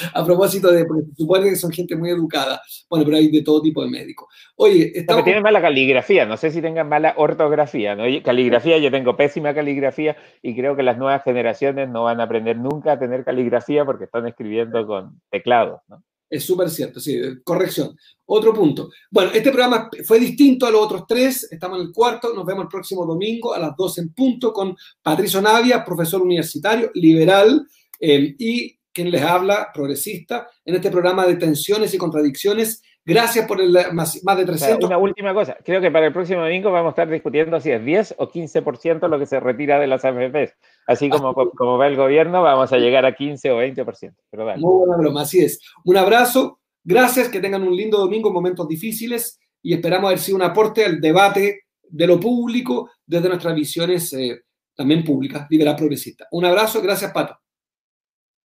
a 0.14 0.24
propósito 0.24 0.70
de, 0.70 0.84
porque 0.84 1.04
supone 1.16 1.50
que 1.50 1.56
son 1.56 1.70
gente 1.70 1.96
muy 1.96 2.10
educada. 2.10 2.62
Bueno, 2.88 3.04
pero 3.04 3.16
hay 3.16 3.30
de 3.30 3.42
todo 3.42 3.62
tipo 3.62 3.82
de 3.82 3.90
médicos. 3.90 4.28
Oye, 4.56 4.92
estamos... 4.94 5.24
tienen 5.24 5.42
mala 5.42 5.60
caligrafía, 5.60 6.26
no 6.26 6.36
sé 6.36 6.50
si 6.50 6.60
tengan 6.60 6.88
mala 6.88 7.14
ortografía, 7.16 7.94
¿no? 7.94 8.04
Caligrafía, 8.22 8.78
yo 8.78 8.90
tengo 8.90 9.16
pésima 9.16 9.54
caligrafía 9.54 10.16
y 10.42 10.54
creo 10.54 10.76
que 10.76 10.82
las 10.82 10.98
nuevas 10.98 11.22
generaciones 11.24 11.88
no 11.88 12.04
van 12.04 12.20
a 12.20 12.24
aprender 12.24 12.56
nunca 12.58 12.92
a 12.92 12.98
tener 12.98 13.24
caligrafía 13.24 13.84
porque 13.84 14.04
están 14.04 14.26
escribiendo 14.26 14.86
con 14.86 15.20
teclados, 15.30 15.80
¿no? 15.88 16.02
Es 16.32 16.46
súper 16.46 16.70
cierto, 16.70 16.98
sí, 16.98 17.20
corrección. 17.44 17.94
Otro 18.24 18.54
punto. 18.54 18.88
Bueno, 19.10 19.32
este 19.34 19.50
programa 19.50 19.90
fue 20.02 20.18
distinto 20.18 20.64
a 20.64 20.70
los 20.70 20.80
otros 20.80 21.02
tres, 21.06 21.46
estamos 21.52 21.78
en 21.78 21.88
el 21.88 21.92
cuarto, 21.92 22.32
nos 22.32 22.46
vemos 22.46 22.62
el 22.62 22.68
próximo 22.68 23.04
domingo 23.04 23.52
a 23.52 23.58
las 23.58 23.76
12 23.76 24.00
en 24.00 24.14
punto 24.14 24.50
con 24.50 24.74
Patricio 25.02 25.42
Navia, 25.42 25.84
profesor 25.84 26.22
universitario, 26.22 26.90
liberal, 26.94 27.66
eh, 28.00 28.34
y 28.38 28.78
quien 28.92 29.10
les 29.10 29.22
habla, 29.22 29.70
progresista, 29.72 30.48
en 30.64 30.74
este 30.74 30.90
programa 30.90 31.26
de 31.26 31.36
tensiones 31.36 31.94
y 31.94 31.98
contradicciones. 31.98 32.82
Gracias 33.04 33.46
por 33.46 33.60
el 33.60 33.76
más, 33.92 34.20
de 34.22 34.44
300. 34.44 34.88
Una 34.88 34.98
última 34.98 35.34
cosa, 35.34 35.56
creo 35.64 35.80
que 35.80 35.90
para 35.90 36.06
el 36.06 36.12
próximo 36.12 36.42
domingo 36.42 36.70
vamos 36.70 36.90
a 36.90 36.92
estar 36.92 37.10
discutiendo 37.10 37.58
si 37.58 37.72
es 37.72 37.84
10 37.84 38.14
o 38.18 38.30
15% 38.30 39.08
lo 39.08 39.18
que 39.18 39.26
se 39.26 39.40
retira 39.40 39.80
de 39.80 39.88
las 39.88 40.04
AFPs. 40.04 40.54
Así 40.86 41.08
como, 41.08 41.34
como 41.34 41.78
va 41.78 41.88
el 41.88 41.96
gobierno, 41.96 42.42
vamos 42.42 42.72
a 42.72 42.78
llegar 42.78 43.04
a 43.04 43.14
15 43.14 43.50
o 43.50 43.60
20%. 43.60 44.14
Pero 44.30 44.44
Muy 44.58 44.86
buena 44.86 44.96
broma, 44.96 45.22
así 45.22 45.40
es. 45.40 45.60
Un 45.84 45.96
abrazo, 45.96 46.60
gracias, 46.84 47.28
que 47.28 47.40
tengan 47.40 47.64
un 47.64 47.76
lindo 47.76 47.98
domingo 47.98 48.28
en 48.28 48.34
momentos 48.34 48.68
difíciles 48.68 49.40
y 49.62 49.74
esperamos 49.74 50.06
haber 50.06 50.18
sido 50.20 50.36
un 50.36 50.42
aporte 50.42 50.84
al 50.84 51.00
debate 51.00 51.62
de 51.82 52.06
lo 52.06 52.20
público 52.20 52.90
desde 53.04 53.28
nuestras 53.28 53.54
visiones 53.54 54.12
eh, 54.12 54.42
también 54.74 55.04
públicas, 55.04 55.46
liberal 55.50 55.76
progresista. 55.76 56.26
Un 56.30 56.44
abrazo, 56.44 56.80
gracias 56.80 57.12
Pato. 57.12 57.41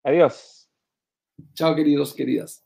Adiós. 0.06 0.68
Chao, 1.56 1.74
queridos, 1.74 2.12
queridas. 2.12 2.65